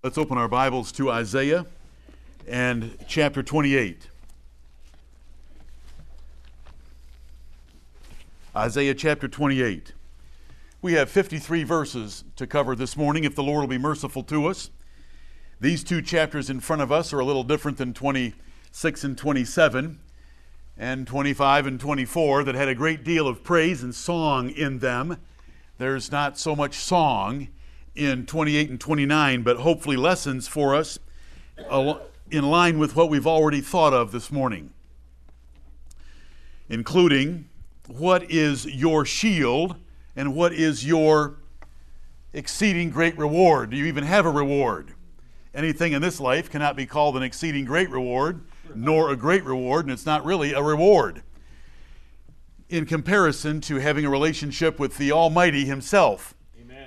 Let's 0.00 0.16
open 0.16 0.38
our 0.38 0.46
Bibles 0.46 0.92
to 0.92 1.10
Isaiah 1.10 1.66
and 2.46 2.96
chapter 3.08 3.42
28. 3.42 4.08
Isaiah 8.54 8.94
chapter 8.94 9.26
28. 9.26 9.94
We 10.82 10.92
have 10.92 11.10
53 11.10 11.64
verses 11.64 12.22
to 12.36 12.46
cover 12.46 12.76
this 12.76 12.96
morning, 12.96 13.24
if 13.24 13.34
the 13.34 13.42
Lord 13.42 13.62
will 13.62 13.66
be 13.66 13.76
merciful 13.76 14.22
to 14.22 14.46
us. 14.46 14.70
These 15.60 15.82
two 15.82 16.00
chapters 16.00 16.48
in 16.48 16.60
front 16.60 16.80
of 16.80 16.92
us 16.92 17.12
are 17.12 17.18
a 17.18 17.24
little 17.24 17.42
different 17.42 17.76
than 17.76 17.92
26 17.92 19.02
and 19.02 19.18
27 19.18 19.98
and 20.76 21.06
25 21.08 21.66
and 21.66 21.80
24 21.80 22.44
that 22.44 22.54
had 22.54 22.68
a 22.68 22.74
great 22.76 23.02
deal 23.02 23.26
of 23.26 23.42
praise 23.42 23.82
and 23.82 23.92
song 23.92 24.50
in 24.50 24.78
them. 24.78 25.16
There's 25.78 26.12
not 26.12 26.38
so 26.38 26.54
much 26.54 26.76
song 26.76 27.48
in 27.98 28.24
28 28.26 28.70
and 28.70 28.80
29, 28.80 29.42
but 29.42 29.58
hopefully 29.58 29.96
lessons 29.96 30.46
for 30.46 30.74
us 30.74 30.98
in 32.30 32.44
line 32.44 32.78
with 32.78 32.94
what 32.94 33.10
we've 33.10 33.26
already 33.26 33.60
thought 33.60 33.92
of 33.92 34.12
this 34.12 34.30
morning, 34.30 34.72
including 36.68 37.48
what 37.88 38.30
is 38.30 38.66
your 38.66 39.04
shield 39.04 39.76
and 40.14 40.34
what 40.34 40.52
is 40.52 40.86
your 40.86 41.36
exceeding 42.32 42.90
great 42.90 43.18
reward. 43.18 43.70
Do 43.70 43.76
you 43.76 43.86
even 43.86 44.04
have 44.04 44.24
a 44.24 44.30
reward? 44.30 44.94
Anything 45.52 45.92
in 45.92 46.00
this 46.00 46.20
life 46.20 46.50
cannot 46.50 46.76
be 46.76 46.86
called 46.86 47.16
an 47.16 47.22
exceeding 47.22 47.64
great 47.64 47.90
reward, 47.90 48.42
nor 48.74 49.10
a 49.10 49.16
great 49.16 49.42
reward, 49.44 49.86
and 49.86 49.92
it's 49.92 50.06
not 50.06 50.24
really 50.24 50.52
a 50.52 50.62
reward 50.62 51.22
in 52.68 52.84
comparison 52.84 53.60
to 53.62 53.76
having 53.76 54.04
a 54.04 54.10
relationship 54.10 54.78
with 54.78 54.98
the 54.98 55.10
Almighty 55.10 55.64
Himself 55.64 56.34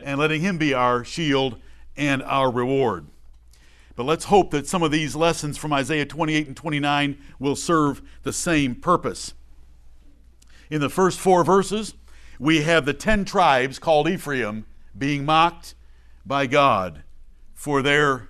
and 0.03 0.19
letting 0.19 0.41
Him 0.41 0.57
be 0.57 0.73
our 0.73 1.03
shield 1.03 1.57
and 1.97 2.23
our 2.23 2.51
reward. 2.51 3.07
But 3.95 4.05
let's 4.05 4.25
hope 4.25 4.51
that 4.51 4.67
some 4.67 4.83
of 4.83 4.91
these 4.91 5.15
lessons 5.15 5.57
from 5.57 5.73
Isaiah 5.73 6.05
28 6.05 6.47
and 6.47 6.57
29 6.57 7.17
will 7.39 7.55
serve 7.55 8.01
the 8.23 8.33
same 8.33 8.75
purpose. 8.75 9.33
In 10.69 10.81
the 10.81 10.89
first 10.89 11.19
four 11.19 11.43
verses, 11.43 11.93
we 12.39 12.61
have 12.61 12.85
the 12.85 12.93
ten 12.93 13.25
tribes 13.25 13.77
called 13.77 14.07
Ephraim 14.07 14.65
being 14.97 15.25
mocked 15.25 15.75
by 16.25 16.47
God 16.47 17.03
for 17.53 17.81
their 17.81 18.29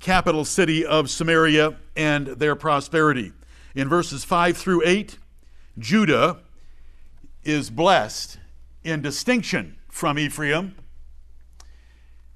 capital 0.00 0.44
city 0.44 0.84
of 0.84 1.08
Samaria 1.08 1.76
and 1.94 2.26
their 2.26 2.56
prosperity. 2.56 3.32
In 3.74 3.88
verses 3.88 4.24
5 4.24 4.56
through 4.56 4.82
8, 4.84 5.18
Judah 5.78 6.38
is 7.44 7.70
blessed 7.70 8.38
in 8.82 9.00
distinction 9.00 9.76
from 9.88 10.18
Ephraim 10.18 10.74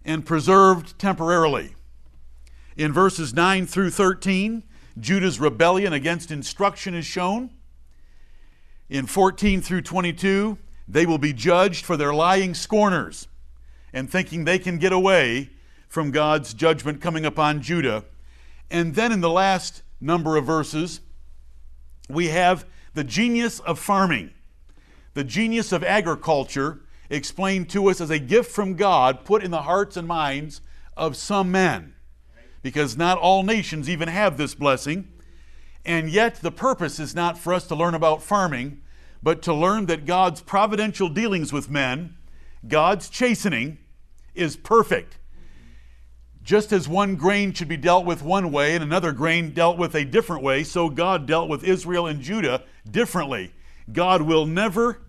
and 0.06 0.24
preserved 0.24 0.98
temporarily. 0.98 1.74
In 2.76 2.92
verses 2.92 3.34
9 3.34 3.66
through 3.66 3.90
13, 3.90 4.62
Judah's 4.98 5.40
rebellion 5.40 5.92
against 5.92 6.30
instruction 6.30 6.94
is 6.94 7.04
shown. 7.04 7.50
In 8.88 9.06
14 9.06 9.60
through 9.60 9.82
22, 9.82 10.56
they 10.86 11.04
will 11.04 11.18
be 11.18 11.32
judged 11.32 11.84
for 11.84 11.96
their 11.96 12.14
lying 12.14 12.54
scorners 12.54 13.26
and 13.92 14.08
thinking 14.08 14.44
they 14.44 14.60
can 14.60 14.78
get 14.78 14.92
away 14.92 15.50
from 15.88 16.12
God's 16.12 16.54
judgment 16.54 17.00
coming 17.00 17.26
upon 17.26 17.60
Judah. 17.60 18.04
And 18.70 18.94
then 18.94 19.10
in 19.10 19.20
the 19.20 19.30
last 19.30 19.82
number 20.00 20.36
of 20.36 20.46
verses, 20.46 21.00
we 22.08 22.28
have 22.28 22.64
the 22.94 23.04
genius 23.04 23.58
of 23.60 23.78
farming, 23.78 24.30
the 25.14 25.24
genius 25.24 25.72
of 25.72 25.82
agriculture 25.82 26.80
explained 27.10 27.68
to 27.70 27.88
us 27.88 28.00
as 28.00 28.10
a 28.10 28.18
gift 28.18 28.50
from 28.50 28.74
God 28.74 29.24
put 29.24 29.42
in 29.42 29.50
the 29.50 29.62
hearts 29.62 29.96
and 29.96 30.08
minds 30.08 30.60
of 30.96 31.16
some 31.16 31.50
men. 31.50 31.94
Because 32.62 32.96
not 32.96 33.18
all 33.18 33.42
nations 33.42 33.88
even 33.88 34.08
have 34.08 34.36
this 34.36 34.54
blessing. 34.54 35.08
And 35.84 36.10
yet, 36.10 36.36
the 36.36 36.50
purpose 36.50 36.98
is 36.98 37.14
not 37.14 37.38
for 37.38 37.54
us 37.54 37.66
to 37.68 37.76
learn 37.76 37.94
about 37.94 38.22
farming, 38.22 38.82
but 39.22 39.40
to 39.42 39.54
learn 39.54 39.86
that 39.86 40.04
God's 40.04 40.40
providential 40.40 41.08
dealings 41.08 41.52
with 41.52 41.70
men, 41.70 42.16
God's 42.66 43.08
chastening, 43.08 43.78
is 44.34 44.56
perfect. 44.56 45.18
Just 46.42 46.72
as 46.72 46.88
one 46.88 47.16
grain 47.16 47.52
should 47.52 47.68
be 47.68 47.76
dealt 47.76 48.04
with 48.04 48.22
one 48.22 48.52
way 48.52 48.74
and 48.74 48.82
another 48.82 49.12
grain 49.12 49.52
dealt 49.52 49.78
with 49.78 49.94
a 49.94 50.04
different 50.04 50.42
way, 50.42 50.62
so 50.62 50.88
God 50.88 51.26
dealt 51.26 51.48
with 51.48 51.64
Israel 51.64 52.06
and 52.06 52.20
Judah 52.20 52.62
differently. 52.88 53.52
God 53.92 54.22
will 54.22 54.46
never 54.46 55.05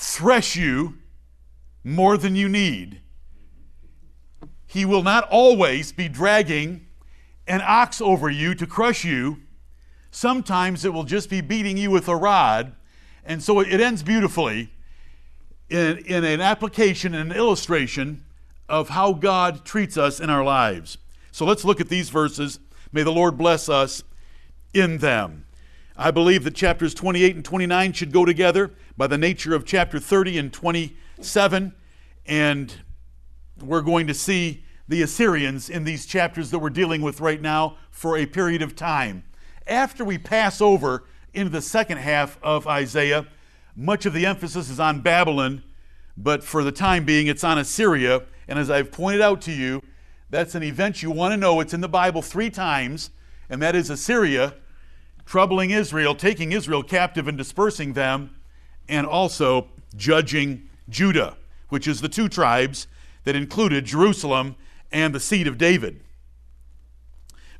thresh 0.00 0.56
you 0.56 0.94
more 1.84 2.16
than 2.16 2.34
you 2.34 2.48
need. 2.48 3.02
He 4.66 4.86
will 4.86 5.02
not 5.02 5.28
always 5.30 5.92
be 5.92 6.08
dragging 6.08 6.86
an 7.46 7.60
ox 7.62 8.00
over 8.00 8.30
you 8.30 8.54
to 8.54 8.66
crush 8.66 9.04
you. 9.04 9.42
Sometimes 10.10 10.84
it 10.84 10.94
will 10.94 11.04
just 11.04 11.28
be 11.28 11.42
beating 11.42 11.76
you 11.76 11.90
with 11.90 12.08
a 12.08 12.16
rod. 12.16 12.74
And 13.24 13.42
so 13.42 13.60
it 13.60 13.80
ends 13.80 14.02
beautifully 14.02 14.72
in, 15.68 15.98
in 15.98 16.24
an 16.24 16.40
application 16.40 17.14
and 17.14 17.30
an 17.30 17.36
illustration 17.36 18.24
of 18.68 18.88
how 18.88 19.12
God 19.12 19.66
treats 19.66 19.98
us 19.98 20.18
in 20.18 20.30
our 20.30 20.42
lives. 20.42 20.96
So 21.30 21.44
let's 21.44 21.64
look 21.64 21.80
at 21.80 21.88
these 21.88 22.08
verses. 22.08 22.58
May 22.90 23.02
the 23.02 23.12
Lord 23.12 23.36
bless 23.36 23.68
us 23.68 24.02
in 24.72 24.98
them. 24.98 25.44
I 26.00 26.10
believe 26.10 26.44
that 26.44 26.54
chapters 26.54 26.94
28 26.94 27.36
and 27.36 27.44
29 27.44 27.92
should 27.92 28.10
go 28.10 28.24
together 28.24 28.70
by 28.96 29.06
the 29.06 29.18
nature 29.18 29.54
of 29.54 29.66
chapter 29.66 29.98
30 29.98 30.38
and 30.38 30.50
27. 30.50 31.74
And 32.24 32.74
we're 33.60 33.82
going 33.82 34.06
to 34.06 34.14
see 34.14 34.64
the 34.88 35.02
Assyrians 35.02 35.68
in 35.68 35.84
these 35.84 36.06
chapters 36.06 36.52
that 36.52 36.58
we're 36.58 36.70
dealing 36.70 37.02
with 37.02 37.20
right 37.20 37.42
now 37.42 37.76
for 37.90 38.16
a 38.16 38.24
period 38.24 38.62
of 38.62 38.74
time. 38.74 39.24
After 39.66 40.02
we 40.02 40.16
pass 40.16 40.62
over 40.62 41.04
into 41.34 41.50
the 41.50 41.60
second 41.60 41.98
half 41.98 42.38
of 42.42 42.66
Isaiah, 42.66 43.26
much 43.76 44.06
of 44.06 44.14
the 44.14 44.24
emphasis 44.24 44.70
is 44.70 44.80
on 44.80 45.02
Babylon, 45.02 45.62
but 46.16 46.42
for 46.42 46.64
the 46.64 46.72
time 46.72 47.04
being, 47.04 47.26
it's 47.26 47.44
on 47.44 47.58
Assyria. 47.58 48.22
And 48.48 48.58
as 48.58 48.70
I've 48.70 48.90
pointed 48.90 49.20
out 49.20 49.42
to 49.42 49.52
you, 49.52 49.82
that's 50.30 50.54
an 50.54 50.62
event 50.62 51.02
you 51.02 51.10
want 51.10 51.32
to 51.32 51.36
know. 51.36 51.60
It's 51.60 51.74
in 51.74 51.82
the 51.82 51.88
Bible 51.88 52.22
three 52.22 52.48
times, 52.48 53.10
and 53.50 53.60
that 53.60 53.76
is 53.76 53.90
Assyria 53.90 54.54
troubling 55.30 55.70
Israel, 55.70 56.12
taking 56.12 56.50
Israel 56.50 56.82
captive 56.82 57.28
and 57.28 57.38
dispersing 57.38 57.92
them, 57.92 58.34
and 58.88 59.06
also 59.06 59.68
judging 59.94 60.68
Judah, 60.88 61.36
which 61.68 61.86
is 61.86 62.00
the 62.00 62.08
two 62.08 62.28
tribes 62.28 62.88
that 63.22 63.36
included 63.36 63.84
Jerusalem 63.84 64.56
and 64.90 65.14
the 65.14 65.20
seed 65.20 65.46
of 65.46 65.56
David. 65.56 66.00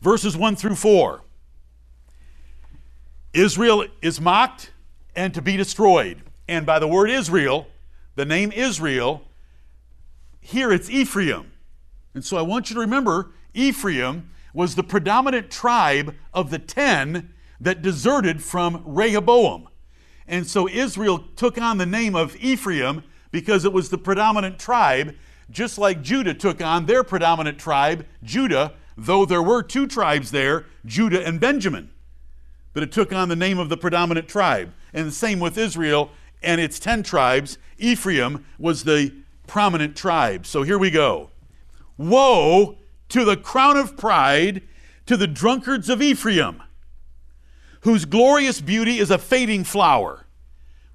Verses 0.00 0.36
1 0.36 0.56
through 0.56 0.74
4 0.74 1.22
Israel 3.32 3.84
is 4.02 4.20
mocked 4.20 4.72
and 5.14 5.32
to 5.32 5.40
be 5.40 5.56
destroyed. 5.56 6.22
And 6.48 6.66
by 6.66 6.80
the 6.80 6.88
word 6.88 7.08
Israel, 7.08 7.68
the 8.16 8.24
name 8.24 8.50
Israel, 8.50 9.22
here 10.40 10.72
it's 10.72 10.90
Ephraim. 10.90 11.52
And 12.14 12.24
so 12.24 12.36
I 12.36 12.42
want 12.42 12.68
you 12.68 12.74
to 12.74 12.80
remember 12.80 13.30
Ephraim 13.54 14.32
was 14.52 14.74
the 14.74 14.82
predominant 14.82 15.52
tribe 15.52 16.16
of 16.34 16.50
the 16.50 16.58
ten 16.58 17.32
that 17.60 17.82
deserted 17.82 18.42
from 18.42 18.82
Rehoboam. 18.86 19.68
And 20.26 20.46
so 20.46 20.68
Israel 20.68 21.18
took 21.36 21.60
on 21.60 21.78
the 21.78 21.86
name 21.86 22.14
of 22.14 22.36
Ephraim 22.36 23.02
because 23.30 23.64
it 23.64 23.72
was 23.72 23.90
the 23.90 23.98
predominant 23.98 24.58
tribe, 24.58 25.14
just 25.50 25.76
like 25.78 26.02
Judah 26.02 26.34
took 26.34 26.62
on 26.62 26.86
their 26.86 27.04
predominant 27.04 27.58
tribe, 27.58 28.06
Judah, 28.22 28.74
though 28.96 29.24
there 29.24 29.42
were 29.42 29.62
two 29.62 29.86
tribes 29.86 30.30
there, 30.30 30.66
Judah 30.86 31.24
and 31.26 31.40
Benjamin. 31.40 31.90
But 32.72 32.84
it 32.84 32.92
took 32.92 33.12
on 33.12 33.28
the 33.28 33.36
name 33.36 33.58
of 33.58 33.68
the 33.68 33.76
predominant 33.76 34.28
tribe. 34.28 34.72
And 34.94 35.06
the 35.08 35.12
same 35.12 35.40
with 35.40 35.58
Israel 35.58 36.10
and 36.42 36.60
its 36.60 36.78
10 36.78 37.02
tribes. 37.02 37.58
Ephraim 37.78 38.44
was 38.58 38.84
the 38.84 39.12
prominent 39.46 39.96
tribe. 39.96 40.46
So 40.46 40.62
here 40.62 40.78
we 40.78 40.90
go. 40.90 41.30
Woe 41.98 42.78
to 43.08 43.24
the 43.24 43.36
crown 43.36 43.76
of 43.76 43.96
pride, 43.96 44.62
to 45.06 45.16
the 45.16 45.26
drunkards 45.26 45.88
of 45.88 46.00
Ephraim 46.00 46.62
whose 47.80 48.04
glorious 48.04 48.60
beauty 48.60 48.98
is 48.98 49.10
a 49.10 49.18
fading 49.18 49.64
flower, 49.64 50.26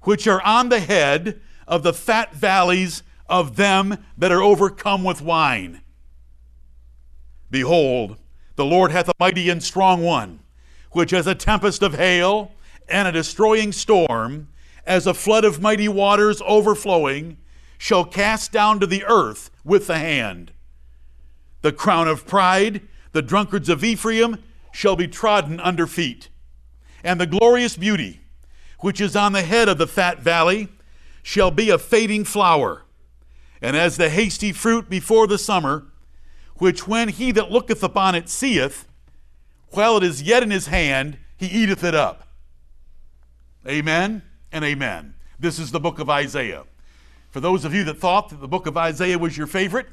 which 0.02 0.26
are 0.26 0.42
on 0.42 0.68
the 0.68 0.80
head 0.80 1.40
of 1.66 1.82
the 1.82 1.92
fat 1.92 2.34
valleys 2.34 3.02
of 3.28 3.56
them 3.56 4.04
that 4.16 4.30
are 4.30 4.42
overcome 4.42 5.02
with 5.02 5.20
wine. 5.20 5.80
Behold, 7.50 8.16
the 8.54 8.64
Lord 8.64 8.92
hath 8.92 9.08
a 9.08 9.14
mighty 9.18 9.50
and 9.50 9.62
strong 9.62 10.02
one, 10.02 10.40
which 10.92 11.12
as 11.12 11.26
a 11.26 11.34
tempest 11.34 11.82
of 11.82 11.94
hail 11.94 12.52
and 12.88 13.08
a 13.08 13.12
destroying 13.12 13.72
storm, 13.72 14.48
as 14.86 15.06
a 15.06 15.14
flood 15.14 15.44
of 15.44 15.60
mighty 15.60 15.88
waters 15.88 16.40
overflowing, 16.46 17.36
shall 17.76 18.04
cast 18.04 18.52
down 18.52 18.78
to 18.78 18.86
the 18.86 19.04
earth 19.04 19.50
with 19.64 19.88
the 19.88 19.98
hand. 19.98 20.52
The 21.62 21.72
crown 21.72 22.06
of 22.06 22.26
pride, 22.26 22.82
the 23.10 23.22
drunkards 23.22 23.68
of 23.68 23.82
Ephraim, 23.82 24.38
shall 24.72 24.94
be 24.94 25.08
trodden 25.08 25.58
under 25.58 25.86
feet 25.86 26.28
and 27.04 27.20
the 27.20 27.26
glorious 27.26 27.76
beauty 27.76 28.20
which 28.80 29.00
is 29.00 29.16
on 29.16 29.32
the 29.32 29.42
head 29.42 29.68
of 29.68 29.78
the 29.78 29.86
fat 29.86 30.20
valley 30.20 30.68
shall 31.22 31.50
be 31.50 31.70
a 31.70 31.78
fading 31.78 32.24
flower. 32.24 32.82
And 33.60 33.76
as 33.76 33.96
the 33.96 34.10
hasty 34.10 34.52
fruit 34.52 34.88
before 34.88 35.26
the 35.26 35.38
summer, 35.38 35.86
which 36.56 36.86
when 36.86 37.08
he 37.08 37.32
that 37.32 37.50
looketh 37.50 37.82
upon 37.82 38.14
it 38.14 38.28
seeth, 38.28 38.86
while 39.70 39.96
it 39.96 40.02
is 40.02 40.22
yet 40.22 40.42
in 40.42 40.50
his 40.50 40.66
hand, 40.66 41.18
he 41.36 41.46
eateth 41.46 41.82
it 41.82 41.94
up. 41.94 42.28
Amen 43.66 44.22
and 44.52 44.64
amen. 44.64 45.14
This 45.38 45.58
is 45.58 45.70
the 45.70 45.80
book 45.80 45.98
of 45.98 46.08
Isaiah. 46.08 46.64
For 47.30 47.40
those 47.40 47.64
of 47.64 47.74
you 47.74 47.84
that 47.84 47.98
thought 47.98 48.28
that 48.30 48.40
the 48.40 48.48
book 48.48 48.66
of 48.66 48.76
Isaiah 48.76 49.18
was 49.18 49.36
your 49.36 49.46
favorite, 49.46 49.86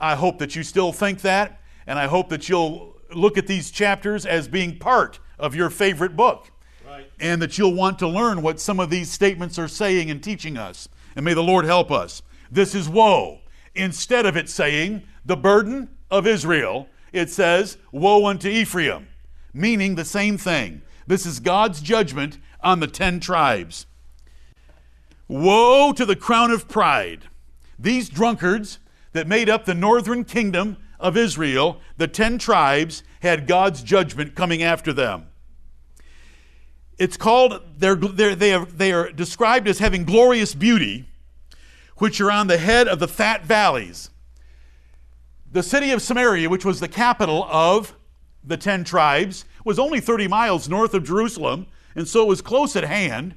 I 0.00 0.14
hope 0.14 0.38
that 0.38 0.56
you 0.56 0.62
still 0.62 0.92
think 0.92 1.20
that, 1.22 1.60
and 1.86 1.98
I 1.98 2.06
hope 2.06 2.28
that 2.30 2.48
you'll 2.48 2.96
look 3.14 3.38
at 3.38 3.46
these 3.46 3.70
chapters 3.70 4.26
as 4.26 4.48
being 4.48 4.78
part 4.78 5.20
of 5.38 5.54
your 5.54 5.70
favorite 5.70 6.16
book. 6.16 6.50
Right. 6.86 7.10
And 7.20 7.40
that 7.42 7.58
you'll 7.58 7.74
want 7.74 7.98
to 8.00 8.08
learn 8.08 8.42
what 8.42 8.60
some 8.60 8.80
of 8.80 8.90
these 8.90 9.10
statements 9.10 9.58
are 9.58 9.68
saying 9.68 10.10
and 10.10 10.22
teaching 10.22 10.56
us. 10.56 10.88
And 11.16 11.24
may 11.24 11.34
the 11.34 11.42
Lord 11.42 11.64
help 11.64 11.90
us. 11.90 12.22
This 12.50 12.74
is 12.74 12.88
woe. 12.88 13.40
Instead 13.74 14.26
of 14.26 14.36
it 14.36 14.48
saying, 14.48 15.02
the 15.24 15.36
burden 15.36 15.88
of 16.10 16.26
Israel, 16.26 16.88
it 17.12 17.30
says, 17.30 17.76
woe 17.92 18.26
unto 18.26 18.48
Ephraim, 18.48 19.08
meaning 19.52 19.94
the 19.94 20.04
same 20.04 20.38
thing. 20.38 20.82
This 21.06 21.26
is 21.26 21.40
God's 21.40 21.80
judgment 21.80 22.38
on 22.62 22.80
the 22.80 22.86
ten 22.86 23.20
tribes. 23.20 23.86
Woe 25.28 25.92
to 25.92 26.06
the 26.06 26.16
crown 26.16 26.50
of 26.50 26.68
pride. 26.68 27.24
These 27.78 28.08
drunkards 28.08 28.78
that 29.12 29.28
made 29.28 29.48
up 29.48 29.64
the 29.64 29.74
northern 29.74 30.24
kingdom 30.24 30.78
of 31.00 31.16
Israel, 31.16 31.80
the 31.96 32.08
ten 32.08 32.38
tribes, 32.38 33.02
had 33.20 33.46
God's 33.46 33.82
judgment 33.82 34.34
coming 34.34 34.62
after 34.62 34.92
them. 34.92 35.26
It's 36.98 37.16
called, 37.16 37.60
they're, 37.76 37.94
they're, 37.94 38.34
they, 38.34 38.52
are, 38.52 38.64
they 38.64 38.92
are 38.92 39.10
described 39.12 39.68
as 39.68 39.78
having 39.78 40.04
glorious 40.04 40.54
beauty, 40.54 41.08
which 41.98 42.20
are 42.20 42.30
on 42.30 42.48
the 42.48 42.58
head 42.58 42.88
of 42.88 42.98
the 42.98 43.08
fat 43.08 43.44
valleys. 43.44 44.10
The 45.50 45.62
city 45.62 45.92
of 45.92 46.02
Samaria, 46.02 46.48
which 46.48 46.64
was 46.64 46.80
the 46.80 46.88
capital 46.88 47.44
of 47.44 47.94
the 48.44 48.56
ten 48.56 48.84
tribes, 48.84 49.44
was 49.64 49.78
only 49.78 50.00
30 50.00 50.28
miles 50.28 50.68
north 50.68 50.92
of 50.94 51.04
Jerusalem, 51.04 51.66
and 51.94 52.06
so 52.06 52.22
it 52.22 52.28
was 52.28 52.42
close 52.42 52.74
at 52.74 52.84
hand. 52.84 53.34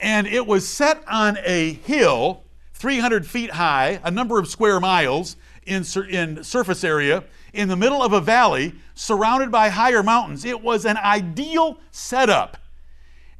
And 0.00 0.26
it 0.26 0.46
was 0.46 0.66
set 0.66 1.02
on 1.06 1.38
a 1.44 1.74
hill, 1.74 2.44
300 2.74 3.26
feet 3.26 3.50
high, 3.52 4.00
a 4.02 4.10
number 4.10 4.38
of 4.38 4.48
square 4.48 4.80
miles 4.80 5.36
in, 5.66 5.84
in 6.08 6.44
surface 6.44 6.84
area, 6.84 7.24
in 7.52 7.68
the 7.68 7.76
middle 7.76 8.02
of 8.02 8.12
a 8.12 8.20
valley 8.20 8.74
surrounded 8.94 9.50
by 9.50 9.68
higher 9.68 10.02
mountains. 10.02 10.44
It 10.44 10.62
was 10.62 10.84
an 10.84 10.96
ideal 10.96 11.78
setup. 11.90 12.56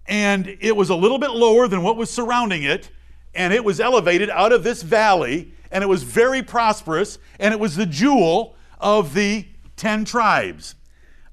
And 0.06 0.56
it 0.60 0.76
was 0.76 0.90
a 0.90 0.94
little 0.94 1.18
bit 1.18 1.30
lower 1.30 1.68
than 1.68 1.82
what 1.82 1.96
was 1.96 2.10
surrounding 2.10 2.64
it, 2.64 2.90
and 3.34 3.52
it 3.52 3.64
was 3.64 3.80
elevated 3.80 4.30
out 4.30 4.52
of 4.52 4.64
this 4.64 4.82
valley, 4.82 5.54
and 5.70 5.82
it 5.82 5.86
was 5.86 6.02
very 6.02 6.42
prosperous, 6.42 7.18
and 7.38 7.54
it 7.54 7.60
was 7.60 7.76
the 7.76 7.86
jewel 7.86 8.56
of 8.80 9.14
the 9.14 9.46
10 9.76 10.04
tribes. 10.04 10.74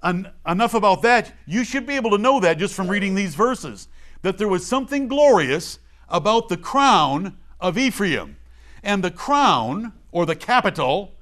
En- 0.03 0.31
enough 0.47 0.73
about 0.73 1.01
that. 1.01 1.33
You 1.45 1.63
should 1.63 1.85
be 1.85 1.95
able 1.95 2.11
to 2.11 2.17
know 2.17 2.39
that 2.39 2.57
just 2.57 2.73
from 2.73 2.87
reading 2.87 3.15
these 3.15 3.35
verses 3.35 3.87
that 4.21 4.37
there 4.37 4.47
was 4.47 4.65
something 4.65 5.07
glorious 5.07 5.79
about 6.09 6.49
the 6.49 6.57
crown 6.57 7.37
of 7.59 7.77
Ephraim. 7.77 8.37
And 8.83 9.03
the 9.03 9.11
crown, 9.11 9.93
or 10.11 10.25
the 10.25 10.35
capital, 10.35 11.13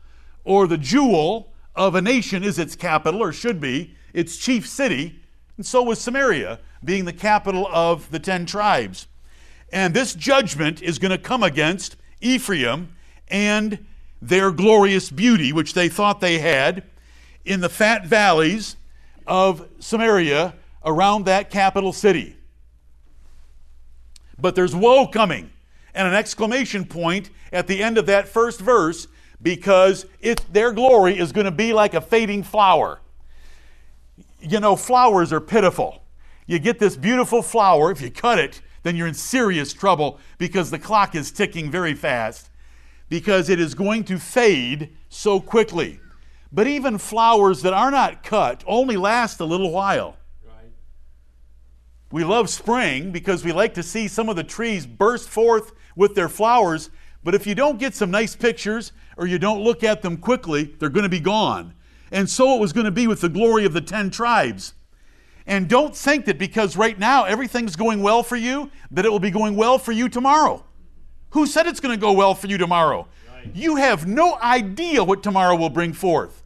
or 0.43 0.67
the 0.67 0.77
jewel 0.77 1.51
of 1.75 1.95
a 1.95 2.01
nation 2.01 2.43
is 2.43 2.57
its 2.57 2.75
capital, 2.75 3.21
or 3.21 3.31
should 3.31 3.59
be, 3.59 3.95
its 4.13 4.37
chief 4.37 4.67
city. 4.67 5.19
And 5.57 5.65
so 5.65 5.83
was 5.83 5.99
Samaria, 5.99 6.59
being 6.83 7.05
the 7.05 7.13
capital 7.13 7.67
of 7.71 8.09
the 8.11 8.19
ten 8.19 8.45
tribes. 8.45 9.07
And 9.71 9.93
this 9.93 10.13
judgment 10.13 10.81
is 10.81 10.99
going 10.99 11.11
to 11.11 11.17
come 11.17 11.43
against 11.43 11.97
Ephraim 12.21 12.95
and 13.27 13.85
their 14.21 14.51
glorious 14.51 15.11
beauty, 15.11 15.51
which 15.51 15.73
they 15.73 15.89
thought 15.89 16.21
they 16.21 16.39
had 16.39 16.83
in 17.45 17.59
the 17.59 17.69
fat 17.69 18.05
valleys 18.05 18.77
of 19.25 19.67
Samaria 19.79 20.55
around 20.85 21.25
that 21.25 21.49
capital 21.49 21.91
city. 21.93 22.37
But 24.39 24.55
there's 24.55 24.75
woe 24.75 25.07
coming 25.07 25.51
and 25.97 26.07
an 26.07 26.13
exclamation 26.13 26.85
point 26.85 27.29
at 27.51 27.67
the 27.67 27.81
end 27.83 27.97
of 27.97 28.05
that 28.05 28.27
first 28.27 28.59
verse 28.61 29.07
because 29.41 30.05
it, 30.21 30.45
their 30.51 30.71
glory 30.71 31.17
is 31.17 31.31
going 31.31 31.45
to 31.45 31.51
be 31.51 31.73
like 31.73 31.93
a 31.93 32.01
fading 32.01 32.43
flower. 32.43 32.99
You 34.39 34.59
know, 34.59 34.75
flowers 34.75 35.33
are 35.33 35.41
pitiful. 35.41 36.03
You 36.45 36.59
get 36.59 36.79
this 36.79 36.95
beautiful 36.95 37.41
flower, 37.41 37.91
if 37.91 38.01
you 38.01 38.09
cut 38.09 38.39
it, 38.39 38.61
then 38.83 38.95
you're 38.95 39.07
in 39.07 39.13
serious 39.13 39.73
trouble 39.73 40.19
because 40.37 40.71
the 40.71 40.79
clock 40.79 41.15
is 41.15 41.31
ticking 41.31 41.69
very 41.69 41.93
fast 41.93 42.49
because 43.09 43.49
it 43.49 43.59
is 43.59 43.73
going 43.73 44.03
to 44.05 44.17
fade 44.17 44.95
so 45.09 45.39
quickly. 45.39 45.99
But 46.51 46.67
even 46.67 46.97
flowers 46.97 47.63
that 47.63 47.73
are 47.73 47.91
not 47.91 48.23
cut 48.23 48.63
only 48.65 48.95
last 48.95 49.39
a 49.39 49.45
little 49.45 49.71
while. 49.71 50.15
Right. 50.45 50.71
We 52.11 52.23
love 52.23 52.49
spring 52.49 53.11
because 53.11 53.43
we 53.43 53.51
like 53.51 53.73
to 53.73 53.83
see 53.83 54.07
some 54.07 54.29
of 54.29 54.35
the 54.35 54.43
trees 54.43 54.85
burst 54.85 55.27
forth 55.27 55.73
with 55.97 56.15
their 56.15 56.29
flowers, 56.29 56.89
but 57.23 57.35
if 57.35 57.45
you 57.45 57.55
don't 57.55 57.77
get 57.79 57.93
some 57.93 58.09
nice 58.09 58.35
pictures 58.35 58.93
or 59.17 59.27
you 59.27 59.37
don't 59.37 59.61
look 59.61 59.83
at 59.83 60.01
them 60.01 60.15
quickly, 60.15 60.75
they're 60.79 60.87
going 60.87 61.03
to 61.03 61.09
be 61.09 61.19
gone. 61.19 61.73
And 62.11 62.29
so 62.29 62.55
it 62.55 62.61
was 62.61 62.71
going 62.71 62.85
to 62.85 62.91
be 62.91 63.07
with 63.07 63.19
the 63.19 63.27
glory 63.27 63.65
of 63.65 63.73
the 63.73 63.81
10 63.81 64.11
tribes. 64.11 64.73
And 65.45 65.67
don't 65.67 65.95
think 65.95 66.25
that 66.25 66.37
because 66.37 66.77
right 66.77 66.97
now 66.97 67.25
everything's 67.25 67.75
going 67.75 68.01
well 68.01 68.23
for 68.23 68.35
you, 68.35 68.71
that 68.91 69.05
it 69.05 69.09
will 69.09 69.19
be 69.19 69.31
going 69.31 69.55
well 69.55 69.77
for 69.77 69.91
you 69.91 70.07
tomorrow. 70.07 70.63
Who 71.31 71.45
said 71.45 71.67
it's 71.67 71.79
going 71.79 71.97
to 71.97 72.01
go 72.01 72.13
well 72.13 72.35
for 72.35 72.47
you 72.47 72.57
tomorrow? 72.57 73.07
You 73.53 73.75
have 73.77 74.07
no 74.07 74.37
idea 74.39 75.03
what 75.03 75.23
tomorrow 75.23 75.55
will 75.55 75.69
bring 75.69 75.93
forth. 75.93 76.43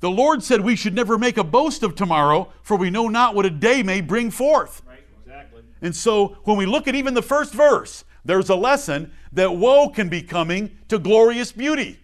The 0.00 0.10
Lord 0.10 0.42
said 0.42 0.60
we 0.60 0.76
should 0.76 0.94
never 0.94 1.16
make 1.18 1.38
a 1.38 1.44
boast 1.44 1.82
of 1.82 1.94
tomorrow, 1.94 2.52
for 2.62 2.76
we 2.76 2.90
know 2.90 3.08
not 3.08 3.34
what 3.34 3.46
a 3.46 3.50
day 3.50 3.82
may 3.82 4.00
bring 4.00 4.30
forth. 4.30 4.82
Right, 4.86 5.04
exactly. 5.24 5.62
And 5.80 5.96
so 5.96 6.36
when 6.44 6.56
we 6.56 6.66
look 6.66 6.86
at 6.86 6.94
even 6.94 7.14
the 7.14 7.22
first 7.22 7.54
verse, 7.54 8.04
there's 8.26 8.50
a 8.50 8.56
lesson 8.56 9.12
that 9.32 9.56
woe 9.56 9.88
can 9.88 10.08
be 10.08 10.22
coming 10.22 10.78
to 10.88 10.98
glorious 10.98 11.52
beauty. 11.52 11.98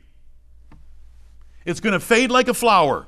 It's 1.64 1.80
going 1.80 1.92
to 1.92 2.00
fade 2.00 2.30
like 2.30 2.48
a 2.48 2.54
flower. 2.54 3.06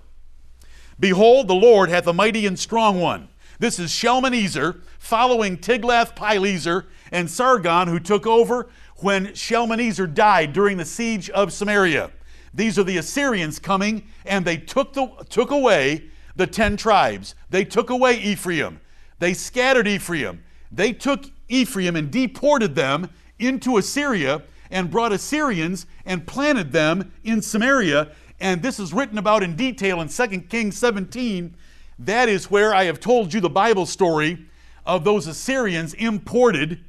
Behold, 1.00 1.48
the 1.48 1.54
Lord 1.54 1.88
hath 1.88 2.06
a 2.06 2.12
mighty 2.12 2.46
and 2.46 2.58
strong 2.58 3.00
one. 3.00 3.28
This 3.58 3.78
is 3.78 3.90
Shalmaneser 3.90 4.80
following 4.98 5.56
Tiglath-Pileser 5.56 6.86
and 7.12 7.30
Sargon, 7.30 7.88
who 7.88 8.00
took 8.00 8.26
over 8.26 8.68
when 8.98 9.34
Shalmaneser 9.34 10.06
died 10.06 10.52
during 10.52 10.76
the 10.76 10.84
siege 10.84 11.30
of 11.30 11.52
Samaria. 11.52 12.10
These 12.52 12.78
are 12.78 12.84
the 12.84 12.98
Assyrians 12.98 13.58
coming, 13.58 14.06
and 14.24 14.44
they 14.44 14.56
took, 14.56 14.92
the, 14.92 15.08
took 15.28 15.50
away 15.50 16.04
the 16.36 16.46
ten 16.46 16.76
tribes. 16.76 17.34
They 17.50 17.64
took 17.64 17.90
away 17.90 18.18
Ephraim. 18.20 18.80
They 19.18 19.34
scattered 19.34 19.88
Ephraim. 19.88 20.42
They 20.70 20.92
took 20.92 21.26
Ephraim 21.48 21.96
and 21.96 22.10
deported 22.10 22.74
them 22.74 23.10
into 23.38 23.76
Assyria 23.76 24.42
and 24.70 24.90
brought 24.90 25.12
Assyrians 25.12 25.86
and 26.04 26.26
planted 26.26 26.72
them 26.72 27.12
in 27.22 27.42
Samaria. 27.42 28.10
And 28.40 28.62
this 28.62 28.80
is 28.80 28.92
written 28.92 29.18
about 29.18 29.42
in 29.42 29.56
detail 29.56 30.00
in 30.00 30.08
2 30.08 30.26
Kings 30.42 30.76
17. 30.78 31.56
That 31.98 32.28
is 32.28 32.50
where 32.50 32.74
I 32.74 32.84
have 32.84 33.00
told 33.00 33.32
you 33.32 33.40
the 33.40 33.50
Bible 33.50 33.86
story 33.86 34.46
of 34.84 35.04
those 35.04 35.26
Assyrians 35.26 35.94
imported 35.94 36.84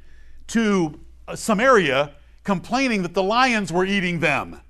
to 0.48 1.00
Samaria 1.34 2.14
complaining 2.44 3.02
that 3.02 3.14
the 3.14 3.22
lions 3.22 3.72
were 3.72 3.84
eating 3.84 4.20
them. 4.20 4.60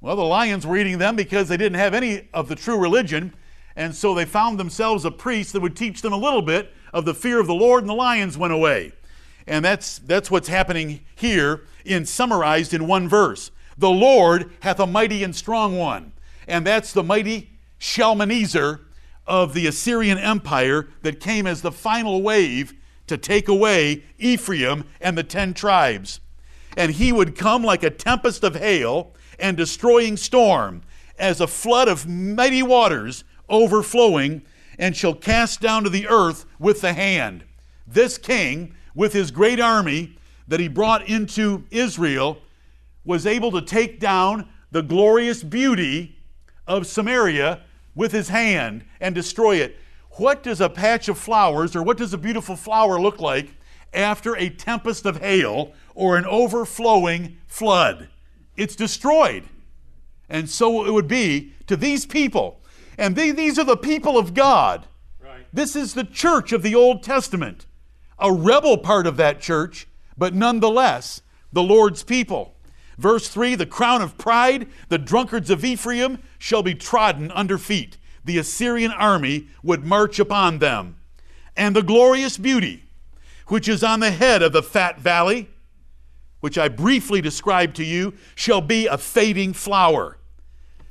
Well, 0.00 0.16
the 0.16 0.22
lions 0.22 0.66
were 0.66 0.78
eating 0.78 0.98
them 0.98 1.14
because 1.14 1.48
they 1.48 1.58
didn't 1.58 1.78
have 1.78 1.92
any 1.92 2.28
of 2.32 2.48
the 2.48 2.56
true 2.56 2.78
religion, 2.78 3.34
and 3.76 3.94
so 3.94 4.14
they 4.14 4.24
found 4.24 4.58
themselves 4.58 5.04
a 5.04 5.10
priest 5.10 5.52
that 5.52 5.60
would 5.60 5.76
teach 5.76 6.00
them 6.00 6.14
a 6.14 6.16
little 6.16 6.40
bit 6.40 6.72
of 6.92 7.04
the 7.04 7.14
fear 7.14 7.40
of 7.40 7.46
the 7.46 7.54
Lord, 7.54 7.82
and 7.82 7.90
the 7.90 7.94
lions 7.94 8.36
went 8.38 8.52
away. 8.52 8.92
And 9.46 9.64
that's, 9.64 9.98
that's 9.98 10.30
what's 10.30 10.48
happening 10.48 11.00
here 11.14 11.62
in 11.84 12.06
summarized 12.06 12.74
in 12.74 12.86
one 12.86 13.08
verse. 13.08 13.50
The 13.78 13.90
Lord 13.90 14.50
hath 14.60 14.78
a 14.78 14.86
mighty 14.86 15.24
and 15.24 15.34
strong 15.34 15.78
one. 15.78 16.12
And 16.46 16.66
that's 16.66 16.92
the 16.92 17.02
mighty 17.02 17.50
Shalmaneser 17.78 18.80
of 19.26 19.54
the 19.54 19.66
Assyrian 19.66 20.18
Empire 20.18 20.88
that 21.02 21.20
came 21.20 21.46
as 21.46 21.62
the 21.62 21.72
final 21.72 22.22
wave 22.22 22.74
to 23.06 23.16
take 23.16 23.48
away 23.48 24.04
Ephraim 24.18 24.84
and 25.00 25.16
the 25.16 25.22
ten 25.24 25.54
tribes. 25.54 26.20
And 26.76 26.92
he 26.92 27.12
would 27.12 27.36
come 27.36 27.64
like 27.64 27.82
a 27.82 27.90
tempest 27.90 28.44
of 28.44 28.56
hail 28.56 29.14
and 29.38 29.56
destroying 29.56 30.16
storm, 30.16 30.82
as 31.18 31.40
a 31.40 31.46
flood 31.46 31.88
of 31.88 32.06
mighty 32.06 32.62
waters 32.62 33.24
overflowing, 33.48 34.42
and 34.80 34.96
shall 34.96 35.14
cast 35.14 35.60
down 35.60 35.84
to 35.84 35.90
the 35.90 36.08
earth 36.08 36.46
with 36.58 36.80
the 36.80 36.94
hand. 36.94 37.44
This 37.86 38.16
king, 38.16 38.74
with 38.94 39.12
his 39.12 39.30
great 39.30 39.60
army 39.60 40.16
that 40.48 40.58
he 40.58 40.68
brought 40.68 41.06
into 41.06 41.64
Israel, 41.70 42.38
was 43.04 43.26
able 43.26 43.52
to 43.52 43.60
take 43.60 44.00
down 44.00 44.48
the 44.70 44.82
glorious 44.82 45.42
beauty 45.42 46.16
of 46.66 46.86
Samaria 46.86 47.62
with 47.94 48.10
his 48.10 48.30
hand 48.30 48.84
and 49.00 49.14
destroy 49.14 49.56
it. 49.56 49.76
What 50.12 50.42
does 50.42 50.62
a 50.62 50.70
patch 50.70 51.08
of 51.08 51.18
flowers 51.18 51.76
or 51.76 51.82
what 51.82 51.98
does 51.98 52.14
a 52.14 52.18
beautiful 52.18 52.56
flower 52.56 52.98
look 52.98 53.20
like 53.20 53.54
after 53.92 54.34
a 54.36 54.48
tempest 54.48 55.04
of 55.04 55.18
hail 55.18 55.74
or 55.94 56.16
an 56.16 56.24
overflowing 56.24 57.36
flood? 57.46 58.08
It's 58.56 58.76
destroyed. 58.76 59.44
And 60.30 60.48
so 60.48 60.86
it 60.86 60.90
would 60.92 61.08
be 61.08 61.52
to 61.66 61.76
these 61.76 62.06
people. 62.06 62.59
And 63.00 63.16
they, 63.16 63.30
these 63.30 63.58
are 63.58 63.64
the 63.64 63.78
people 63.78 64.18
of 64.18 64.34
God. 64.34 64.86
Right. 65.24 65.46
This 65.54 65.74
is 65.74 65.94
the 65.94 66.04
church 66.04 66.52
of 66.52 66.62
the 66.62 66.74
Old 66.74 67.02
Testament, 67.02 67.64
a 68.18 68.30
rebel 68.30 68.76
part 68.76 69.06
of 69.06 69.16
that 69.16 69.40
church, 69.40 69.88
but 70.18 70.34
nonetheless 70.34 71.22
the 71.50 71.62
Lord's 71.62 72.02
people. 72.02 72.54
Verse 72.98 73.26
3 73.26 73.54
The 73.54 73.64
crown 73.64 74.02
of 74.02 74.18
pride, 74.18 74.68
the 74.90 74.98
drunkards 74.98 75.48
of 75.48 75.64
Ephraim, 75.64 76.18
shall 76.38 76.62
be 76.62 76.74
trodden 76.74 77.30
under 77.30 77.56
feet. 77.56 77.96
The 78.22 78.36
Assyrian 78.36 78.92
army 78.92 79.48
would 79.62 79.82
march 79.82 80.18
upon 80.18 80.58
them. 80.58 80.96
And 81.56 81.74
the 81.74 81.82
glorious 81.82 82.36
beauty, 82.36 82.84
which 83.46 83.66
is 83.66 83.82
on 83.82 84.00
the 84.00 84.10
head 84.10 84.42
of 84.42 84.52
the 84.52 84.62
fat 84.62 85.00
valley, 85.00 85.48
which 86.40 86.58
I 86.58 86.68
briefly 86.68 87.22
described 87.22 87.76
to 87.76 87.84
you, 87.84 88.12
shall 88.34 88.60
be 88.60 88.86
a 88.86 88.98
fading 88.98 89.54
flower. 89.54 90.18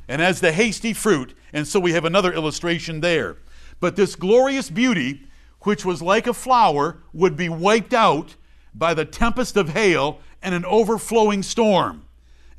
And 0.07 0.23
as 0.23 0.41
the 0.41 0.51
hasty 0.51 0.93
fruit, 0.93 1.35
and 1.53 1.68
so 1.68 1.79
we 1.79 1.94
have 1.94 2.06
another 2.06 2.34
illustration 2.34 3.01
there. 3.01 3.38
But 3.79 3.96
this 3.96 4.15
glorious 4.15 4.70
beauty, 4.70 5.27
which 5.62 5.86
was 5.86 6.01
like 6.01 6.27
a 6.27 6.34
flower, 6.34 6.98
would 7.13 7.36
be 7.36 7.50
wiped 7.50 7.94
out 7.94 8.36
by 8.74 8.94
the 8.94 9.06
tempest 9.06 9.58
of 9.58 9.70
hail 9.70 10.20
and 10.41 10.53
an 10.53 10.65
overflowing 10.65 11.44
storm. 11.44 12.06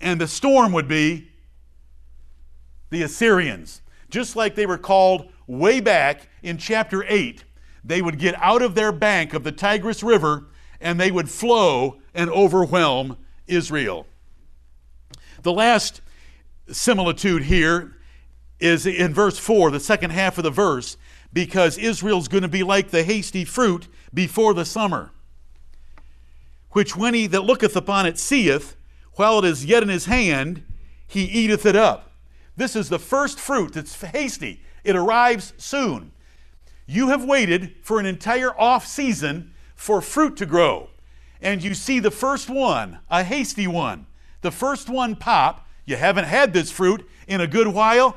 And 0.00 0.20
the 0.20 0.28
storm 0.28 0.72
would 0.72 0.88
be 0.88 1.28
the 2.90 3.02
Assyrians. 3.02 3.82
Just 4.08 4.34
like 4.34 4.54
they 4.54 4.66
were 4.66 4.78
called 4.78 5.30
way 5.46 5.80
back 5.80 6.28
in 6.42 6.58
chapter 6.58 7.04
8, 7.06 7.44
they 7.84 8.02
would 8.02 8.18
get 8.18 8.34
out 8.42 8.62
of 8.62 8.74
their 8.74 8.92
bank 8.92 9.34
of 9.34 9.44
the 9.44 9.52
Tigris 9.52 10.02
River 10.02 10.46
and 10.80 10.98
they 10.98 11.10
would 11.10 11.30
flow 11.30 12.00
and 12.14 12.30
overwhelm 12.30 13.16
Israel. 13.46 14.06
The 15.42 15.52
last 15.52 16.00
similitude 16.70 17.44
here 17.44 17.96
is 18.60 18.86
in 18.86 19.14
verse 19.14 19.38
4, 19.38 19.70
the 19.70 19.80
second 19.80 20.10
half 20.10 20.38
of 20.38 20.44
the 20.44 20.50
verse, 20.50 20.96
because 21.32 21.78
Israel's 21.78 22.28
going 22.28 22.42
to 22.42 22.48
be 22.48 22.62
like 22.62 22.90
the 22.90 23.02
hasty 23.02 23.44
fruit 23.44 23.88
before 24.12 24.54
the 24.54 24.64
summer, 24.64 25.12
which 26.70 26.96
when 26.96 27.14
he 27.14 27.26
that 27.28 27.44
looketh 27.44 27.76
upon 27.76 28.06
it 28.06 28.18
seeth, 28.18 28.76
while 29.14 29.38
it 29.38 29.44
is 29.44 29.64
yet 29.64 29.82
in 29.82 29.88
his 29.88 30.06
hand, 30.06 30.64
he 31.06 31.24
eateth 31.24 31.66
it 31.66 31.76
up. 31.76 32.12
This 32.56 32.76
is 32.76 32.88
the 32.88 32.98
first 32.98 33.38
fruit 33.40 33.74
that's 33.74 34.00
hasty. 34.00 34.62
It 34.84 34.96
arrives 34.96 35.52
soon. 35.56 36.12
You 36.86 37.08
have 37.08 37.24
waited 37.24 37.74
for 37.82 38.00
an 38.00 38.06
entire 38.06 38.58
off 38.58 38.86
season 38.86 39.54
for 39.74 40.00
fruit 40.00 40.36
to 40.38 40.46
grow. 40.46 40.90
And 41.40 41.62
you 41.62 41.74
see 41.74 42.00
the 42.00 42.10
first 42.10 42.50
one, 42.50 42.98
a 43.10 43.24
hasty 43.24 43.66
one, 43.66 44.06
the 44.42 44.50
first 44.50 44.88
one 44.88 45.16
pop. 45.16 45.66
You 45.86 45.96
haven't 45.96 46.26
had 46.26 46.52
this 46.52 46.70
fruit 46.70 47.08
in 47.26 47.40
a 47.40 47.46
good 47.46 47.68
while. 47.68 48.16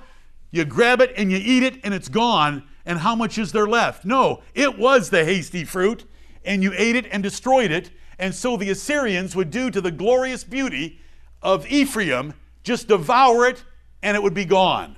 You 0.54 0.66
grab 0.66 1.02
it 1.02 1.12
and 1.18 1.32
you 1.32 1.40
eat 1.44 1.64
it 1.64 1.84
and 1.84 1.96
it's 1.96 2.08
gone. 2.08 2.64
And 2.86 3.00
how 3.00 3.16
much 3.16 3.40
is 3.40 3.52
there 3.52 3.66
left? 3.66 4.06
No, 4.06 4.44
it 4.54 4.78
was 4.78 5.10
the 5.10 5.26
hasty 5.26 5.66
fruit, 5.66 6.06
and 6.46 6.62
you 6.62 6.72
ate 6.78 6.96
it 6.96 7.08
and 7.12 7.24
destroyed 7.24 7.72
it. 7.72 7.90
And 8.20 8.36
so 8.36 8.56
the 8.56 8.70
Assyrians 8.70 9.36
would 9.36 9.50
do 9.50 9.72
to 9.72 9.82
the 9.82 9.90
glorious 9.90 10.44
beauty 10.44 11.00
of 11.42 11.66
Ephraim 11.66 12.36
just 12.62 12.88
devour 12.88 13.48
it 13.48 13.64
and 14.04 14.16
it 14.16 14.22
would 14.22 14.36
be 14.36 14.46
gone. 14.46 14.98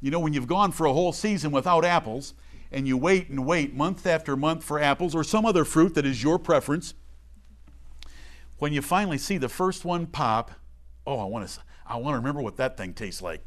You 0.00 0.12
know, 0.12 0.20
when 0.20 0.32
you've 0.32 0.46
gone 0.46 0.70
for 0.70 0.86
a 0.86 0.92
whole 0.92 1.12
season 1.12 1.50
without 1.50 1.84
apples 1.84 2.34
and 2.70 2.86
you 2.86 2.96
wait 2.96 3.30
and 3.30 3.44
wait 3.44 3.74
month 3.74 4.06
after 4.06 4.36
month 4.36 4.62
for 4.62 4.78
apples 4.78 5.16
or 5.16 5.24
some 5.24 5.44
other 5.44 5.64
fruit 5.64 5.94
that 5.94 6.06
is 6.06 6.22
your 6.22 6.38
preference, 6.38 6.94
when 8.58 8.72
you 8.72 8.80
finally 8.80 9.18
see 9.18 9.38
the 9.38 9.48
first 9.48 9.84
one 9.84 10.06
pop, 10.06 10.52
oh, 11.04 11.18
I 11.18 11.24
want 11.24 11.48
to 11.48 11.60
I 11.84 11.96
want 11.96 12.14
to 12.14 12.18
remember 12.18 12.42
what 12.42 12.56
that 12.58 12.76
thing 12.76 12.94
tastes 12.94 13.20
like. 13.20 13.44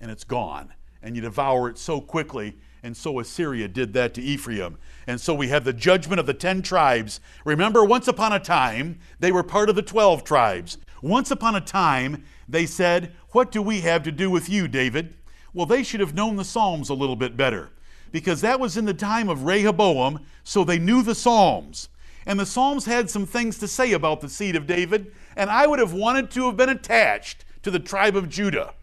And 0.00 0.10
it's 0.10 0.24
gone. 0.24 0.72
And 1.02 1.16
you 1.16 1.22
devour 1.22 1.68
it 1.68 1.78
so 1.78 2.00
quickly 2.00 2.56
and 2.82 2.96
so 2.96 3.20
Assyria 3.20 3.68
did 3.68 3.92
that 3.94 4.14
to 4.14 4.22
Ephraim. 4.22 4.78
And 5.06 5.20
so 5.20 5.34
we 5.34 5.48
have 5.48 5.64
the 5.64 5.72
judgment 5.72 6.20
of 6.20 6.26
the 6.26 6.34
ten 6.34 6.62
tribes. 6.62 7.20
Remember, 7.44 7.84
once 7.84 8.08
upon 8.08 8.32
a 8.32 8.40
time, 8.40 8.98
they 9.18 9.32
were 9.32 9.42
part 9.42 9.68
of 9.68 9.76
the 9.76 9.82
twelve 9.82 10.24
tribes. 10.24 10.78
Once 11.02 11.30
upon 11.30 11.54
a 11.54 11.60
time, 11.60 12.24
they 12.48 12.66
said, 12.66 13.12
What 13.30 13.50
do 13.50 13.62
we 13.62 13.80
have 13.80 14.02
to 14.04 14.12
do 14.12 14.30
with 14.30 14.48
you, 14.48 14.68
David? 14.68 15.14
Well, 15.52 15.66
they 15.66 15.82
should 15.82 16.00
have 16.00 16.14
known 16.14 16.36
the 16.36 16.44
Psalms 16.44 16.88
a 16.88 16.94
little 16.94 17.16
bit 17.16 17.36
better 17.36 17.70
because 18.12 18.40
that 18.40 18.60
was 18.60 18.76
in 18.76 18.86
the 18.86 18.94
time 18.94 19.28
of 19.28 19.44
Rehoboam, 19.44 20.20
so 20.42 20.64
they 20.64 20.78
knew 20.78 21.02
the 21.02 21.14
Psalms. 21.14 21.88
And 22.26 22.38
the 22.38 22.46
Psalms 22.46 22.84
had 22.84 23.08
some 23.08 23.24
things 23.24 23.58
to 23.58 23.68
say 23.68 23.92
about 23.92 24.20
the 24.20 24.28
seed 24.28 24.56
of 24.56 24.66
David, 24.66 25.12
and 25.36 25.48
I 25.48 25.66
would 25.66 25.78
have 25.78 25.92
wanted 25.92 26.30
to 26.32 26.46
have 26.46 26.56
been 26.56 26.68
attached 26.68 27.44
to 27.62 27.70
the 27.70 27.78
tribe 27.78 28.16
of 28.16 28.28
Judah. 28.28 28.74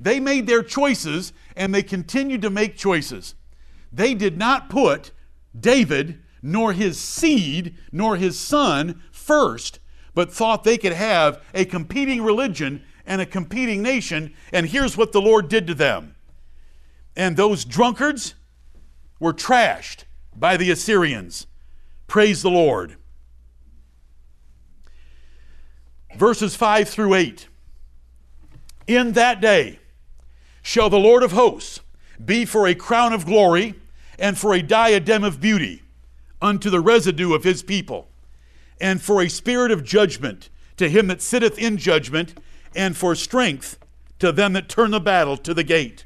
They 0.00 0.18
made 0.18 0.46
their 0.46 0.62
choices 0.62 1.34
and 1.54 1.74
they 1.74 1.82
continued 1.82 2.40
to 2.42 2.50
make 2.50 2.76
choices. 2.76 3.34
They 3.92 4.14
did 4.14 4.38
not 4.38 4.70
put 4.70 5.10
David, 5.58 6.22
nor 6.42 6.72
his 6.72 6.98
seed, 6.98 7.76
nor 7.92 8.16
his 8.16 8.38
son 8.38 9.02
first, 9.12 9.78
but 10.14 10.32
thought 10.32 10.64
they 10.64 10.78
could 10.78 10.94
have 10.94 11.42
a 11.52 11.66
competing 11.66 12.22
religion 12.22 12.82
and 13.04 13.20
a 13.20 13.26
competing 13.26 13.82
nation. 13.82 14.32
And 14.52 14.66
here's 14.66 14.96
what 14.96 15.12
the 15.12 15.20
Lord 15.20 15.48
did 15.48 15.66
to 15.66 15.74
them. 15.74 16.14
And 17.14 17.36
those 17.36 17.66
drunkards 17.66 18.34
were 19.18 19.34
trashed 19.34 20.04
by 20.34 20.56
the 20.56 20.70
Assyrians. 20.70 21.46
Praise 22.06 22.40
the 22.40 22.50
Lord. 22.50 22.96
Verses 26.16 26.56
5 26.56 26.88
through 26.88 27.14
8. 27.14 27.48
In 28.86 29.12
that 29.12 29.40
day 29.40 29.79
shall 30.62 30.90
the 30.90 30.98
Lord 30.98 31.22
of 31.22 31.32
hosts 31.32 31.80
be 32.24 32.44
for 32.44 32.66
a 32.66 32.74
crown 32.74 33.12
of 33.12 33.26
glory 33.26 33.74
and 34.18 34.36
for 34.36 34.54
a 34.54 34.62
diadem 34.62 35.24
of 35.24 35.40
beauty 35.40 35.82
unto 36.42 36.70
the 36.70 36.80
residue 36.80 37.34
of 37.34 37.44
his 37.44 37.62
people, 37.62 38.08
and 38.80 39.00
for 39.00 39.22
a 39.22 39.28
spirit 39.28 39.70
of 39.70 39.84
judgment 39.84 40.48
to 40.76 40.88
him 40.88 41.06
that 41.08 41.22
sitteth 41.22 41.58
in 41.58 41.76
judgment, 41.76 42.38
and 42.74 42.96
for 42.96 43.14
strength 43.14 43.78
to 44.18 44.32
them 44.32 44.52
that 44.54 44.68
turn 44.68 44.90
the 44.90 45.00
battle 45.00 45.36
to 45.36 45.52
the 45.52 45.64
gate. 45.64 46.04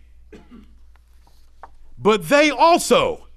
But 1.99 2.29
they 2.29 2.51
also 2.51 3.29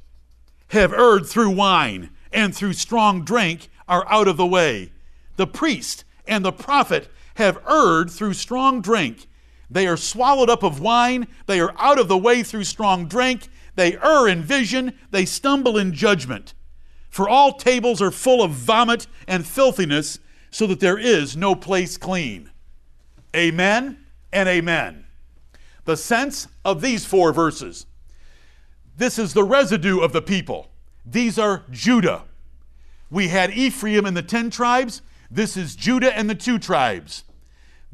have 0.70 0.94
erred 0.94 1.26
through 1.26 1.52
wine, 1.52 2.10
and 2.34 2.56
through 2.56 2.74
strong 2.74 3.24
drink 3.24 3.70
are 3.88 4.06
out 4.10 4.28
of 4.28 4.38
the 4.38 4.46
way. 4.46 4.92
The 5.36 5.48
priest 5.48 6.04
and 6.28 6.44
the 6.44 6.52
prophet 6.52 7.10
have 7.36 7.62
erred 7.70 8.10
through 8.10 8.34
strong 8.34 8.82
drink. 8.82 9.27
They 9.70 9.88
are 9.88 9.98
swallowed 9.98 10.50
up 10.50 10.64
of 10.64 10.80
wine, 10.80 11.28
they 11.46 11.60
are 11.60 11.74
out 11.78 12.00
of 12.00 12.08
the 12.08 12.18
way 12.18 12.44
through 12.44 12.64
strong 12.64 13.08
drink, 13.08 13.50
they 13.76 13.98
err 13.98 14.28
in 14.28 14.42
vision, 14.42 14.98
they 15.12 15.26
stumble 15.26 15.78
in 15.78 15.94
judgment. 15.94 16.54
For 17.10 17.28
all 17.28 17.54
tables 17.54 18.02
are 18.02 18.12
full 18.12 18.44
of 18.44 18.52
vomit 18.52 19.08
and 19.28 19.46
filthiness, 19.46 20.20
so 20.52 20.68
that 20.68 20.80
there 20.80 20.98
is 20.98 21.36
no 21.36 21.56
place 21.56 21.98
clean. 21.98 22.50
Amen 23.36 24.06
and 24.32 24.48
amen. 24.48 25.06
The 25.86 25.98
sense 25.98 26.48
of 26.66 26.82
these 26.82 27.06
four 27.06 27.32
verses 27.34 27.86
this 28.98 29.20
is 29.20 29.34
the 29.34 29.44
residue 29.44 30.00
of 30.00 30.12
the 30.12 30.24
people. 30.24 30.72
These 31.06 31.38
are 31.38 31.64
Judah. 31.70 32.24
We 33.12 33.28
had 33.28 33.52
Ephraim 33.52 34.08
and 34.08 34.18
the 34.18 34.24
ten 34.24 34.50
tribes. 34.50 35.04
This 35.30 35.56
is 35.56 35.76
Judah 35.76 36.16
and 36.18 36.28
the 36.28 36.36
two 36.36 36.58
tribes. 36.58 37.24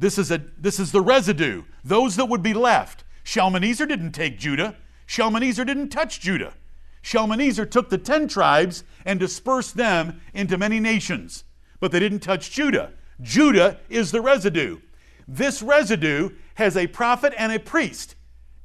This 0.03 0.17
is, 0.17 0.31
a, 0.31 0.41
this 0.57 0.81
is 0.81 0.91
the 0.91 1.00
residue, 1.00 1.63
those 1.81 2.17
that 2.17 2.25
would 2.25 2.43
be 2.43 2.53
left. 2.53 3.05
Shalmaneser 3.24 3.86
didn't 3.86 4.12
take 4.12 4.38
Judah. 4.38 4.75
Shalmaneser 5.05 5.63
didn't 5.63 5.91
touch 5.91 6.19
Judah. 6.19 6.55
Shalmaneser 7.01 7.65
took 7.65 7.89
the 7.89 7.98
ten 7.98 8.27
tribes 8.27 8.83
and 9.05 9.17
dispersed 9.17 9.77
them 9.77 10.19
into 10.33 10.57
many 10.57 10.81
nations, 10.81 11.45
but 11.79 11.93
they 11.93 12.01
didn't 12.01 12.19
touch 12.19 12.51
Judah. 12.51 12.91
Judah 13.22 13.79
is 13.88 14.12
the 14.12 14.19
residue. 14.19 14.81
This 15.25 15.63
residue 15.63 16.31
has 16.55 16.75
a 16.75 16.88
prophet 16.88 17.33
and 17.38 17.53
a 17.53 17.60
priest. 17.60 18.15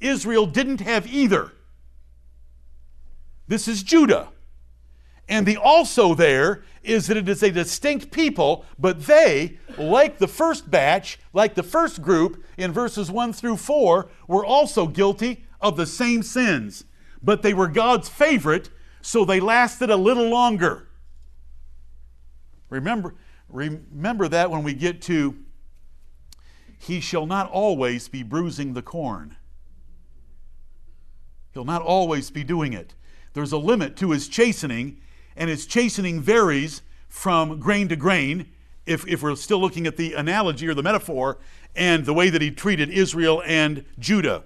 Israel 0.00 0.44
didn't 0.44 0.80
have 0.80 1.06
either. 1.06 1.52
This 3.46 3.68
is 3.68 3.84
Judah. 3.84 4.30
And 5.28 5.46
the 5.46 5.56
also 5.56 6.14
there 6.14 6.64
is 6.88 7.06
that 7.06 7.16
it 7.16 7.28
is 7.28 7.42
a 7.42 7.50
distinct 7.50 8.10
people, 8.10 8.64
but 8.78 9.06
they, 9.06 9.58
like 9.76 10.18
the 10.18 10.28
first 10.28 10.70
batch, 10.70 11.18
like 11.32 11.54
the 11.54 11.62
first 11.62 12.02
group 12.02 12.44
in 12.56 12.72
verses 12.72 13.10
1 13.10 13.32
through 13.32 13.56
4, 13.56 14.08
were 14.26 14.44
also 14.44 14.86
guilty 14.86 15.44
of 15.60 15.76
the 15.76 15.86
same 15.86 16.22
sins. 16.22 16.84
But 17.22 17.42
they 17.42 17.54
were 17.54 17.68
God's 17.68 18.08
favorite, 18.08 18.70
so 19.02 19.24
they 19.24 19.40
lasted 19.40 19.90
a 19.90 19.96
little 19.96 20.28
longer. 20.28 20.88
Remember, 22.70 23.14
remember 23.48 24.28
that 24.28 24.50
when 24.50 24.62
we 24.62 24.74
get 24.74 25.02
to, 25.02 25.36
He 26.78 27.00
shall 27.00 27.26
not 27.26 27.50
always 27.50 28.08
be 28.08 28.22
bruising 28.22 28.74
the 28.74 28.82
corn. 28.82 29.36
He'll 31.52 31.64
not 31.64 31.82
always 31.82 32.30
be 32.30 32.44
doing 32.44 32.72
it. 32.72 32.94
There's 33.32 33.52
a 33.52 33.58
limit 33.58 33.96
to 33.96 34.10
his 34.10 34.28
chastening, 34.28 35.00
and 35.38 35.48
his 35.48 35.66
chastening 35.66 36.20
varies 36.20 36.82
from 37.08 37.58
grain 37.58 37.88
to 37.88 37.96
grain. 37.96 38.46
if, 38.84 39.06
if 39.06 39.22
we're 39.22 39.36
still 39.36 39.60
looking 39.60 39.86
at 39.86 39.96
the 39.96 40.14
analogy 40.14 40.66
or 40.66 40.74
the 40.74 40.82
metaphor 40.82 41.38
and 41.76 42.04
the 42.04 42.14
way 42.14 42.30
that 42.30 42.42
he 42.42 42.50
treated 42.50 42.90
Israel 42.90 43.42
and 43.46 43.84
Judah. 43.98 44.44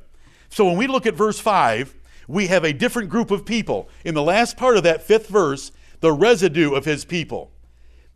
So 0.48 0.66
when 0.66 0.76
we 0.76 0.86
look 0.86 1.06
at 1.06 1.14
verse 1.14 1.38
5, 1.38 1.94
we 2.28 2.48
have 2.48 2.64
a 2.64 2.72
different 2.72 3.08
group 3.08 3.30
of 3.30 3.46
people. 3.46 3.88
In 4.04 4.14
the 4.14 4.22
last 4.22 4.56
part 4.56 4.76
of 4.76 4.82
that 4.82 5.02
fifth 5.02 5.28
verse, 5.28 5.72
the 6.00 6.12
residue 6.12 6.74
of 6.74 6.84
his 6.84 7.04
people. 7.04 7.52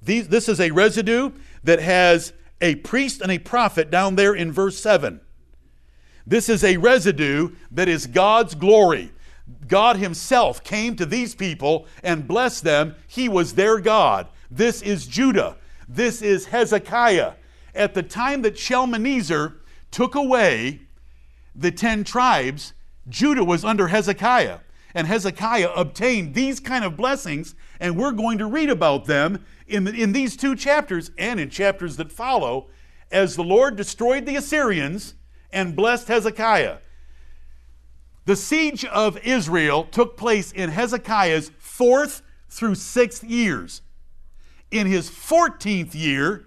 These, 0.02 0.28
this 0.28 0.48
is 0.48 0.60
a 0.60 0.70
residue 0.70 1.30
that 1.64 1.80
has 1.80 2.32
a 2.60 2.74
priest 2.76 3.20
and 3.20 3.30
a 3.30 3.38
prophet 3.38 3.90
down 3.90 4.16
there 4.16 4.34
in 4.34 4.52
verse 4.52 4.78
7. 4.78 5.20
This 6.26 6.48
is 6.48 6.64
a 6.64 6.76
residue 6.76 7.50
that 7.70 7.88
is 7.88 8.06
God's 8.06 8.54
glory. 8.54 9.12
God 9.68 9.96
Himself 9.96 10.64
came 10.64 10.96
to 10.96 11.06
these 11.06 11.34
people 11.34 11.86
and 12.02 12.26
blessed 12.26 12.64
them. 12.64 12.94
He 13.06 13.28
was 13.28 13.54
their 13.54 13.78
God. 13.78 14.28
This 14.50 14.82
is 14.82 15.06
Judah. 15.06 15.56
This 15.88 16.22
is 16.22 16.46
Hezekiah. 16.46 17.34
At 17.74 17.94
the 17.94 18.02
time 18.02 18.42
that 18.42 18.58
Shalmaneser 18.58 19.60
took 19.90 20.14
away 20.14 20.80
the 21.54 21.70
ten 21.70 22.04
tribes, 22.04 22.72
Judah 23.08 23.44
was 23.44 23.64
under 23.64 23.88
Hezekiah. 23.88 24.60
And 24.94 25.06
Hezekiah 25.06 25.70
obtained 25.76 26.34
these 26.34 26.58
kind 26.58 26.84
of 26.84 26.96
blessings, 26.96 27.54
and 27.78 27.96
we're 27.96 28.12
going 28.12 28.38
to 28.38 28.46
read 28.46 28.70
about 28.70 29.04
them 29.04 29.44
in, 29.66 29.84
the, 29.84 29.92
in 29.92 30.12
these 30.12 30.36
two 30.36 30.56
chapters 30.56 31.10
and 31.18 31.38
in 31.38 31.50
chapters 31.50 31.96
that 31.98 32.10
follow 32.10 32.68
as 33.12 33.36
the 33.36 33.44
Lord 33.44 33.76
destroyed 33.76 34.24
the 34.24 34.36
Assyrians 34.36 35.14
and 35.52 35.76
blessed 35.76 36.08
Hezekiah. 36.08 36.78
The 38.26 38.36
siege 38.36 38.84
of 38.84 39.18
Israel 39.24 39.84
took 39.84 40.16
place 40.16 40.52
in 40.52 40.70
Hezekiah's 40.70 41.52
fourth 41.58 42.22
through 42.50 42.74
sixth 42.74 43.22
years. 43.22 43.82
In 44.70 44.88
his 44.88 45.08
14th 45.08 45.94
year, 45.94 46.44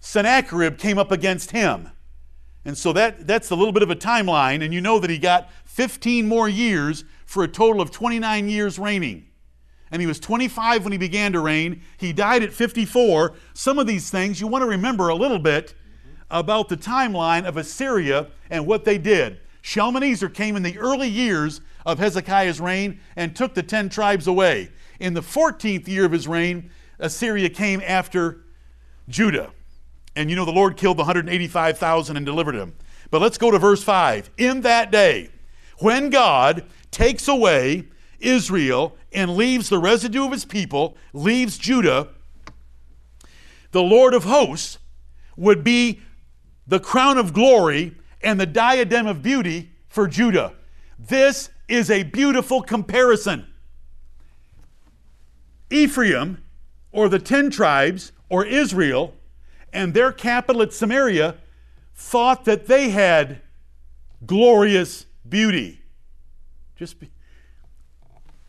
Sennacherib 0.00 0.78
came 0.78 0.98
up 0.98 1.12
against 1.12 1.50
him. 1.50 1.90
And 2.64 2.78
so 2.78 2.94
that, 2.94 3.26
that's 3.26 3.50
a 3.50 3.54
little 3.54 3.72
bit 3.72 3.82
of 3.82 3.90
a 3.90 3.96
timeline, 3.96 4.64
and 4.64 4.72
you 4.72 4.80
know 4.80 4.98
that 4.98 5.10
he 5.10 5.18
got 5.18 5.50
15 5.66 6.26
more 6.26 6.48
years 6.48 7.04
for 7.26 7.44
a 7.44 7.48
total 7.48 7.82
of 7.82 7.90
29 7.90 8.48
years 8.48 8.78
reigning. 8.78 9.26
And 9.90 10.00
he 10.00 10.06
was 10.06 10.18
25 10.18 10.84
when 10.84 10.92
he 10.92 10.98
began 10.98 11.32
to 11.32 11.40
reign. 11.40 11.82
He 11.98 12.12
died 12.12 12.42
at 12.42 12.52
54. 12.52 13.34
Some 13.52 13.78
of 13.78 13.86
these 13.86 14.10
things 14.10 14.40
you 14.40 14.46
want 14.46 14.62
to 14.62 14.68
remember 14.68 15.08
a 15.08 15.14
little 15.14 15.38
bit 15.38 15.74
about 16.30 16.68
the 16.68 16.76
timeline 16.76 17.44
of 17.44 17.56
Assyria 17.56 18.28
and 18.50 18.66
what 18.66 18.84
they 18.84 18.98
did. 18.98 19.40
Shalmaneser 19.66 20.28
came 20.28 20.54
in 20.54 20.62
the 20.62 20.78
early 20.78 21.08
years 21.08 21.60
of 21.84 21.98
Hezekiah's 21.98 22.60
reign 22.60 23.00
and 23.16 23.34
took 23.34 23.52
the 23.52 23.64
10 23.64 23.88
tribes 23.88 24.28
away. 24.28 24.70
In 25.00 25.12
the 25.12 25.22
14th 25.22 25.88
year 25.88 26.04
of 26.04 26.12
his 26.12 26.28
reign, 26.28 26.70
Assyria 27.00 27.48
came 27.48 27.82
after 27.84 28.44
Judah. 29.08 29.50
And 30.14 30.30
you 30.30 30.36
know, 30.36 30.44
the 30.44 30.52
Lord 30.52 30.76
killed 30.76 30.98
the 30.98 31.02
185,000 31.02 32.16
and 32.16 32.24
delivered 32.24 32.54
him. 32.54 32.74
But 33.10 33.20
let's 33.20 33.38
go 33.38 33.50
to 33.50 33.58
verse 33.58 33.82
5. 33.82 34.30
In 34.36 34.60
that 34.60 34.92
day, 34.92 35.30
when 35.80 36.10
God 36.10 36.64
takes 36.92 37.26
away 37.26 37.88
Israel 38.20 38.96
and 39.12 39.36
leaves 39.36 39.68
the 39.68 39.78
residue 39.78 40.24
of 40.24 40.30
his 40.30 40.44
people, 40.44 40.96
leaves 41.12 41.58
Judah, 41.58 42.10
the 43.72 43.82
Lord 43.82 44.14
of 44.14 44.22
hosts 44.22 44.78
would 45.36 45.64
be 45.64 46.02
the 46.68 46.78
crown 46.78 47.18
of 47.18 47.32
glory 47.32 47.96
and 48.26 48.40
the 48.40 48.46
diadem 48.46 49.06
of 49.06 49.22
beauty 49.22 49.70
for 49.88 50.08
Judah. 50.08 50.52
This 50.98 51.48
is 51.68 51.92
a 51.92 52.02
beautiful 52.02 52.60
comparison. 52.60 53.46
Ephraim, 55.70 56.42
or 56.90 57.08
the 57.08 57.20
ten 57.20 57.50
tribes, 57.50 58.10
or 58.28 58.44
Israel, 58.44 59.14
and 59.72 59.94
their 59.94 60.10
capital 60.10 60.60
at 60.62 60.72
Samaria 60.72 61.36
thought 61.94 62.44
that 62.46 62.66
they 62.66 62.90
had 62.90 63.42
glorious 64.26 65.06
beauty. 65.28 65.80
Just 66.74 66.98
be, 66.98 67.08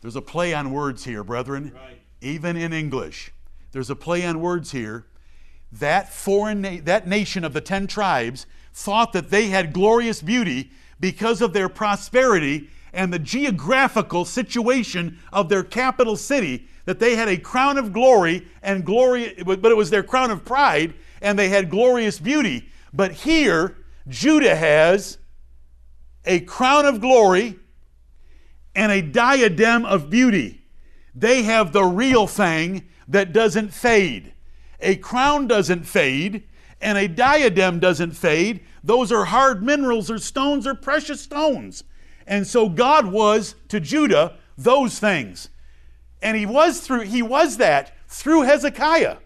there's 0.00 0.16
a 0.16 0.22
play 0.22 0.54
on 0.54 0.72
words 0.72 1.04
here, 1.04 1.22
brethren, 1.22 1.72
right. 1.72 2.00
even 2.20 2.56
in 2.56 2.72
English. 2.72 3.32
There's 3.70 3.90
a 3.90 3.96
play 3.96 4.26
on 4.26 4.40
words 4.40 4.72
here. 4.72 5.06
That 5.70 6.12
foreign 6.12 6.62
na- 6.62 6.80
that 6.82 7.06
nation 7.06 7.44
of 7.44 7.52
the 7.52 7.60
10 7.60 7.86
tribes 7.86 8.46
thought 8.78 9.12
that 9.12 9.30
they 9.30 9.48
had 9.48 9.72
glorious 9.72 10.22
beauty 10.22 10.70
because 11.00 11.40
of 11.40 11.52
their 11.52 11.68
prosperity 11.68 12.68
and 12.92 13.12
the 13.12 13.18
geographical 13.18 14.24
situation 14.24 15.18
of 15.32 15.48
their 15.48 15.62
capital 15.62 16.16
city 16.16 16.66
that 16.84 16.98
they 16.98 17.16
had 17.16 17.28
a 17.28 17.36
crown 17.36 17.76
of 17.76 17.92
glory 17.92 18.46
and 18.62 18.84
glory 18.84 19.34
but 19.44 19.64
it 19.64 19.76
was 19.76 19.90
their 19.90 20.02
crown 20.02 20.30
of 20.30 20.44
pride 20.44 20.94
and 21.20 21.38
they 21.38 21.48
had 21.48 21.68
glorious 21.68 22.18
beauty 22.18 22.68
but 22.92 23.12
here 23.12 23.76
Judah 24.08 24.56
has 24.56 25.18
a 26.24 26.40
crown 26.40 26.86
of 26.86 27.00
glory 27.00 27.58
and 28.74 28.92
a 28.92 29.02
diadem 29.02 29.84
of 29.84 30.08
beauty. 30.08 30.62
They 31.14 31.42
have 31.42 31.72
the 31.72 31.84
real 31.84 32.26
thing 32.26 32.88
that 33.08 33.32
doesn't 33.32 33.74
fade. 33.74 34.32
A 34.80 34.96
crown 34.96 35.48
doesn't 35.48 35.84
fade, 35.84 36.44
and 36.80 36.96
a 36.96 37.08
diadem 37.08 37.80
doesn't 37.80 38.12
fade. 38.12 38.60
Those 38.84 39.10
are 39.10 39.24
hard 39.24 39.62
minerals 39.62 40.10
or 40.10 40.18
stones 40.18 40.66
or 40.66 40.74
precious 40.74 41.20
stones. 41.20 41.84
And 42.26 42.46
so 42.46 42.68
God 42.68 43.06
was 43.06 43.54
to 43.68 43.80
Judah 43.80 44.36
those 44.56 44.98
things. 44.98 45.48
And 46.22 46.36
he 46.36 46.46
was 46.46 46.80
through 46.80 47.02
he 47.02 47.22
was 47.22 47.56
that 47.56 47.96
through 48.08 48.42
Hezekiah. 48.42 49.18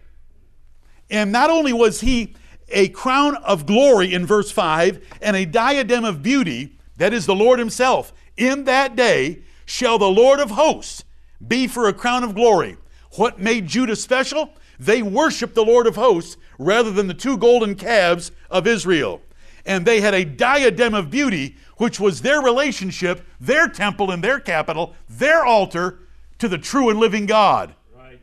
And 1.09 1.31
not 1.31 1.49
only 1.49 1.73
was 1.73 2.01
he 2.01 2.35
a 2.69 2.89
crown 2.89 3.35
of 3.37 3.65
glory 3.65 4.13
in 4.13 4.25
verse 4.25 4.51
5 4.51 5.17
and 5.21 5.35
a 5.35 5.45
diadem 5.45 6.05
of 6.05 6.23
beauty, 6.23 6.77
that 6.97 7.13
is 7.13 7.25
the 7.25 7.35
Lord 7.35 7.59
himself, 7.59 8.13
in 8.37 8.63
that 8.63 8.95
day 8.95 9.43
shall 9.65 9.97
the 9.97 10.09
Lord 10.09 10.39
of 10.39 10.51
hosts 10.51 11.03
be 11.45 11.67
for 11.67 11.87
a 11.87 11.93
crown 11.93 12.23
of 12.23 12.35
glory. 12.35 12.77
What 13.15 13.39
made 13.39 13.67
Judah 13.67 13.95
special? 13.95 14.53
They 14.79 15.01
worshiped 15.01 15.55
the 15.55 15.65
Lord 15.65 15.87
of 15.87 15.95
hosts 15.95 16.37
rather 16.57 16.91
than 16.91 17.07
the 17.07 17.13
two 17.13 17.37
golden 17.37 17.75
calves 17.75 18.31
of 18.49 18.67
Israel. 18.67 19.21
And 19.65 19.85
they 19.85 20.01
had 20.01 20.13
a 20.13 20.25
diadem 20.25 20.93
of 20.93 21.09
beauty, 21.09 21.55
which 21.77 21.99
was 21.99 22.21
their 22.21 22.41
relationship, 22.41 23.25
their 23.39 23.67
temple 23.67 24.11
and 24.11 24.23
their 24.23 24.39
capital, 24.39 24.93
their 25.09 25.45
altar 25.45 25.99
to 26.39 26.47
the 26.47 26.57
true 26.57 26.89
and 26.89 26.99
living 26.99 27.25
God. 27.25 27.75
Right. 27.95 28.19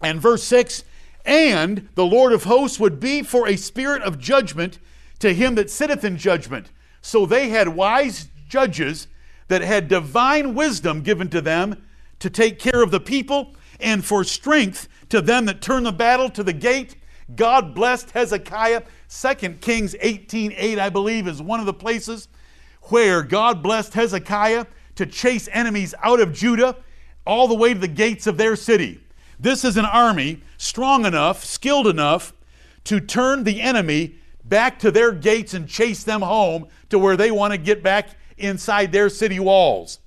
And 0.00 0.20
verse 0.20 0.44
6 0.44 0.84
And 1.24 1.88
the 1.94 2.06
Lord 2.06 2.32
of 2.32 2.44
hosts 2.44 2.78
would 2.78 3.00
be 3.00 3.22
for 3.22 3.48
a 3.48 3.56
spirit 3.56 4.02
of 4.02 4.18
judgment 4.18 4.78
to 5.18 5.34
him 5.34 5.56
that 5.56 5.70
sitteth 5.70 6.04
in 6.04 6.16
judgment. 6.16 6.70
So 7.00 7.26
they 7.26 7.48
had 7.48 7.68
wise 7.68 8.28
judges 8.48 9.08
that 9.48 9.62
had 9.62 9.88
divine 9.88 10.54
wisdom 10.54 11.02
given 11.02 11.28
to 11.30 11.40
them 11.40 11.82
to 12.20 12.30
take 12.30 12.58
care 12.58 12.82
of 12.82 12.90
the 12.90 13.00
people 13.00 13.54
and 13.80 14.04
for 14.04 14.24
strength 14.24 14.88
to 15.08 15.20
them 15.20 15.46
that 15.46 15.62
turn 15.62 15.84
the 15.84 15.92
battle 15.92 16.28
to 16.30 16.42
the 16.42 16.52
gate. 16.52 16.96
God 17.34 17.74
blessed 17.74 18.10
Hezekiah. 18.10 18.82
2 19.08 19.34
Kings 19.60 19.94
18 20.00 20.52
8, 20.56 20.78
I 20.78 20.88
believe, 20.88 21.28
is 21.28 21.42
one 21.42 21.60
of 21.60 21.66
the 21.66 21.74
places 21.74 22.28
where 22.84 23.22
God 23.22 23.62
blessed 23.62 23.94
Hezekiah 23.94 24.66
to 24.96 25.06
chase 25.06 25.48
enemies 25.52 25.94
out 26.02 26.20
of 26.20 26.32
Judah 26.32 26.76
all 27.26 27.46
the 27.46 27.54
way 27.54 27.74
to 27.74 27.80
the 27.80 27.88
gates 27.88 28.26
of 28.26 28.36
their 28.38 28.56
city. 28.56 29.00
This 29.38 29.64
is 29.64 29.76
an 29.76 29.84
army 29.84 30.42
strong 30.56 31.04
enough, 31.04 31.44
skilled 31.44 31.86
enough 31.86 32.32
to 32.84 33.00
turn 33.00 33.44
the 33.44 33.60
enemy 33.60 34.16
back 34.44 34.78
to 34.78 34.90
their 34.90 35.12
gates 35.12 35.54
and 35.54 35.68
chase 35.68 36.02
them 36.02 36.22
home 36.22 36.66
to 36.88 36.98
where 36.98 37.16
they 37.16 37.30
want 37.30 37.52
to 37.52 37.58
get 37.58 37.82
back 37.82 38.10
inside 38.38 38.90
their 38.90 39.08
city 39.08 39.38
walls. 39.38 39.98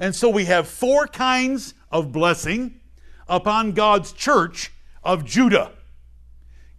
And 0.00 0.14
so 0.14 0.28
we 0.28 0.46
have 0.46 0.66
four 0.66 1.06
kinds 1.06 1.74
of 1.90 2.10
blessing 2.10 2.80
upon 3.28 3.72
God's 3.72 4.12
church 4.12 4.72
of 5.04 5.24
Judah. 5.24 5.72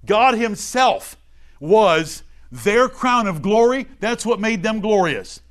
God 0.05 0.35
Himself 0.35 1.17
was 1.59 2.23
their 2.51 2.89
crown 2.89 3.27
of 3.27 3.41
glory. 3.41 3.87
That's 3.99 4.25
what 4.25 4.39
made 4.39 4.63
them 4.63 4.79
glorious. 4.79 5.41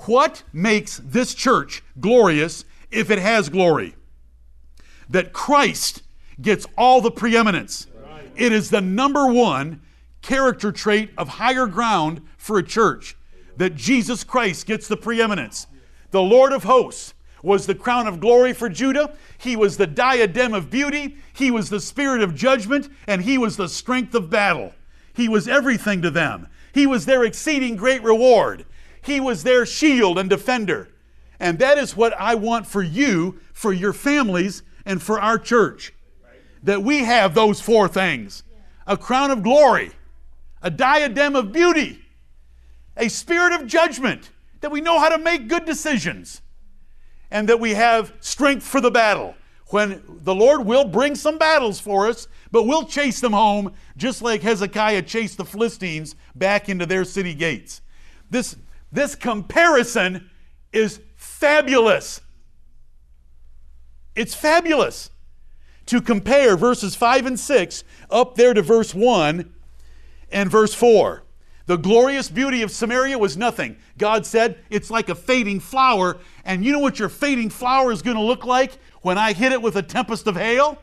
What 0.00 0.42
makes 0.52 0.98
this 0.98 1.34
church 1.34 1.82
glorious 1.98 2.64
if 2.90 3.10
it 3.10 3.18
has 3.18 3.48
glory? 3.48 3.94
That 5.08 5.32
Christ 5.32 6.02
gets 6.40 6.66
all 6.76 7.00
the 7.00 7.10
preeminence. 7.10 7.86
It 8.36 8.52
is 8.52 8.68
the 8.68 8.80
number 8.82 9.26
one 9.26 9.80
character 10.20 10.72
trait 10.72 11.10
of 11.16 11.28
higher 11.28 11.66
ground 11.66 12.20
for 12.36 12.58
a 12.58 12.62
church 12.62 13.16
that 13.56 13.74
Jesus 13.74 14.24
Christ 14.24 14.66
gets 14.66 14.88
the 14.88 14.96
preeminence. 14.96 15.66
The 16.10 16.22
Lord 16.22 16.52
of 16.52 16.64
hosts 16.64 17.14
was 17.46 17.66
the 17.66 17.74
crown 17.74 18.08
of 18.08 18.18
glory 18.18 18.52
for 18.52 18.68
Judah. 18.68 19.14
He 19.38 19.54
was 19.54 19.76
the 19.76 19.86
diadem 19.86 20.52
of 20.52 20.68
beauty. 20.68 21.16
He 21.32 21.50
was 21.50 21.70
the 21.70 21.80
spirit 21.80 22.20
of 22.20 22.34
judgment. 22.34 22.88
And 23.06 23.22
he 23.22 23.38
was 23.38 23.56
the 23.56 23.68
strength 23.68 24.14
of 24.16 24.28
battle. 24.28 24.74
He 25.14 25.28
was 25.28 25.46
everything 25.46 26.02
to 26.02 26.10
them. 26.10 26.48
He 26.74 26.86
was 26.86 27.06
their 27.06 27.24
exceeding 27.24 27.76
great 27.76 28.02
reward. 28.02 28.66
He 29.00 29.20
was 29.20 29.44
their 29.44 29.64
shield 29.64 30.18
and 30.18 30.28
defender. 30.28 30.88
And 31.38 31.60
that 31.60 31.78
is 31.78 31.96
what 31.96 32.12
I 32.18 32.34
want 32.34 32.66
for 32.66 32.82
you, 32.82 33.38
for 33.52 33.72
your 33.72 33.92
families, 33.92 34.64
and 34.84 35.00
for 35.00 35.20
our 35.20 35.38
church. 35.38 35.92
that 36.62 36.82
we 36.82 37.04
have 37.04 37.34
those 37.34 37.60
four 37.60 37.86
things 37.86 38.42
a 38.88 38.96
crown 38.96 39.30
of 39.30 39.42
glory, 39.42 39.92
a 40.62 40.70
diadem 40.70 41.36
of 41.36 41.52
beauty, 41.52 42.00
a 42.96 43.08
spirit 43.08 43.52
of 43.52 43.66
judgment, 43.66 44.30
that 44.60 44.70
we 44.70 44.80
know 44.80 44.98
how 44.98 45.08
to 45.08 45.18
make 45.18 45.48
good 45.48 45.64
decisions, 45.64 46.42
and 47.36 47.50
that 47.50 47.60
we 47.60 47.74
have 47.74 48.14
strength 48.20 48.66
for 48.66 48.80
the 48.80 48.90
battle. 48.90 49.34
When 49.66 50.02
the 50.22 50.34
Lord 50.34 50.64
will 50.64 50.86
bring 50.86 51.14
some 51.14 51.36
battles 51.36 51.78
for 51.78 52.08
us, 52.08 52.28
but 52.50 52.62
we'll 52.62 52.86
chase 52.86 53.20
them 53.20 53.34
home 53.34 53.74
just 53.94 54.22
like 54.22 54.40
Hezekiah 54.40 55.02
chased 55.02 55.36
the 55.36 55.44
Philistines 55.44 56.16
back 56.34 56.70
into 56.70 56.86
their 56.86 57.04
city 57.04 57.34
gates. 57.34 57.82
This, 58.30 58.56
this 58.90 59.14
comparison 59.14 60.30
is 60.72 61.00
fabulous. 61.16 62.22
It's 64.14 64.34
fabulous 64.34 65.10
to 65.84 66.00
compare 66.00 66.56
verses 66.56 66.96
5 66.96 67.26
and 67.26 67.38
6 67.38 67.84
up 68.08 68.36
there 68.36 68.54
to 68.54 68.62
verse 68.62 68.94
1 68.94 69.52
and 70.32 70.50
verse 70.50 70.72
4. 70.72 71.22
The 71.66 71.76
glorious 71.76 72.30
beauty 72.30 72.62
of 72.62 72.70
Samaria 72.70 73.18
was 73.18 73.36
nothing. 73.36 73.76
God 73.98 74.24
said, 74.24 74.58
It's 74.70 74.90
like 74.90 75.08
a 75.08 75.14
fading 75.14 75.60
flower. 75.60 76.18
And 76.44 76.64
you 76.64 76.72
know 76.72 76.78
what 76.78 76.98
your 76.98 77.08
fading 77.08 77.50
flower 77.50 77.90
is 77.90 78.02
going 78.02 78.16
to 78.16 78.22
look 78.22 78.44
like 78.44 78.78
when 79.02 79.18
I 79.18 79.32
hit 79.32 79.52
it 79.52 79.60
with 79.60 79.74
a 79.74 79.82
tempest 79.82 80.28
of 80.28 80.36
hail? 80.36 80.78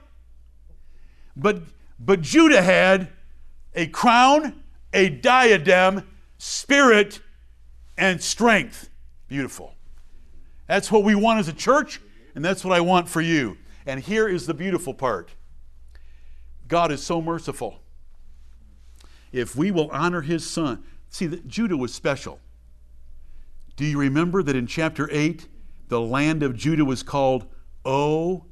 But, 1.36 1.64
but 2.00 2.22
Judah 2.22 2.62
had 2.62 3.10
a 3.74 3.88
crown, 3.88 4.62
a 4.94 5.10
diadem, 5.10 6.08
spirit, 6.38 7.22
and 7.98 8.22
strength. 8.22 8.90
Beautiful. 9.30 9.76
That's 10.68 10.92
what 10.92 11.04
we 11.04 11.16
want 11.16 11.40
as 11.40 11.48
a 11.48 11.54
church, 11.54 12.02
and 12.36 12.44
that's 12.44 12.64
what 12.64 12.76
I 12.76 12.82
want 12.82 13.08
for 13.08 13.22
you. 13.22 13.58
And 13.86 14.00
here 14.00 14.28
is 14.28 14.48
the 14.48 14.54
beautiful 14.54 14.94
part 14.94 15.32
God 16.68 16.92
is 16.92 17.02
so 17.02 17.22
merciful. 17.22 17.83
If 19.34 19.58
we 19.58 19.70
will 19.70 19.90
honor 19.90 20.22
his 20.22 20.50
son, 20.50 20.84
see, 21.10 21.28
that 21.28 21.50
Judah 21.50 21.76
was 21.76 21.94
special. 21.94 22.40
Do 23.76 23.84
you 23.84 23.98
remember 23.98 24.42
that 24.42 24.56
in 24.56 24.68
chapter 24.68 25.10
8, 25.12 25.50
the 25.90 26.00
land 26.00 26.42
of 26.42 26.56
Judah 26.56 26.86
was 26.86 27.04
called 27.04 27.46
O 27.84 28.46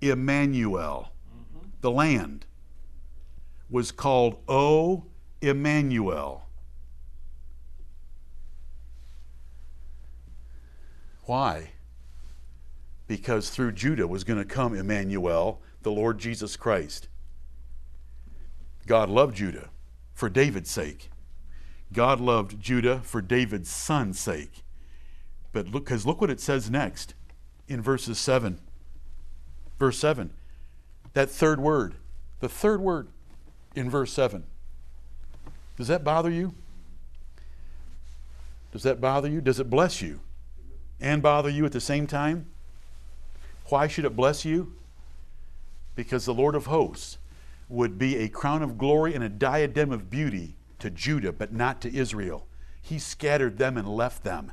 Emmanuel? 0.00 1.12
Mm-hmm. 1.28 1.66
The 1.82 1.90
land 1.90 2.46
was 3.68 3.92
called 3.92 4.38
O 4.48 5.04
Emmanuel. 5.42 6.46
Why? 11.24 11.72
because 13.10 13.50
through 13.50 13.72
Judah 13.72 14.06
was 14.06 14.22
going 14.22 14.38
to 14.38 14.44
come 14.44 14.72
Emmanuel, 14.72 15.60
the 15.82 15.90
Lord 15.90 16.20
Jesus 16.20 16.54
Christ. 16.54 17.08
God 18.86 19.10
loved 19.10 19.34
Judah 19.34 19.70
for 20.20 20.28
David's 20.28 20.70
sake. 20.70 21.10
God 21.94 22.20
loved 22.20 22.60
Judah 22.60 23.00
for 23.02 23.22
David's 23.22 23.70
son's 23.70 24.20
sake. 24.20 24.62
But 25.50 25.68
look, 25.68 25.86
because 25.86 26.04
look 26.04 26.20
what 26.20 26.28
it 26.28 26.40
says 26.40 26.70
next 26.70 27.14
in 27.68 27.80
verses 27.80 28.18
7. 28.18 28.60
Verse 29.78 29.98
7. 29.98 30.30
That 31.14 31.30
third 31.30 31.58
word. 31.58 31.94
The 32.40 32.50
third 32.50 32.82
word 32.82 33.08
in 33.74 33.88
verse 33.88 34.12
7. 34.12 34.44
Does 35.78 35.88
that 35.88 36.04
bother 36.04 36.30
you? 36.30 36.52
Does 38.72 38.82
that 38.82 39.00
bother 39.00 39.28
you? 39.28 39.40
Does 39.40 39.58
it 39.58 39.70
bless 39.70 40.02
you 40.02 40.20
and 41.00 41.22
bother 41.22 41.48
you 41.48 41.64
at 41.64 41.72
the 41.72 41.80
same 41.80 42.06
time? 42.06 42.44
Why 43.70 43.88
should 43.88 44.04
it 44.04 44.14
bless 44.14 44.44
you? 44.44 44.74
Because 45.96 46.26
the 46.26 46.34
Lord 46.34 46.54
of 46.54 46.66
hosts 46.66 47.16
would 47.70 47.98
be 47.98 48.16
a 48.16 48.28
crown 48.28 48.62
of 48.62 48.76
glory 48.76 49.14
and 49.14 49.22
a 49.22 49.28
diadem 49.28 49.92
of 49.92 50.10
beauty 50.10 50.56
to 50.80 50.90
Judah, 50.90 51.32
but 51.32 51.52
not 51.52 51.80
to 51.82 51.94
Israel. 51.94 52.48
He 52.82 52.98
scattered 52.98 53.58
them 53.58 53.78
and 53.78 53.88
left 53.88 54.24
them. 54.24 54.52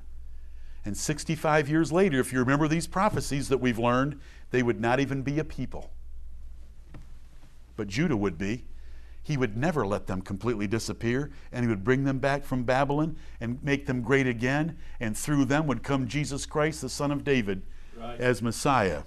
And 0.86 0.96
65 0.96 1.68
years 1.68 1.92
later, 1.92 2.20
if 2.20 2.32
you 2.32 2.40
remember 2.40 2.68
these 2.68 2.88
prophecies 2.88 3.50
that 3.50 3.58
we've 3.58 3.80
learned, 3.80 4.20
they 4.52 4.64
would 4.64 4.80
not 4.80 5.00
even 5.00 5.24
be 5.24 5.40
a 5.40 5.44
people. 5.44 5.92
But 7.76 7.88
Judah 7.88 8.16
would 8.16 8.38
be. 8.38 8.66
He 9.24 9.36
would 9.36 9.58
never 9.58 9.86
let 9.86 10.08
them 10.08 10.22
completely 10.22 10.68
disappear, 10.68 11.32
and 11.52 11.66
he 11.66 11.68
would 11.68 11.84
bring 11.84 12.06
them 12.06 12.20
back 12.20 12.46
from 12.46 12.64
Babylon 12.64 13.18
and 13.42 13.62
make 13.62 13.86
them 13.86 14.02
great 14.02 14.26
again, 14.26 14.78
and 15.02 15.18
through 15.18 15.46
them 15.46 15.68
would 15.68 15.84
come 15.84 16.08
Jesus 16.08 16.46
Christ, 16.46 16.82
the 16.82 16.88
Son 16.88 17.12
of 17.12 17.26
David, 17.26 17.64
right. 17.98 18.18
as 18.22 18.42
Messiah. 18.42 19.04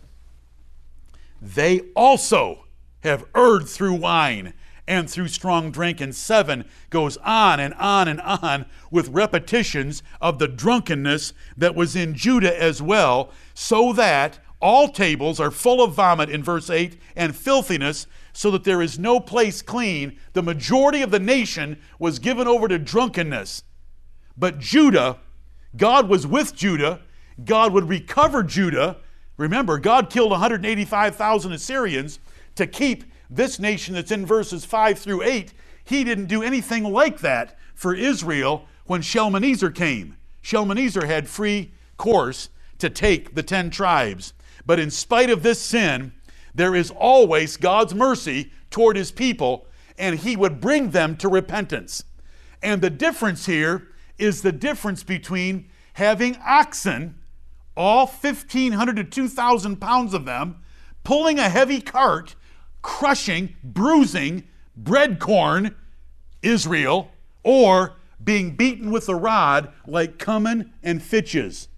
They 1.41 1.81
also 1.95 2.65
have 3.01 3.25
erred 3.35 3.69
through 3.69 3.95
wine 3.95 4.55
and 4.87 5.09
through 5.09 5.29
strong 5.29 5.71
drink. 5.71 6.01
And 6.01 6.15
seven 6.15 6.65
goes 6.91 7.17
on 7.19 7.61
and 7.61 7.75
on 7.75 8.09
and 8.09 8.21
on 8.21 8.67
with 8.91 9.09
repetitions 9.09 10.03
of 10.21 10.39
the 10.39 10.49
drunkenness 10.49 11.33
that 11.57 11.75
was 11.75 11.97
in 11.97 12.15
Judah 12.15 12.61
as 12.61 12.83
well, 12.83 13.33
so 13.55 13.93
that 13.93 14.39
all 14.61 14.89
tables 14.89 15.41
are 15.41 15.51
full 15.51 15.83
of 15.83 15.95
vomit 15.95 16.29
in 16.29 16.43
verse 16.43 16.69
8 16.69 17.01
and 17.17 17.35
filthiness, 17.35 18.07
so 18.33 18.51
that 18.51 18.65
there 18.65 18.83
is 18.83 18.99
no 18.99 19.21
place 19.21 19.63
clean. 19.63 20.19
The 20.35 20.43
majority 20.43 21.03
of 21.03 21.11
the 21.11 21.19
nation 21.19 21.81
was 21.99 22.19
given 22.19 22.47
over 22.47 22.69
to 22.69 22.79
drunkenness. 22.79 23.63
But 24.37 24.59
Judah, 24.59 25.19
God 25.77 26.09
was 26.09 26.27
with 26.27 26.55
Judah 26.55 27.01
God 27.45 27.73
would 27.73 27.89
recover 27.89 28.43
Judah. 28.43 28.99
Remember, 29.37 29.79
God 29.79 30.11
killed 30.11 30.31
185,000 30.31 31.53
Assyrians 31.53 32.19
to 32.61 32.67
keep 32.67 33.05
this 33.31 33.59
nation 33.59 33.95
that's 33.95 34.11
in 34.11 34.27
verses 34.27 34.67
5 34.67 34.99
through 34.99 35.23
8. 35.23 35.55
He 35.83 36.05
didn't 36.05 36.27
do 36.27 36.43
anything 36.43 36.85
like 36.85 37.21
that 37.21 37.59
for 37.75 37.95
Israel 37.95 38.67
when 38.85 39.01
Shalmaneser 39.01 39.71
came. 39.71 40.17
Shalmaneser 40.43 41.07
had 41.07 41.27
free 41.27 41.73
course 41.97 42.51
to 42.79 42.91
take 42.91 43.35
the 43.35 43.43
10 43.43 43.71
tribes. 43.71 44.35
But 44.67 44.79
in 44.79 44.91
spite 44.91 45.31
of 45.31 45.43
this 45.43 45.59
sin, 45.59 46.13
there 46.55 46.75
is 46.75 46.91
always 46.91 47.57
God's 47.57 47.95
mercy 47.95 48.53
toward 48.71 48.97
his 48.97 49.11
people, 49.11 49.67
and 49.97 50.19
he 50.19 50.37
would 50.37 50.61
bring 50.61 50.91
them 50.91 51.17
to 51.17 51.29
repentance. 51.29 52.05
And 52.63 52.83
the 52.83 52.91
difference 52.91 53.47
here 53.47 53.89
is 54.19 54.43
the 54.43 54.53
difference 54.53 55.03
between 55.03 55.71
having 55.95 56.37
oxen 56.47 57.15
all 57.75 58.07
1,500 58.07 58.97
to 58.97 59.05
2,000 59.05 59.77
pounds 59.81 60.13
of 60.13 60.27
them, 60.27 60.57
pulling 61.05 61.39
a 61.39 61.49
heavy 61.49 61.81
cart, 61.81 62.35
crushing, 62.83 63.57
bruising 63.63 64.45
bread 64.77 65.19
corn, 65.19 65.75
Israel, 66.43 67.11
or 67.43 67.97
being 68.23 68.57
beaten 68.57 68.91
with 68.91 69.09
a 69.09 69.15
rod 69.15 69.73
like 69.87 70.19
Cummin 70.19 70.71
and 70.83 71.03
Fitches. 71.03 71.69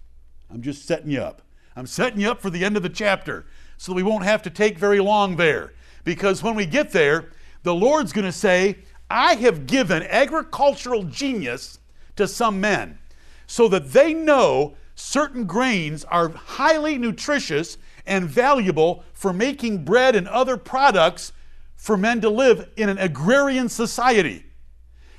I'm 0.49 0.61
just 0.61 0.85
setting 0.85 1.09
you 1.09 1.21
up. 1.21 1.41
I'm 1.75 1.87
setting 1.87 2.19
you 2.19 2.29
up 2.29 2.41
for 2.41 2.49
the 2.49 2.63
end 2.63 2.77
of 2.77 2.83
the 2.83 2.89
chapter 2.89 3.45
so 3.77 3.93
we 3.93 4.03
won't 4.03 4.23
have 4.23 4.41
to 4.43 4.49
take 4.49 4.77
very 4.77 4.99
long 4.99 5.35
there. 5.35 5.73
Because 6.03 6.43
when 6.43 6.55
we 6.55 6.65
get 6.65 6.91
there, 6.91 7.29
the 7.63 7.73
Lord's 7.73 8.13
going 8.13 8.25
to 8.25 8.31
say, 8.31 8.77
I 9.09 9.35
have 9.35 9.67
given 9.67 10.03
agricultural 10.03 11.03
genius 11.03 11.79
to 12.15 12.27
some 12.27 12.61
men 12.61 12.99
so 13.47 13.67
that 13.69 13.91
they 13.91 14.13
know 14.13 14.75
certain 14.95 15.45
grains 15.45 16.03
are 16.05 16.29
highly 16.29 16.97
nutritious 16.97 17.77
and 18.05 18.27
valuable 18.27 19.03
for 19.13 19.33
making 19.33 19.85
bread 19.85 20.15
and 20.15 20.27
other 20.27 20.57
products 20.57 21.31
for 21.75 21.97
men 21.97 22.21
to 22.21 22.29
live 22.29 22.69
in 22.75 22.89
an 22.89 22.97
agrarian 22.97 23.69
society. 23.69 24.45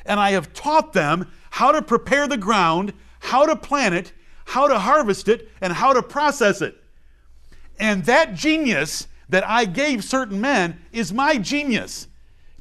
And 0.05 0.21
I 0.21 0.33
have 0.33 0.53
taught 0.53 0.93
them 0.93 1.31
how 1.51 1.73
to 1.73 1.83
prepare 1.83 2.27
the 2.27 2.37
ground, 2.37 2.93
how 3.21 3.47
to 3.47 3.57
plant 3.57 3.95
it, 3.95 4.13
how 4.47 4.69
to 4.69 4.79
harvest 4.79 5.29
it, 5.29 5.49
and 5.61 5.73
how 5.73 5.93
to 5.93 6.03
process 6.03 6.61
it. 6.61 6.77
And 7.79 8.05
that 8.05 8.35
genius 8.35 9.09
that 9.29 9.47
I 9.49 9.65
gave 9.65 10.05
certain 10.05 10.41
men 10.41 10.79
is 10.93 11.13
my 11.13 11.39
genius. 11.39 12.09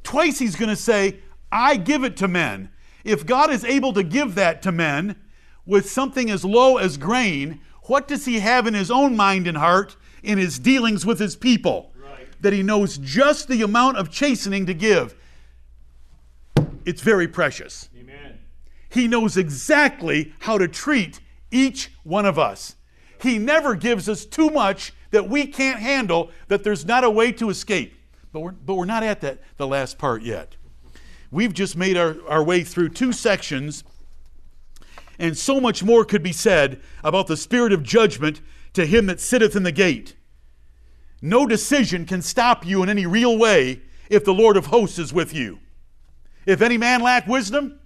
Twice 0.02 0.38
he's 0.38 0.56
going 0.56 0.70
to 0.70 0.76
say, 0.76 1.18
I 1.52 1.76
give 1.76 2.04
it 2.04 2.16
to 2.18 2.28
men. 2.28 2.70
If 3.04 3.26
God 3.26 3.50
is 3.50 3.64
able 3.64 3.92
to 3.92 4.02
give 4.02 4.34
that 4.34 4.62
to 4.62 4.72
men, 4.72 5.16
with 5.66 5.90
something 5.90 6.30
as 6.30 6.44
low 6.44 6.76
as 6.76 6.96
grain, 6.96 7.60
what 7.84 8.08
does 8.08 8.24
he 8.24 8.40
have 8.40 8.66
in 8.66 8.74
his 8.74 8.90
own 8.90 9.16
mind 9.16 9.46
and 9.46 9.56
heart 9.56 9.96
in 10.24 10.38
his 10.38 10.58
dealings 10.58 11.04
with 11.06 11.18
his 11.18 11.36
people? 11.36 11.92
Right. 11.96 12.26
That 12.40 12.52
he 12.52 12.62
knows 12.62 12.98
just 12.98 13.48
the 13.48 13.62
amount 13.62 13.96
of 13.98 14.10
chastening 14.10 14.66
to 14.66 14.74
give. 14.74 15.14
It's 16.84 17.00
very 17.00 17.28
precious. 17.28 17.88
Amen. 17.98 18.38
He 18.90 19.08
knows 19.08 19.36
exactly 19.36 20.32
how 20.40 20.58
to 20.58 20.68
treat 20.68 21.20
each 21.50 21.92
one 22.02 22.26
of 22.26 22.38
us. 22.38 22.76
He 23.20 23.38
never 23.38 23.74
gives 23.74 24.08
us 24.08 24.24
too 24.24 24.50
much 24.50 24.92
that 25.10 25.28
we 25.28 25.46
can't 25.46 25.80
handle, 25.80 26.30
that 26.48 26.64
there's 26.64 26.84
not 26.84 27.04
a 27.04 27.10
way 27.10 27.32
to 27.32 27.48
escape. 27.48 27.94
But 28.32 28.40
we're, 28.40 28.50
but 28.50 28.74
we're 28.74 28.84
not 28.84 29.02
at 29.02 29.20
that, 29.20 29.38
the 29.56 29.66
last 29.66 29.96
part 29.96 30.22
yet. 30.22 30.56
We've 31.30 31.54
just 31.54 31.76
made 31.76 31.96
our, 31.96 32.16
our 32.28 32.42
way 32.42 32.64
through 32.64 32.90
two 32.90 33.12
sections 33.12 33.84
and 35.18 35.36
so 35.36 35.60
much 35.60 35.82
more 35.82 36.04
could 36.04 36.22
be 36.22 36.32
said 36.32 36.80
about 37.02 37.26
the 37.26 37.36
spirit 37.36 37.72
of 37.72 37.82
judgment 37.82 38.40
to 38.74 38.86
him 38.86 39.06
that 39.06 39.20
sitteth 39.20 39.56
in 39.56 39.62
the 39.62 39.72
gate. 39.72 40.16
No 41.22 41.46
decision 41.46 42.04
can 42.04 42.20
stop 42.20 42.66
you 42.66 42.82
in 42.82 42.88
any 42.88 43.06
real 43.06 43.38
way 43.38 43.80
if 44.10 44.24
the 44.24 44.34
Lord 44.34 44.56
of 44.56 44.66
hosts 44.66 44.98
is 44.98 45.12
with 45.12 45.32
you. 45.32 45.58
If 46.44 46.60
any 46.60 46.76
man 46.76 47.00
lack 47.00 47.26
wisdom, 47.26 47.80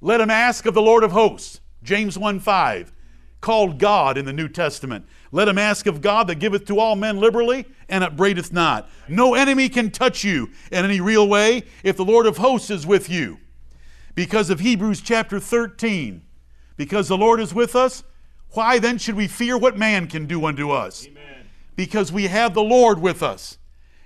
let 0.00 0.20
him 0.20 0.30
ask 0.30 0.66
of 0.66 0.74
the 0.74 0.82
Lord 0.82 1.04
of 1.04 1.12
hosts. 1.12 1.60
James 1.82 2.18
1 2.18 2.40
5, 2.40 2.92
called 3.40 3.78
God 3.78 4.18
in 4.18 4.24
the 4.24 4.32
New 4.32 4.48
Testament. 4.48 5.06
Let 5.30 5.48
him 5.48 5.58
ask 5.58 5.86
of 5.86 6.00
God 6.00 6.26
that 6.26 6.36
giveth 6.36 6.64
to 6.66 6.80
all 6.80 6.96
men 6.96 7.18
liberally 7.18 7.66
and 7.88 8.02
upbraideth 8.02 8.52
not. 8.52 8.88
No 9.08 9.34
enemy 9.34 9.68
can 9.68 9.90
touch 9.90 10.24
you 10.24 10.50
in 10.72 10.84
any 10.84 11.00
real 11.00 11.28
way 11.28 11.62
if 11.84 11.96
the 11.96 12.04
Lord 12.04 12.26
of 12.26 12.38
hosts 12.38 12.70
is 12.70 12.86
with 12.86 13.08
you. 13.08 13.38
Because 14.14 14.50
of 14.50 14.60
Hebrews 14.60 15.00
chapter 15.00 15.38
13, 15.38 16.22
because 16.76 17.08
the 17.08 17.18
Lord 17.18 17.40
is 17.40 17.54
with 17.54 17.76
us, 17.76 18.02
why 18.56 18.78
then 18.78 18.98
should 18.98 19.14
we 19.14 19.28
fear 19.28 19.56
what 19.56 19.76
man 19.76 20.06
can 20.06 20.26
do 20.26 20.44
unto 20.46 20.70
us? 20.70 21.06
Amen. 21.06 21.46
Because 21.76 22.10
we 22.10 22.24
have 22.24 22.54
the 22.54 22.62
Lord 22.62 22.98
with 22.98 23.22
us. 23.22 23.58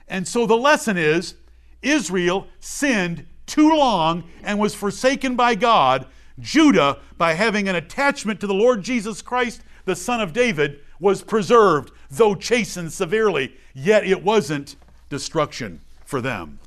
And 0.09 0.27
so 0.27 0.47
the 0.47 0.57
lesson 0.57 0.99
is 0.99 1.37
Israel 1.83 2.49
sinned 2.59 3.27
too 3.47 3.71
long 3.71 4.25
and 4.43 4.59
was 4.59 4.75
forsaken 4.75 5.37
by 5.37 5.55
God. 5.55 6.07
Judah, 6.39 6.99
by 7.17 7.35
having 7.35 7.69
an 7.69 7.77
attachment 7.77 8.41
to 8.41 8.47
the 8.47 8.55
Lord 8.55 8.83
Jesus 8.83 9.23
Christ, 9.23 9.63
the 9.85 9.97
Son 9.97 10.21
of 10.21 10.33
David, 10.33 10.81
was 10.99 11.23
preserved, 11.23 11.93
though 12.11 12.35
chastened 12.35 12.93
severely, 12.93 13.55
yet 13.75 14.05
it 14.05 14.23
wasn't 14.23 14.77
destruction 15.09 15.81
for 16.05 16.21
them. 16.21 16.59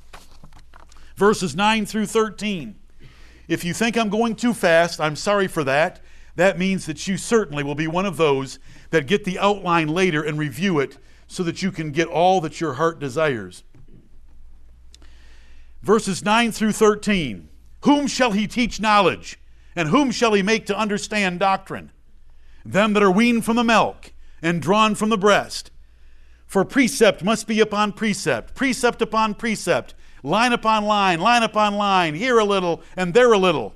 Verses 1.16 1.54
9 1.54 1.86
through 1.86 2.06
13. 2.06 2.74
If 3.46 3.64
you 3.64 3.74
think 3.74 3.96
I'm 3.96 4.08
going 4.08 4.36
too 4.36 4.54
fast, 4.54 5.00
I'm 5.00 5.16
sorry 5.16 5.48
for 5.48 5.64
that. 5.64 6.00
That 6.36 6.58
means 6.58 6.86
that 6.86 7.06
you 7.06 7.16
certainly 7.16 7.62
will 7.62 7.74
be 7.74 7.86
one 7.86 8.06
of 8.06 8.16
those 8.16 8.58
that 8.90 9.06
get 9.06 9.24
the 9.24 9.38
outline 9.38 9.88
later 9.88 10.22
and 10.22 10.38
review 10.38 10.80
it 10.80 10.98
so 11.26 11.42
that 11.44 11.62
you 11.62 11.70
can 11.70 11.92
get 11.92 12.08
all 12.08 12.40
that 12.40 12.60
your 12.60 12.74
heart 12.74 12.98
desires. 12.98 13.62
Verses 15.82 16.24
9 16.24 16.50
through 16.52 16.72
13 16.72 17.48
Whom 17.82 18.06
shall 18.06 18.32
he 18.32 18.46
teach 18.46 18.80
knowledge? 18.80 19.38
And 19.76 19.88
whom 19.88 20.10
shall 20.10 20.32
he 20.32 20.42
make 20.42 20.66
to 20.66 20.78
understand 20.78 21.40
doctrine? 21.40 21.90
Them 22.64 22.92
that 22.92 23.02
are 23.02 23.10
weaned 23.10 23.44
from 23.44 23.56
the 23.56 23.64
milk 23.64 24.12
and 24.40 24.62
drawn 24.62 24.94
from 24.94 25.10
the 25.10 25.18
breast. 25.18 25.70
For 26.46 26.64
precept 26.64 27.24
must 27.24 27.48
be 27.48 27.60
upon 27.60 27.92
precept, 27.92 28.54
precept 28.54 29.02
upon 29.02 29.34
precept, 29.34 29.94
line 30.22 30.52
upon 30.52 30.84
line, 30.84 31.20
line 31.20 31.42
upon 31.42 31.74
line, 31.74 32.14
here 32.14 32.38
a 32.38 32.44
little 32.44 32.80
and 32.96 33.12
there 33.12 33.32
a 33.32 33.38
little. 33.38 33.74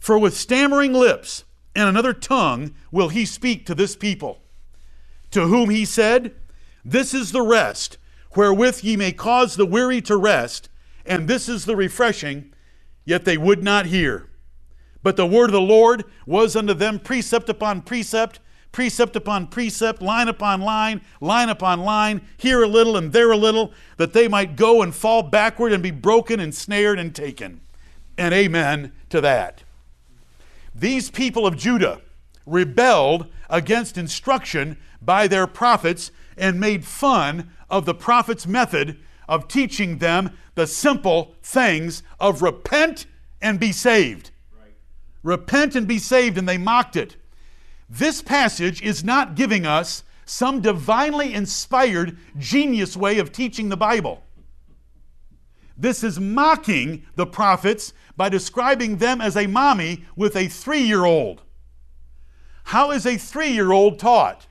For 0.00 0.18
with 0.18 0.36
stammering 0.36 0.92
lips 0.92 1.44
and 1.74 1.88
another 1.88 2.12
tongue 2.12 2.74
will 2.90 3.08
he 3.08 3.24
speak 3.24 3.66
to 3.66 3.74
this 3.74 3.96
people, 3.96 4.42
to 5.30 5.46
whom 5.48 5.70
he 5.70 5.84
said, 5.84 6.34
This 6.84 7.14
is 7.14 7.32
the 7.32 7.42
rest 7.42 7.98
wherewith 8.36 8.80
ye 8.82 8.96
may 8.96 9.12
cause 9.12 9.56
the 9.56 9.66
weary 9.66 10.00
to 10.02 10.16
rest, 10.16 10.68
and 11.06 11.28
this 11.28 11.48
is 11.48 11.64
the 11.64 11.76
refreshing, 11.76 12.52
yet 13.04 13.24
they 13.24 13.36
would 13.36 13.62
not 13.62 13.86
hear. 13.86 14.28
But 15.02 15.16
the 15.16 15.26
word 15.26 15.46
of 15.46 15.52
the 15.52 15.60
Lord 15.60 16.04
was 16.26 16.56
unto 16.56 16.74
them 16.74 16.98
precept 16.98 17.48
upon 17.48 17.82
precept, 17.82 18.40
precept 18.72 19.14
upon 19.14 19.46
precept, 19.46 20.02
line 20.02 20.28
upon 20.28 20.60
line, 20.60 21.00
line 21.20 21.48
upon 21.48 21.80
line, 21.80 22.22
here 22.36 22.62
a 22.62 22.66
little 22.66 22.96
and 22.96 23.12
there 23.12 23.30
a 23.30 23.36
little, 23.36 23.72
that 23.98 24.12
they 24.12 24.26
might 24.26 24.56
go 24.56 24.82
and 24.82 24.94
fall 24.94 25.22
backward 25.22 25.72
and 25.72 25.82
be 25.82 25.90
broken 25.90 26.40
and 26.40 26.54
snared 26.54 26.98
and 26.98 27.14
taken. 27.14 27.60
And 28.16 28.32
amen 28.32 28.92
to 29.10 29.20
that. 29.20 29.62
These 30.74 31.10
people 31.10 31.46
of 31.46 31.56
Judah 31.56 32.00
rebelled 32.46 33.26
against 33.48 33.96
instruction 33.96 34.76
by 35.00 35.28
their 35.28 35.46
prophets 35.46 36.10
and 36.36 36.58
made 36.58 36.84
fun 36.84 37.50
of 37.70 37.84
the 37.84 37.94
prophet's 37.94 38.46
method 38.46 38.98
of 39.28 39.48
teaching 39.48 39.98
them 39.98 40.36
the 40.54 40.66
simple 40.66 41.34
things 41.42 42.02
of 42.18 42.42
repent 42.42 43.06
and 43.40 43.60
be 43.60 43.72
saved. 43.72 44.30
Right. 44.58 44.74
Repent 45.22 45.76
and 45.76 45.86
be 45.86 45.98
saved, 45.98 46.36
and 46.36 46.48
they 46.48 46.58
mocked 46.58 46.96
it. 46.96 47.16
This 47.88 48.22
passage 48.22 48.82
is 48.82 49.04
not 49.04 49.34
giving 49.34 49.66
us 49.66 50.02
some 50.24 50.60
divinely 50.60 51.34
inspired, 51.34 52.16
genius 52.38 52.96
way 52.96 53.18
of 53.18 53.30
teaching 53.30 53.68
the 53.68 53.76
Bible. 53.76 54.23
This 55.76 56.04
is 56.04 56.20
mocking 56.20 57.04
the 57.16 57.26
prophets 57.26 57.92
by 58.16 58.28
describing 58.28 58.98
them 58.98 59.20
as 59.20 59.36
a 59.36 59.46
mommy 59.46 60.04
with 60.16 60.36
a 60.36 60.48
three 60.48 60.82
year 60.82 61.04
old. 61.04 61.42
How 62.64 62.90
is 62.92 63.06
a 63.06 63.16
three 63.16 63.50
year 63.50 63.72
old 63.72 63.98
taught? 63.98 64.46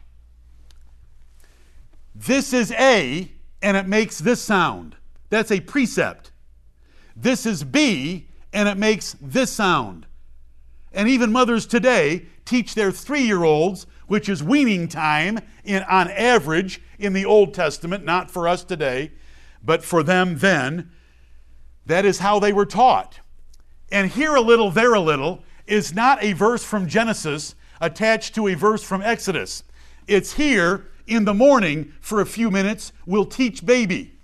This 2.16 2.54
is 2.54 2.72
A, 2.74 3.32
and 3.62 3.76
it 3.76 3.88
makes 3.88 4.20
this 4.20 4.42
sound. 4.42 4.96
That's 5.30 5.52
a 5.52 5.62
precept. 5.62 6.32
This 7.16 7.46
is 7.46 7.64
B, 7.64 8.28
and 8.52 8.70
it 8.70 8.78
makes 8.78 9.16
this 9.20 9.52
sound. 9.52 10.06
And 10.92 11.10
even 11.10 11.32
mothers 11.32 11.66
today 11.66 12.28
teach 12.46 12.76
their 12.76 12.92
three 12.92 13.24
year 13.24 13.44
olds, 13.44 13.88
which 14.08 14.30
is 14.30 14.44
weaning 14.44 14.88
time 14.88 15.40
in, 15.64 15.82
on 15.84 16.12
average 16.12 16.82
in 17.00 17.14
the 17.14 17.26
Old 17.26 17.54
Testament, 17.54 18.06
not 18.06 18.30
for 18.30 18.48
us 18.48 18.64
today, 18.64 19.12
but 19.64 19.84
for 19.84 20.04
them 20.04 20.38
then. 20.38 20.92
That 21.86 22.06
is 22.06 22.20
how 22.20 22.40
they 22.40 22.54
were 22.54 22.66
taught. 22.66 23.20
And 23.92 24.10
here 24.10 24.36
a 24.36 24.42
little, 24.42 24.72
there 24.72 24.94
a 24.94 25.00
little 25.00 25.44
is 25.68 25.94
not 25.94 26.24
a 26.24 26.34
verse 26.34 26.64
from 26.64 26.88
Genesis 26.88 27.56
attached 27.80 28.36
to 28.36 28.48
a 28.48 28.56
verse 28.56 28.84
from 28.84 29.02
Exodus. 29.02 29.64
It's 30.08 30.34
here 30.34 30.88
in 31.08 31.26
the 31.26 31.34
morning 31.34 31.94
for 32.00 32.22
a 32.22 32.26
few 32.26 32.50
minutes, 32.50 32.94
we'll 33.06 33.26
teach 33.26 33.66
baby. 33.66 34.18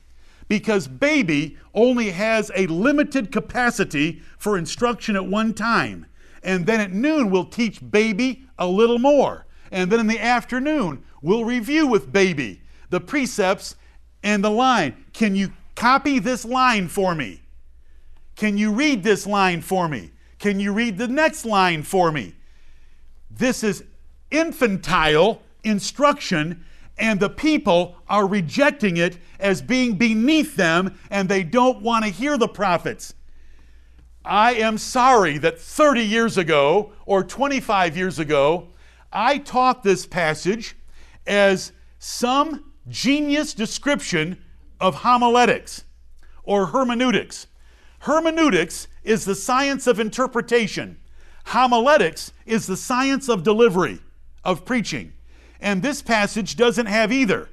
Because 0.48 0.88
baby 0.88 1.58
only 1.74 2.12
has 2.12 2.52
a 2.56 2.67
limited 2.67 3.32
capacity 3.32 4.22
for 4.38 4.58
instruction 4.58 5.15
at 5.15 5.26
one 5.26 5.54
time. 5.54 6.06
And 6.41 6.65
then 6.65 6.80
at 6.80 6.91
noon, 6.91 7.30
we'll 7.30 7.45
teach 7.45 7.88
baby 7.91 8.45
a 8.58 8.65
little 8.65 8.98
more. 8.98 9.45
And 9.72 9.91
then 9.91 10.00
in 10.00 10.08
the 10.08 10.19
afternoon, 10.19 11.04
we'll 11.22 11.45
review 11.45 11.86
with 11.86 12.12
baby 12.12 12.62
the 12.89 13.00
precepts 13.00 13.76
and 14.24 14.43
the 14.43 14.50
line. 14.50 15.06
Can 15.13 15.36
you 15.36 15.52
copy 15.76 16.17
this 16.17 16.43
line 16.43 16.88
for 16.88 17.13
me? 17.13 17.43
Can 18.39 18.58
you 18.58 18.71
read 18.71 19.04
this 19.04 19.28
line 19.28 19.60
for 19.60 19.89
me? 19.89 20.12
Can 20.38 20.62
you 20.62 20.71
read 20.71 20.97
the 20.97 21.10
next 21.10 21.43
line 21.43 21.84
for 21.84 22.10
me? 22.10 22.36
This 23.30 23.65
is 23.65 23.84
infantile 24.32 25.41
instruction, 25.65 26.63
and 26.97 27.19
the 27.19 27.30
people 27.30 27.97
are 28.08 28.25
rejecting 28.25 28.95
it 28.95 29.17
as 29.41 29.62
being 29.62 29.97
beneath 29.97 30.56
them, 30.56 30.97
and 31.10 31.28
they 31.28 31.43
don't 31.43 31.82
want 31.82 32.06
to 32.06 32.12
hear 32.12 32.38
the 32.38 32.47
prophets. 32.47 33.13
I 34.23 34.54
am 34.54 34.78
sorry 34.78 35.38
that 35.39 35.60
30 35.60 35.99
years 35.99 36.38
ago 36.38 36.93
or 37.06 37.25
25 37.25 37.97
years 37.97 38.19
ago, 38.19 38.69
I 39.12 39.39
taught 39.39 39.84
this 39.84 40.06
passage 40.06 40.78
as 41.28 41.73
some 41.97 42.71
genius 42.88 43.54
description 43.54 44.41
of 44.80 44.95
homiletics 44.95 45.84
or 46.45 46.67
hermeneutics. 46.67 47.47
Hermeneutics 48.00 48.88
is 49.04 49.26
the 49.26 49.36
science 49.36 49.88
of 49.88 50.00
interpretation. 50.00 50.98
Homiletics 51.46 52.32
is 52.46 52.68
the 52.68 52.78
science 52.78 53.28
of 53.28 53.44
delivery, 53.44 54.00
of 54.44 54.66
preaching. 54.66 55.14
And 55.60 55.82
this 55.82 56.02
passage 56.02 56.56
doesn't 56.56 56.86
have 56.86 57.12
either. 57.12 57.50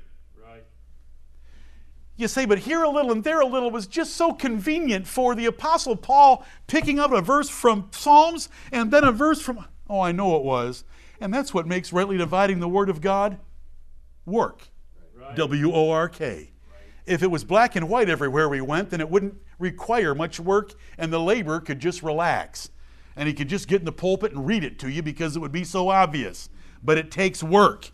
You 2.18 2.28
say, 2.28 2.46
but 2.46 2.60
here 2.60 2.82
a 2.82 2.88
little 2.88 3.12
and 3.12 3.22
there 3.22 3.40
a 3.40 3.46
little 3.46 3.70
was 3.70 3.86
just 3.86 4.14
so 4.14 4.32
convenient 4.32 5.06
for 5.06 5.34
the 5.34 5.44
Apostle 5.44 5.96
Paul 5.96 6.46
picking 6.66 6.98
up 6.98 7.12
a 7.12 7.20
verse 7.20 7.50
from 7.50 7.88
Psalms 7.90 8.48
and 8.72 8.90
then 8.90 9.04
a 9.04 9.12
verse 9.12 9.40
from, 9.40 9.66
oh, 9.90 10.00
I 10.00 10.12
know 10.12 10.34
it 10.36 10.42
was. 10.42 10.84
And 11.20 11.32
that's 11.32 11.52
what 11.52 11.66
makes 11.66 11.92
rightly 11.92 12.16
dividing 12.16 12.60
the 12.60 12.68
Word 12.68 12.88
of 12.88 13.02
God 13.02 13.38
work. 14.24 14.68
Right. 15.14 15.36
W 15.36 15.72
O 15.72 15.90
R 15.90 16.08
K. 16.08 16.50
If 17.06 17.22
it 17.22 17.30
was 17.30 17.44
black 17.44 17.76
and 17.76 17.88
white 17.88 18.10
everywhere 18.10 18.48
we 18.48 18.60
went, 18.60 18.90
then 18.90 19.00
it 19.00 19.08
wouldn't 19.08 19.36
require 19.58 20.14
much 20.14 20.40
work 20.40 20.74
and 20.98 21.12
the 21.12 21.20
labor 21.20 21.60
could 21.60 21.78
just 21.78 22.02
relax. 22.02 22.70
And 23.14 23.28
he 23.28 23.34
could 23.34 23.48
just 23.48 23.68
get 23.68 23.80
in 23.80 23.86
the 23.86 23.92
pulpit 23.92 24.32
and 24.32 24.46
read 24.46 24.64
it 24.64 24.78
to 24.80 24.90
you 24.90 25.02
because 25.02 25.36
it 25.36 25.38
would 25.38 25.52
be 25.52 25.64
so 25.64 25.88
obvious. 25.88 26.48
But 26.82 26.98
it 26.98 27.10
takes 27.10 27.42
work. 27.42 27.90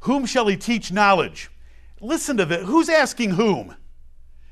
Whom 0.00 0.24
shall 0.24 0.46
he 0.46 0.56
teach 0.56 0.92
knowledge? 0.92 1.50
Listen 2.00 2.36
to 2.36 2.44
that. 2.46 2.62
Who's 2.62 2.88
asking 2.88 3.30
whom? 3.30 3.74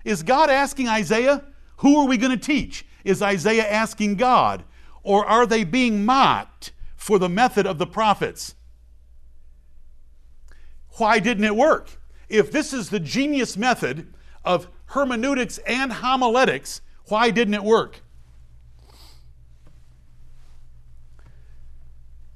Is 0.04 0.22
God 0.22 0.50
asking 0.50 0.88
Isaiah? 0.88 1.44
Who 1.78 1.98
are 1.98 2.06
we 2.06 2.16
going 2.16 2.36
to 2.36 2.36
teach? 2.36 2.84
Is 3.04 3.22
Isaiah 3.22 3.68
asking 3.68 4.16
God? 4.16 4.64
Or 5.02 5.24
are 5.24 5.46
they 5.46 5.62
being 5.62 6.04
mocked 6.04 6.72
for 6.96 7.18
the 7.18 7.28
method 7.28 7.66
of 7.66 7.78
the 7.78 7.86
prophets? 7.86 8.56
Why 10.96 11.20
didn't 11.20 11.44
it 11.44 11.54
work? 11.54 12.00
If 12.28 12.50
this 12.50 12.72
is 12.72 12.90
the 12.90 13.00
genius 13.00 13.56
method 13.56 14.12
of 14.44 14.68
hermeneutics 14.86 15.58
and 15.66 15.92
homiletics, 15.92 16.80
why 17.06 17.30
didn't 17.30 17.54
it 17.54 17.62
work? 17.62 18.00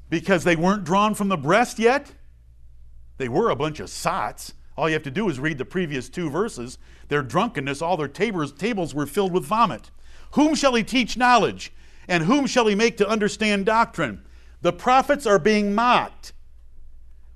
Because 0.08 0.44
they 0.44 0.56
weren't 0.56 0.84
drawn 0.84 1.14
from 1.14 1.28
the 1.28 1.36
breast 1.36 1.78
yet? 1.78 2.12
They 3.18 3.28
were 3.28 3.50
a 3.50 3.56
bunch 3.56 3.80
of 3.80 3.90
sots. 3.90 4.54
All 4.76 4.88
you 4.88 4.94
have 4.94 5.02
to 5.04 5.10
do 5.10 5.28
is 5.28 5.38
read 5.38 5.58
the 5.58 5.64
previous 5.64 6.08
two 6.08 6.30
verses. 6.30 6.78
Their 7.08 7.22
drunkenness, 7.22 7.82
all 7.82 7.96
their 7.96 8.08
tables, 8.08 8.52
tables 8.52 8.94
were 8.94 9.06
filled 9.06 9.32
with 9.32 9.44
vomit. 9.44 9.90
Whom 10.32 10.54
shall 10.54 10.74
he 10.74 10.82
teach 10.82 11.16
knowledge? 11.16 11.72
And 12.08 12.24
whom 12.24 12.46
shall 12.46 12.66
he 12.66 12.74
make 12.74 12.96
to 12.96 13.08
understand 13.08 13.66
doctrine? 13.66 14.24
The 14.62 14.72
prophets 14.72 15.26
are 15.26 15.38
being 15.38 15.74
mocked. 15.74 16.32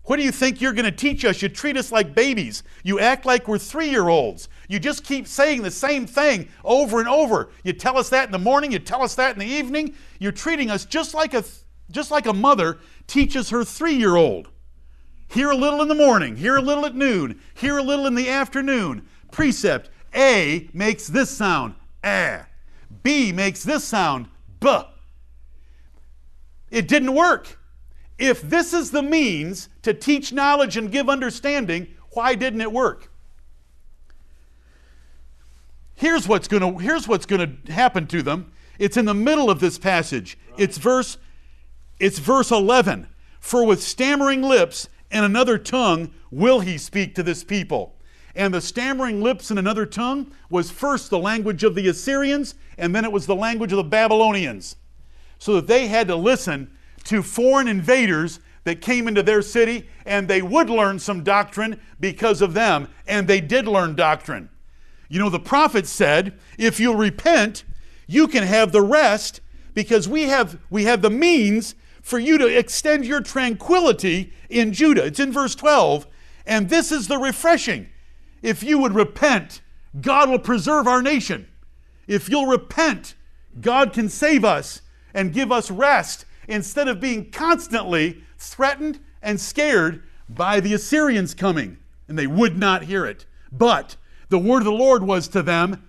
What 0.04 0.16
do 0.16 0.22
you 0.22 0.32
think 0.32 0.60
you're 0.60 0.74
going 0.74 0.84
to 0.84 0.92
teach 0.92 1.24
us? 1.24 1.40
You 1.40 1.48
treat 1.48 1.78
us 1.78 1.90
like 1.90 2.14
babies. 2.14 2.62
You 2.82 3.00
act 3.00 3.24
like 3.24 3.48
we're 3.48 3.58
three 3.58 3.88
year 3.88 4.08
olds. 4.08 4.48
You 4.68 4.78
just 4.78 5.02
keep 5.02 5.26
saying 5.26 5.62
the 5.62 5.70
same 5.70 6.06
thing 6.06 6.48
over 6.62 7.00
and 7.00 7.08
over. 7.08 7.50
You 7.62 7.72
tell 7.72 7.96
us 7.96 8.10
that 8.10 8.26
in 8.26 8.32
the 8.32 8.38
morning, 8.38 8.70
you 8.70 8.78
tell 8.78 9.02
us 9.02 9.14
that 9.14 9.32
in 9.32 9.38
the 9.38 9.46
evening. 9.46 9.94
You're 10.18 10.32
treating 10.32 10.70
us 10.70 10.84
just 10.84 11.14
like 11.14 11.32
a, 11.32 11.42
just 11.90 12.10
like 12.10 12.26
a 12.26 12.34
mother 12.34 12.78
teaches 13.06 13.48
her 13.48 13.64
three 13.64 13.94
year 13.94 14.16
old. 14.16 14.50
Here 15.28 15.50
a 15.50 15.56
little 15.56 15.80
in 15.80 15.88
the 15.88 15.94
morning, 15.94 16.36
here 16.36 16.56
a 16.56 16.62
little 16.62 16.84
at 16.84 16.94
noon, 16.94 17.40
here 17.54 17.78
a 17.78 17.82
little 17.82 18.06
in 18.06 18.14
the 18.14 18.28
afternoon. 18.28 19.08
Precept 19.32 19.88
A 20.14 20.68
makes 20.74 21.06
this 21.06 21.30
sound, 21.30 21.74
ah. 22.04 22.46
B 23.02 23.32
makes 23.32 23.64
this 23.64 23.84
sound, 23.84 24.28
buh. 24.60 24.84
It 26.70 26.88
didn't 26.88 27.14
work. 27.14 27.58
If 28.18 28.42
this 28.42 28.72
is 28.72 28.90
the 28.90 29.02
means 29.02 29.68
to 29.82 29.92
teach 29.92 30.32
knowledge 30.32 30.76
and 30.76 30.90
give 30.90 31.08
understanding, 31.08 31.88
why 32.12 32.34
didn't 32.34 32.60
it 32.60 32.72
work? 32.72 33.10
Here's 35.94 36.26
what's 36.28 36.48
going 36.48 36.62
to 36.62 36.78
here's 36.82 37.08
what's 37.08 37.26
going 37.26 37.60
to 37.64 37.72
happen 37.72 38.06
to 38.08 38.22
them. 38.22 38.52
It's 38.78 38.96
in 38.96 39.04
the 39.04 39.14
middle 39.14 39.50
of 39.50 39.60
this 39.60 39.78
passage. 39.78 40.38
It's 40.56 40.78
verse 40.78 41.18
it's 42.00 42.18
verse 42.18 42.50
11. 42.50 43.08
For 43.40 43.64
with 43.64 43.82
stammering 43.82 44.42
lips 44.42 44.88
and 45.10 45.24
another 45.24 45.58
tongue 45.58 46.12
will 46.30 46.60
he 46.60 46.78
speak 46.78 47.14
to 47.14 47.22
this 47.22 47.44
people. 47.44 47.96
And 48.34 48.52
the 48.52 48.60
stammering 48.60 49.22
lips 49.22 49.50
and 49.50 49.58
another 49.58 49.86
tongue 49.86 50.32
was 50.50 50.70
first 50.70 51.10
the 51.10 51.18
language 51.18 51.62
of 51.62 51.76
the 51.76 51.86
Assyrians, 51.86 52.56
and 52.76 52.94
then 52.94 53.04
it 53.04 53.12
was 53.12 53.26
the 53.26 53.36
language 53.36 53.70
of 53.70 53.76
the 53.76 53.84
Babylonians. 53.84 54.74
So 55.38 55.54
that 55.54 55.68
they 55.68 55.86
had 55.86 56.08
to 56.08 56.16
listen 56.16 56.73
to 57.04 57.22
foreign 57.22 57.68
invaders 57.68 58.40
that 58.64 58.80
came 58.80 59.06
into 59.08 59.22
their 59.22 59.42
city, 59.42 59.88
and 60.06 60.26
they 60.26 60.42
would 60.42 60.70
learn 60.70 60.98
some 60.98 61.22
doctrine 61.22 61.80
because 62.00 62.40
of 62.40 62.54
them, 62.54 62.88
and 63.06 63.28
they 63.28 63.40
did 63.40 63.66
learn 63.66 63.94
doctrine. 63.94 64.48
You 65.08 65.18
know, 65.18 65.30
the 65.30 65.38
prophet 65.38 65.86
said, 65.86 66.38
if 66.58 66.80
you'll 66.80 66.96
repent, 66.96 67.64
you 68.06 68.26
can 68.26 68.42
have 68.42 68.72
the 68.72 68.82
rest 68.82 69.40
because 69.74 70.08
we 70.08 70.22
have, 70.24 70.58
we 70.70 70.84
have 70.84 71.02
the 71.02 71.10
means 71.10 71.74
for 72.02 72.18
you 72.18 72.38
to 72.38 72.46
extend 72.46 73.04
your 73.04 73.20
tranquility 73.20 74.32
in 74.48 74.72
Judah. 74.72 75.06
It's 75.06 75.20
in 75.20 75.32
verse 75.32 75.54
12. 75.54 76.06
And 76.46 76.68
this 76.68 76.92
is 76.92 77.08
the 77.08 77.18
refreshing. 77.18 77.88
If 78.42 78.62
you 78.62 78.78
would 78.78 78.94
repent, 78.94 79.62
God 80.00 80.28
will 80.28 80.38
preserve 80.38 80.86
our 80.86 81.00
nation. 81.00 81.48
If 82.06 82.28
you'll 82.28 82.46
repent, 82.46 83.14
God 83.60 83.92
can 83.92 84.08
save 84.08 84.44
us 84.44 84.82
and 85.14 85.32
give 85.32 85.50
us 85.50 85.70
rest 85.70 86.26
instead 86.48 86.88
of 86.88 87.00
being 87.00 87.30
constantly 87.30 88.22
threatened 88.38 89.00
and 89.22 89.40
scared 89.40 90.02
by 90.28 90.60
the 90.60 90.74
Assyrians 90.74 91.34
coming. 91.34 91.78
And 92.08 92.18
they 92.18 92.26
would 92.26 92.58
not 92.58 92.84
hear 92.84 93.06
it. 93.06 93.26
But 93.50 93.96
the 94.28 94.38
word 94.38 94.58
of 94.58 94.64
the 94.64 94.72
Lord 94.72 95.02
was 95.02 95.28
to 95.28 95.42
them 95.42 95.86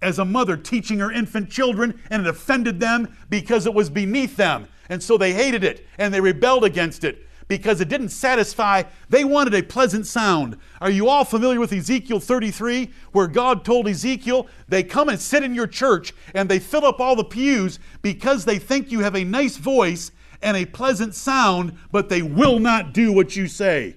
as 0.00 0.18
a 0.18 0.24
mother 0.24 0.56
teaching 0.56 1.00
her 1.00 1.10
infant 1.10 1.50
children, 1.50 2.00
and 2.10 2.22
it 2.22 2.28
offended 2.28 2.80
them 2.80 3.16
because 3.28 3.66
it 3.66 3.74
was 3.74 3.90
beneath 3.90 4.36
them. 4.36 4.68
And 4.88 5.02
so 5.02 5.18
they 5.18 5.32
hated 5.32 5.64
it 5.64 5.86
and 5.98 6.14
they 6.14 6.20
rebelled 6.20 6.64
against 6.64 7.04
it 7.04 7.27
because 7.48 7.80
it 7.80 7.88
didn't 7.88 8.10
satisfy. 8.10 8.84
They 9.08 9.24
wanted 9.24 9.54
a 9.54 9.62
pleasant 9.62 10.06
sound. 10.06 10.58
Are 10.80 10.90
you 10.90 11.08
all 11.08 11.24
familiar 11.24 11.58
with 11.58 11.72
Ezekiel 11.72 12.20
33, 12.20 12.90
where 13.12 13.26
God 13.26 13.64
told 13.64 13.88
Ezekiel, 13.88 14.46
they 14.68 14.82
come 14.82 15.08
and 15.08 15.18
sit 15.18 15.42
in 15.42 15.54
your 15.54 15.66
church 15.66 16.14
and 16.34 16.48
they 16.48 16.58
fill 16.58 16.84
up 16.84 17.00
all 17.00 17.16
the 17.16 17.24
pews 17.24 17.78
because 18.02 18.44
they 18.44 18.58
think 18.58 18.92
you 18.92 19.00
have 19.00 19.16
a 19.16 19.24
nice 19.24 19.56
voice 19.56 20.12
and 20.42 20.56
a 20.56 20.66
pleasant 20.66 21.14
sound, 21.14 21.76
but 21.90 22.08
they 22.08 22.22
will 22.22 22.58
not 22.58 22.92
do 22.92 23.12
what 23.12 23.34
you 23.34 23.48
say. 23.48 23.96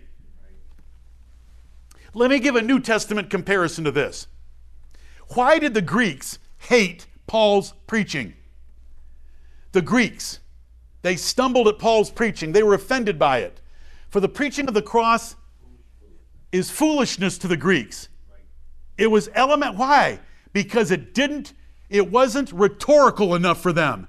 Let 2.13 2.29
me 2.29 2.39
give 2.39 2.55
a 2.55 2.61
New 2.61 2.79
Testament 2.79 3.29
comparison 3.29 3.83
to 3.83 3.91
this. 3.91 4.27
Why 5.29 5.59
did 5.59 5.73
the 5.73 5.81
Greeks 5.81 6.39
hate 6.57 7.05
Paul's 7.27 7.73
preaching? 7.87 8.33
The 9.71 9.81
Greeks, 9.81 10.39
they 11.01 11.15
stumbled 11.15 11.67
at 11.67 11.79
Paul's 11.79 12.11
preaching, 12.11 12.51
they 12.51 12.63
were 12.63 12.73
offended 12.73 13.17
by 13.17 13.39
it. 13.39 13.61
For 14.09 14.19
the 14.19 14.29
preaching 14.29 14.67
of 14.67 14.73
the 14.73 14.81
cross 14.81 15.35
is 16.51 16.69
foolishness 16.69 17.37
to 17.39 17.47
the 17.47 17.57
Greeks. 17.57 18.09
It 18.97 19.07
was 19.07 19.29
element 19.33 19.75
why? 19.75 20.19
Because 20.53 20.91
it 20.91 21.13
didn't 21.13 21.53
it 21.91 22.09
wasn't 22.09 22.53
rhetorical 22.53 23.35
enough 23.35 23.61
for 23.61 23.73
them. 23.73 24.07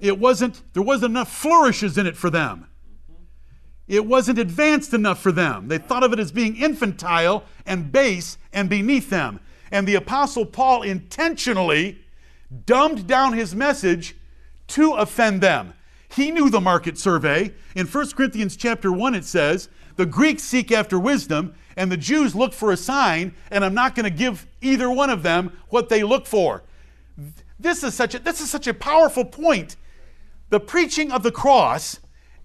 It 0.00 0.18
wasn't 0.18 0.62
there 0.72 0.82
wasn't 0.82 1.12
enough 1.12 1.32
flourishes 1.32 1.96
in 1.96 2.06
it 2.06 2.16
for 2.16 2.30
them. 2.30 2.66
It 3.86 4.04
wasn't 4.04 4.38
advanced 4.38 4.92
enough 4.92 5.20
for 5.20 5.32
them. 5.32 5.68
They 5.68 5.78
thought 5.78 6.02
of 6.02 6.12
it 6.12 6.18
as 6.18 6.32
being 6.32 6.56
infantile 6.56 7.44
and 7.64 7.90
base 7.90 8.38
and 8.52 8.68
beneath 8.68 9.08
them. 9.08 9.40
And 9.70 9.86
the 9.86 9.94
apostle 9.94 10.44
Paul 10.44 10.82
intentionally 10.82 12.00
dumbed 12.66 13.06
down 13.06 13.32
his 13.34 13.54
message 13.54 14.16
to 14.68 14.92
offend 14.94 15.40
them. 15.40 15.74
He 16.08 16.30
knew 16.30 16.48
the 16.48 16.60
market 16.60 16.98
survey. 16.98 17.52
In 17.74 17.86
1 17.86 18.10
Corinthians 18.12 18.56
chapter 18.56 18.90
1 18.90 19.14
it 19.14 19.24
says, 19.24 19.68
"The 19.96 20.06
Greeks 20.06 20.42
seek 20.42 20.72
after 20.72 20.98
wisdom, 20.98 21.54
and 21.76 21.92
the 21.92 21.96
Jews 21.96 22.34
look 22.34 22.52
for 22.52 22.72
a 22.72 22.76
sign, 22.76 23.34
and 23.50 23.64
I'm 23.64 23.74
not 23.74 23.94
going 23.94 24.04
to 24.04 24.10
give 24.10 24.46
either 24.60 24.90
one 24.90 25.10
of 25.10 25.22
them 25.22 25.52
what 25.68 25.88
they 25.88 26.02
look 26.02 26.26
for." 26.26 26.62
This 27.60 27.82
is 27.82 27.94
such 27.94 28.14
a, 28.14 28.18
this 28.18 28.40
is 28.40 28.50
such 28.50 28.66
a 28.66 28.74
powerful 28.74 29.24
point. 29.24 29.76
The 30.50 30.60
preaching 30.60 31.12
of 31.12 31.22
the 31.22 31.32
cross 31.32 32.00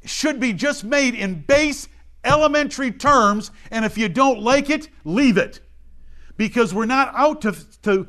should 0.05 0.39
be 0.39 0.53
just 0.53 0.83
made 0.83 1.15
in 1.15 1.41
base 1.41 1.88
elementary 2.23 2.91
terms, 2.91 3.51
and 3.71 3.86
if 3.86 3.97
you 3.97 4.09
don't 4.09 4.41
like 4.41 4.69
it, 4.69 4.89
leave 5.03 5.38
it. 5.38 5.59
Because 6.36 6.73
we're 6.73 6.86
not 6.86 7.13
out 7.15 7.41
to, 7.41 7.55
to, 7.83 8.07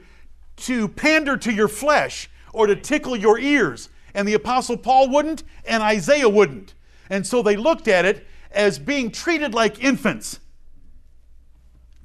to 0.57 0.89
pander 0.89 1.37
to 1.37 1.53
your 1.53 1.69
flesh 1.69 2.31
or 2.53 2.67
to 2.67 2.77
tickle 2.77 3.17
your 3.17 3.39
ears. 3.39 3.89
And 4.15 4.29
the 4.29 4.35
Apostle 4.35 4.77
Paul 4.77 5.11
wouldn't, 5.11 5.43
and 5.65 5.83
Isaiah 5.83 6.29
wouldn't. 6.29 6.75
And 7.11 7.27
so 7.27 7.43
they 7.43 7.57
looked 7.57 7.89
at 7.89 8.05
it 8.05 8.27
as 8.53 8.79
being 8.79 9.11
treated 9.11 9.53
like 9.53 9.83
infants, 9.83 10.39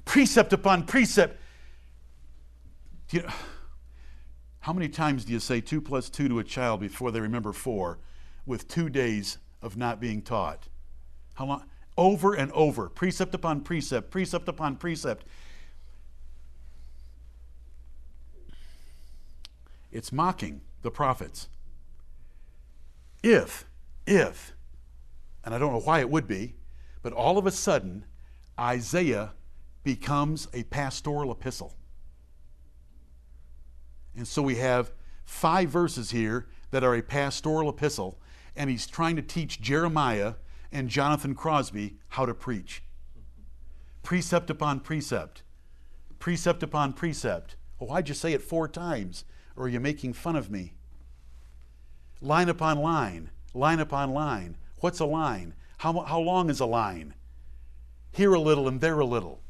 precept 0.04 0.52
upon 0.52 0.84
precept. 0.84 1.40
You 3.10 3.22
know, 3.22 3.30
how 4.60 4.72
many 4.72 4.88
times 4.88 5.24
do 5.24 5.32
you 5.32 5.40
say 5.40 5.60
two 5.60 5.80
plus 5.80 6.10
two 6.10 6.28
to 6.28 6.38
a 6.38 6.44
child 6.44 6.80
before 6.80 7.10
they 7.10 7.20
remember 7.20 7.52
four 7.52 7.98
with 8.44 8.68
two 8.68 8.90
days 8.90 9.38
of 9.62 9.76
not 9.76 10.00
being 10.00 10.22
taught? 10.22 10.68
How 11.34 11.46
long? 11.46 11.64
Over 11.96 12.34
and 12.34 12.50
over, 12.52 12.88
precept 12.88 13.34
upon 13.34 13.60
precept, 13.60 14.10
precept 14.10 14.48
upon 14.48 14.76
precept. 14.76 15.24
It's 19.92 20.12
mocking 20.12 20.60
the 20.82 20.90
prophets. 20.90 21.48
If, 23.22 23.66
if, 24.06 24.52
and 25.44 25.54
I 25.54 25.58
don't 25.58 25.72
know 25.72 25.80
why 25.80 26.00
it 26.00 26.10
would 26.10 26.26
be, 26.26 26.54
but 27.02 27.12
all 27.12 27.38
of 27.38 27.46
a 27.46 27.50
sudden, 27.50 28.04
Isaiah 28.58 29.32
becomes 29.82 30.48
a 30.52 30.64
pastoral 30.64 31.32
epistle. 31.32 31.76
And 34.16 34.26
so 34.26 34.42
we 34.42 34.56
have 34.56 34.92
five 35.24 35.70
verses 35.70 36.10
here 36.10 36.48
that 36.70 36.84
are 36.84 36.94
a 36.94 37.02
pastoral 37.02 37.68
epistle, 37.68 38.20
and 38.56 38.68
he's 38.68 38.86
trying 38.86 39.16
to 39.16 39.22
teach 39.22 39.60
Jeremiah 39.60 40.34
and 40.72 40.88
Jonathan 40.88 41.34
Crosby 41.34 41.96
how 42.08 42.26
to 42.26 42.34
preach. 42.34 42.82
Precept 44.02 44.50
upon 44.50 44.80
precept, 44.80 45.42
precept 46.18 46.62
upon 46.62 46.92
precept. 46.92 47.56
Why'd 47.78 48.08
you 48.08 48.14
say 48.14 48.32
it 48.32 48.42
four 48.42 48.68
times? 48.68 49.24
Or 49.56 49.64
are 49.64 49.68
you 49.68 49.80
making 49.80 50.12
fun 50.12 50.36
of 50.36 50.50
me? 50.50 50.74
Line 52.20 52.48
upon 52.48 52.78
line, 52.78 53.30
line 53.54 53.80
upon 53.80 54.12
line. 54.12 54.56
What's 54.80 55.00
a 55.00 55.06
line? 55.06 55.54
How, 55.78 56.00
how 56.00 56.20
long 56.20 56.50
is 56.50 56.60
a 56.60 56.66
line? 56.66 57.14
Here 58.12 58.34
a 58.34 58.40
little 58.40 58.68
and 58.68 58.80
there 58.80 59.00
a 59.00 59.06
little. 59.06 59.40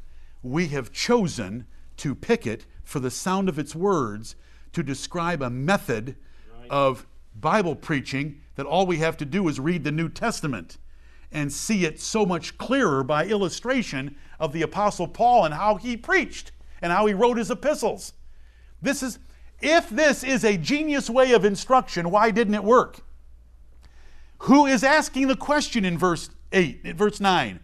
We 0.42 0.68
have 0.68 0.92
chosen 0.92 1.66
to 1.98 2.14
pick 2.14 2.46
it 2.46 2.66
for 2.84 3.00
the 3.00 3.10
sound 3.10 3.48
of 3.48 3.58
its 3.58 3.74
words 3.74 4.36
to 4.72 4.82
describe 4.82 5.42
a 5.42 5.50
method 5.50 6.16
right. 6.58 6.70
of 6.70 7.06
Bible 7.34 7.74
preaching 7.74 8.40
that 8.54 8.66
all 8.66 8.86
we 8.86 8.98
have 8.98 9.16
to 9.18 9.24
do 9.24 9.48
is 9.48 9.58
read 9.58 9.84
the 9.84 9.92
New 9.92 10.08
Testament 10.08 10.78
and 11.32 11.52
see 11.52 11.84
it 11.84 12.00
so 12.00 12.26
much 12.26 12.58
clearer 12.58 13.02
by 13.04 13.26
illustration 13.26 14.16
of 14.38 14.52
the 14.52 14.62
Apostle 14.62 15.06
Paul 15.08 15.44
and 15.44 15.54
how 15.54 15.76
he 15.76 15.96
preached 15.96 16.52
and 16.82 16.92
how 16.92 17.06
he 17.06 17.14
wrote 17.14 17.38
his 17.38 17.50
epistles. 17.50 18.12
This 18.82 19.02
is, 19.02 19.18
if 19.60 19.88
this 19.90 20.24
is 20.24 20.44
a 20.44 20.56
genius 20.56 21.10
way 21.10 21.32
of 21.32 21.44
instruction, 21.44 22.10
why 22.10 22.30
didn't 22.30 22.54
it 22.54 22.64
work? 22.64 23.00
Who 24.44 24.66
is 24.66 24.82
asking 24.82 25.28
the 25.28 25.36
question 25.36 25.84
in 25.84 25.98
verse 25.98 26.30
8, 26.52 26.80
in 26.84 26.96
verse 26.96 27.20
9? 27.20 27.60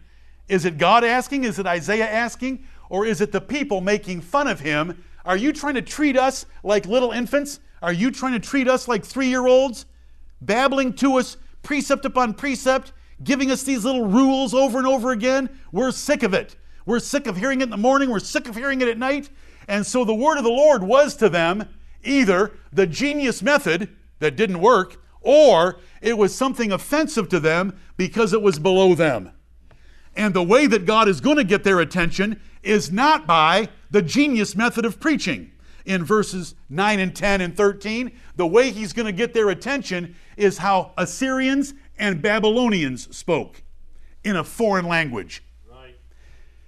Is 0.47 0.65
it 0.65 0.77
God 0.77 1.03
asking? 1.03 1.43
Is 1.43 1.59
it 1.59 1.65
Isaiah 1.65 2.07
asking? 2.07 2.63
Or 2.89 3.05
is 3.05 3.19
it 3.19 3.31
the 3.31 3.41
people 3.41 3.81
making 3.81 4.21
fun 4.21 4.47
of 4.47 4.59
him? 4.59 5.03
Are 5.25 5.35
you 5.35 5.51
trying 5.51 5.73
to 5.73 5.81
treat 5.81 6.15
us 6.15 6.45
like 6.63 6.85
little 6.85 7.11
infants? 7.11 7.59
Are 7.81 7.91
you 7.91 8.11
trying 8.11 8.33
to 8.33 8.39
treat 8.39 8.67
us 8.67 8.87
like 8.87 9.03
three 9.03 9.27
year 9.27 9.45
olds? 9.47 9.85
Babbling 10.41 10.93
to 10.93 11.17
us 11.17 11.37
precept 11.63 12.05
upon 12.05 12.33
precept, 12.35 12.93
giving 13.23 13.51
us 13.51 13.63
these 13.63 13.83
little 13.83 14.07
rules 14.07 14.53
over 14.53 14.77
and 14.77 14.87
over 14.87 15.11
again? 15.11 15.49
We're 15.71 15.91
sick 15.91 16.23
of 16.23 16.33
it. 16.33 16.55
We're 16.85 16.99
sick 16.99 17.27
of 17.27 17.35
hearing 17.35 17.59
it 17.59 17.65
in 17.65 17.69
the 17.69 17.77
morning, 17.77 18.09
we're 18.09 18.19
sick 18.19 18.47
of 18.47 18.55
hearing 18.55 18.79
it 18.79 18.87
at 18.87 18.97
night. 18.97 19.29
And 19.67 19.85
so 19.85 20.05
the 20.05 20.15
word 20.15 20.37
of 20.37 20.45
the 20.45 20.49
Lord 20.49 20.81
was 20.81 21.15
to 21.17 21.27
them 21.27 21.67
either 22.03 22.51
the 22.71 22.87
genius 22.87 23.41
method 23.41 23.89
that 24.19 24.35
didn't 24.35 24.59
work, 24.59 25.01
or 25.21 25.77
it 26.01 26.17
was 26.17 26.33
something 26.33 26.71
offensive 26.71 27.29
to 27.29 27.39
them 27.39 27.77
because 27.97 28.33
it 28.33 28.41
was 28.41 28.59
below 28.59 28.95
them. 28.95 29.31
And 30.15 30.33
the 30.33 30.43
way 30.43 30.65
that 30.67 30.85
God 30.85 31.07
is 31.07 31.21
going 31.21 31.37
to 31.37 31.43
get 31.43 31.63
their 31.63 31.79
attention 31.79 32.41
is 32.63 32.91
not 32.91 33.27
by 33.27 33.69
the 33.91 34.01
genius 34.01 34.55
method 34.55 34.85
of 34.85 34.99
preaching. 34.99 35.51
In 35.85 36.03
verses 36.03 36.55
9 36.69 36.99
and 36.99 37.15
10 37.15 37.39
and 37.39 37.55
13, 37.55 38.11
the 38.35 38.47
way 38.47 38.71
he's 38.71 38.93
going 38.93 39.05
to 39.05 39.11
get 39.11 39.33
their 39.33 39.49
attention 39.49 40.15
is 40.35 40.57
how 40.57 40.91
Assyrians 40.97 41.73
and 41.97 42.21
Babylonians 42.21 43.15
spoke 43.15 43.63
in 44.23 44.35
a 44.35 44.43
foreign 44.43 44.85
language. 44.85 45.43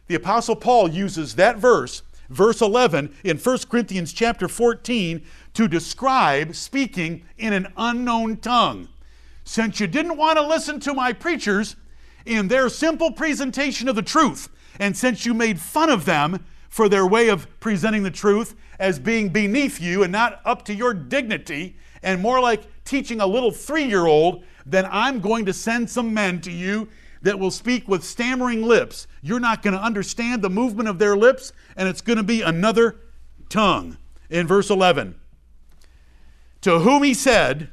The 0.08 0.16
apostle 0.16 0.56
Paul 0.56 0.90
uses 0.90 1.36
that 1.36 1.58
verse, 1.58 2.02
verse 2.30 2.62
11 2.62 3.16
in 3.24 3.38
1 3.38 3.58
Corinthians 3.70 4.14
chapter 4.14 4.48
14 4.48 5.22
to 5.54 5.68
describe 5.68 6.56
speaking 6.56 7.24
in 7.38 7.54
an 7.54 7.72
unknown 7.78 8.38
tongue. 8.38 8.88
Since 9.44 9.80
you 9.80 9.88
didn't 9.88 10.18
want 10.18 10.38
to 10.38 10.48
listen 10.48 10.80
to 10.82 10.94
my 10.94 11.12
preachers 11.12 11.76
in 12.26 12.48
their 12.48 12.70
simple 12.70 13.12
presentation 13.12 13.88
of 13.90 13.96
the 13.96 14.02
truth, 14.02 14.50
and 14.80 14.96
since 14.96 15.26
you 15.26 15.34
made 15.34 15.60
fun 15.60 15.90
of 15.90 16.06
them 16.06 16.46
for 16.70 16.88
their 16.88 17.06
way 17.06 17.30
of 17.30 17.48
presenting 17.60 18.04
the 18.04 18.12
truth 18.12 18.56
as 18.78 19.00
being 19.00 19.30
beneath 19.30 19.82
you 19.82 20.04
and 20.04 20.12
not 20.12 20.40
up 20.46 20.64
to 20.66 20.74
your 20.74 20.94
dignity, 20.94 21.76
and 22.04 22.22
more 22.22 22.40
like 22.40 22.64
teaching 22.86 23.20
a 23.20 23.26
little 23.26 23.52
three 23.52 23.84
year 23.84 24.06
old, 24.06 24.44
then 24.66 24.88
I'm 24.90 25.20
going 25.20 25.46
to 25.46 25.54
send 25.54 25.90
some 25.90 26.14
men 26.14 26.42
to 26.42 26.52
you 26.52 26.88
that 27.22 27.40
will 27.40 27.52
speak 27.52 27.88
with 27.88 28.04
stammering 28.04 28.62
lips. 28.64 29.08
You're 29.22 29.40
not 29.40 29.62
going 29.62 29.76
to 29.76 29.84
understand 29.84 30.42
the 30.42 30.50
movement 30.50 30.90
of 30.90 31.00
their 31.00 31.18
lips, 31.18 31.52
and 31.76 31.88
it's 31.88 32.02
going 32.02 32.18
to 32.18 32.24
be 32.24 32.42
another 32.42 32.98
tongue. 33.50 33.98
In 34.30 34.46
verse 34.46 34.70
11, 34.70 35.16
to 36.62 36.80
whom 36.80 37.02
he 37.02 37.16
said, 37.16 37.70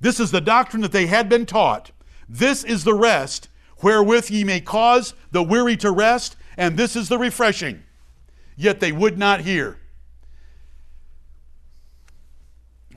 This 0.00 0.20
is 0.20 0.30
the 0.30 0.40
doctrine 0.40 0.80
that 0.82 0.92
they 0.92 1.06
had 1.06 1.28
been 1.28 1.44
taught. 1.44 1.90
This 2.28 2.62
is 2.62 2.84
the 2.84 2.94
rest 2.94 3.48
wherewith 3.82 4.30
ye 4.30 4.44
may 4.44 4.60
cause 4.60 5.14
the 5.32 5.42
weary 5.42 5.76
to 5.78 5.90
rest, 5.90 6.36
and 6.56 6.76
this 6.76 6.96
is 6.96 7.08
the 7.08 7.18
refreshing. 7.18 7.82
Yet 8.56 8.80
they 8.80 8.92
would 8.92 9.18
not 9.18 9.40
hear. 9.40 9.78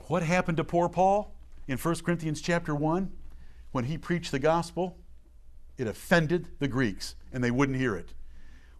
What 0.06 0.22
happened 0.22 0.56
to 0.56 0.64
poor 0.64 0.88
Paul 0.88 1.34
in 1.68 1.76
1 1.76 1.94
Corinthians 1.96 2.40
chapter 2.40 2.74
1 2.74 3.12
when 3.72 3.84
he 3.84 3.98
preached 3.98 4.32
the 4.32 4.38
gospel? 4.38 4.96
It 5.80 5.86
offended 5.86 6.48
the 6.58 6.68
Greeks, 6.68 7.14
and 7.32 7.42
they 7.42 7.50
wouldn't 7.50 7.78
hear 7.78 7.96
it. 7.96 8.12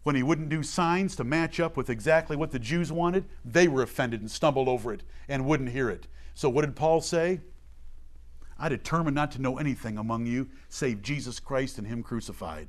When 0.03 0.15
he 0.15 0.21
wouldn't 0.21 0.49
do 0.49 0.61
signs 0.61 1.15
to 1.15 1.23
match 1.23 1.59
up 1.59 1.75
with 1.75 1.89
exactly 1.89 2.37
what 2.37 2.51
the 2.51 2.59
Jews 2.59 2.91
wanted, 2.91 3.25
they 3.43 3.67
were 3.67 3.81
offended 3.81 4.21
and 4.21 4.29
stumbled 4.29 4.67
over 4.67 4.93
it 4.93 5.01
and 5.27 5.47
wouldn't 5.47 5.71
hear 5.71 5.89
it. 5.89 6.05
So, 6.35 6.47
what 6.47 6.63
did 6.63 6.75
Paul 6.75 7.01
say? 7.01 7.41
I 8.59 8.69
determined 8.69 9.15
not 9.15 9.31
to 9.31 9.41
know 9.41 9.57
anything 9.57 9.97
among 9.97 10.27
you 10.27 10.49
save 10.69 11.01
Jesus 11.01 11.39
Christ 11.39 11.79
and 11.79 11.87
Him 11.87 12.03
crucified. 12.03 12.67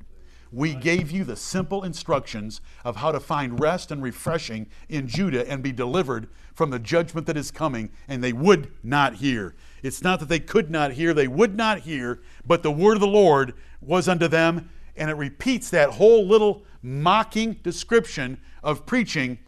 We 0.53 0.75
gave 0.75 1.09
you 1.09 1.23
the 1.23 1.35
simple 1.35 1.83
instructions 1.83 2.61
of 2.85 2.97
how 2.97 3.11
to 3.11 3.19
find 3.19 3.59
rest 3.59 3.89
and 3.89 4.03
refreshing 4.03 4.67
in 4.87 5.07
Judah 5.07 5.49
and 5.49 5.63
be 5.63 5.71
delivered 5.71 6.29
from 6.53 6.69
the 6.69 6.77
judgment 6.77 7.25
that 7.25 7.35
is 7.35 7.49
coming, 7.49 7.89
and 8.07 8.23
they 8.23 8.33
would 8.33 8.71
not 8.83 9.15
hear. 9.15 9.55
It's 9.81 10.03
not 10.03 10.19
that 10.19 10.29
they 10.29 10.39
could 10.39 10.69
not 10.69 10.91
hear, 10.91 11.11
they 11.11 11.27
would 11.27 11.57
not 11.57 11.79
hear, 11.79 12.21
but 12.45 12.61
the 12.61 12.71
word 12.71 12.93
of 12.93 12.99
the 13.01 13.07
Lord 13.07 13.55
was 13.81 14.07
unto 14.07 14.27
them, 14.27 14.69
and 14.95 15.09
it 15.09 15.15
repeats 15.15 15.71
that 15.71 15.89
whole 15.89 16.27
little 16.27 16.63
mocking 16.83 17.53
description 17.63 18.39
of 18.61 18.85
preaching. 18.85 19.39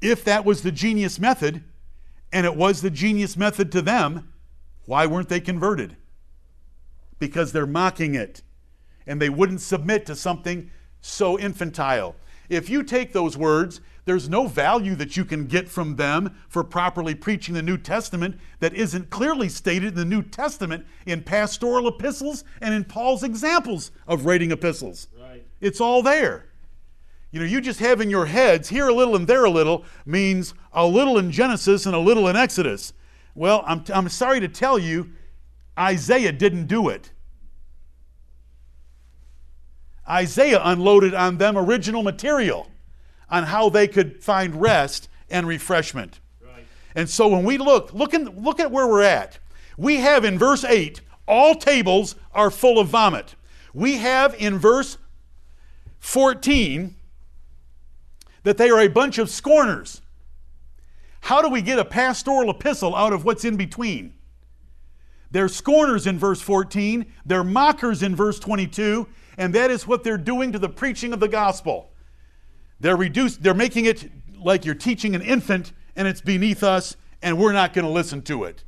If 0.00 0.24
that 0.24 0.46
was 0.46 0.62
the 0.62 0.72
genius 0.72 1.18
method, 1.18 1.62
and 2.32 2.46
it 2.46 2.56
was 2.56 2.80
the 2.80 2.90
genius 2.90 3.36
method 3.36 3.70
to 3.72 3.82
them, 3.82 4.32
why 4.86 5.04
weren't 5.04 5.28
they 5.28 5.40
converted? 5.40 5.98
Because 7.18 7.52
they're 7.52 7.66
mocking 7.66 8.14
it, 8.14 8.40
and 9.06 9.20
they 9.20 9.30
wouldn't 9.30 9.60
submit 9.60 10.06
to 10.06 10.16
something 10.16 10.70
so 11.00 11.38
infantile. 11.38 12.16
If 12.48 12.70
you 12.70 12.82
take 12.82 13.12
those 13.12 13.36
words 13.36 13.80
there's 14.06 14.28
no 14.28 14.46
value 14.46 14.94
that 14.94 15.16
you 15.16 15.24
can 15.24 15.46
get 15.46 15.68
from 15.68 15.96
them 15.96 16.34
for 16.48 16.64
properly 16.64 17.14
preaching 17.14 17.54
the 17.54 17.62
New 17.62 17.76
Testament 17.76 18.38
that 18.60 18.72
isn't 18.72 19.10
clearly 19.10 19.48
stated 19.48 19.88
in 19.88 19.94
the 19.94 20.04
New 20.04 20.22
Testament 20.22 20.86
in 21.06 21.22
pastoral 21.22 21.88
epistles 21.88 22.44
and 22.60 22.72
in 22.72 22.84
Paul's 22.84 23.24
examples 23.24 23.90
of 24.06 24.24
writing 24.24 24.52
epistles. 24.52 25.08
Right. 25.20 25.44
It's 25.60 25.80
all 25.80 26.02
there. 26.02 26.46
You 27.32 27.40
know, 27.40 27.46
you 27.46 27.60
just 27.60 27.80
have 27.80 28.00
in 28.00 28.08
your 28.08 28.26
heads 28.26 28.68
here 28.68 28.86
a 28.86 28.94
little 28.94 29.16
and 29.16 29.26
there 29.26 29.44
a 29.44 29.50
little 29.50 29.84
means 30.06 30.54
a 30.72 30.86
little 30.86 31.18
in 31.18 31.32
Genesis 31.32 31.84
and 31.84 31.94
a 31.94 31.98
little 31.98 32.28
in 32.28 32.36
Exodus. 32.36 32.92
Well, 33.34 33.64
I'm, 33.66 33.84
I'm 33.92 34.08
sorry 34.08 34.38
to 34.38 34.48
tell 34.48 34.78
you, 34.78 35.10
Isaiah 35.76 36.32
didn't 36.32 36.68
do 36.68 36.88
it. 36.88 37.10
Isaiah 40.08 40.60
unloaded 40.62 41.14
on 41.14 41.38
them 41.38 41.56
original 41.56 42.02
material 42.02 42.70
on 43.28 43.44
how 43.44 43.68
they 43.68 43.88
could 43.88 44.22
find 44.22 44.60
rest 44.60 45.08
and 45.28 45.46
refreshment. 45.46 46.20
Right. 46.40 46.64
And 46.94 47.08
so 47.08 47.28
when 47.28 47.44
we 47.44 47.58
look, 47.58 47.92
look, 47.92 48.14
in, 48.14 48.24
look 48.42 48.60
at 48.60 48.70
where 48.70 48.86
we're 48.86 49.02
at. 49.02 49.38
We 49.76 49.96
have 49.96 50.24
in 50.24 50.38
verse 50.38 50.64
8, 50.64 51.00
all 51.26 51.54
tables 51.54 52.14
are 52.32 52.50
full 52.50 52.78
of 52.78 52.88
vomit. 52.88 53.34
We 53.74 53.96
have 53.96 54.34
in 54.38 54.58
verse 54.58 54.96
14 55.98 56.94
that 58.44 58.56
they 58.56 58.70
are 58.70 58.80
a 58.80 58.88
bunch 58.88 59.18
of 59.18 59.28
scorners. 59.28 60.02
How 61.22 61.42
do 61.42 61.48
we 61.48 61.60
get 61.60 61.80
a 61.80 61.84
pastoral 61.84 62.50
epistle 62.50 62.94
out 62.94 63.12
of 63.12 63.24
what's 63.24 63.44
in 63.44 63.56
between? 63.56 64.14
They're 65.32 65.48
scorners 65.48 66.06
in 66.06 66.18
verse 66.18 66.40
14, 66.40 67.06
they're 67.24 67.42
mockers 67.42 68.02
in 68.02 68.14
verse 68.14 68.38
22, 68.38 69.08
and 69.36 69.54
that 69.54 69.70
is 69.70 69.86
what 69.86 70.04
they're 70.04 70.18
doing 70.18 70.52
to 70.52 70.58
the 70.58 70.68
preaching 70.68 71.12
of 71.12 71.20
the 71.20 71.28
gospel. 71.28 71.90
They're 72.80 72.96
reduced, 72.96 73.42
they're 73.42 73.54
making 73.54 73.86
it 73.86 74.10
like 74.38 74.64
you're 74.64 74.74
teaching 74.74 75.14
an 75.14 75.22
infant 75.22 75.72
and 75.94 76.06
it's 76.06 76.20
beneath 76.20 76.62
us 76.62 76.96
and 77.22 77.38
we're 77.38 77.52
not 77.52 77.72
going 77.72 77.84
to 77.84 77.90
listen 77.90 78.22
to 78.22 78.44
it. 78.44 78.64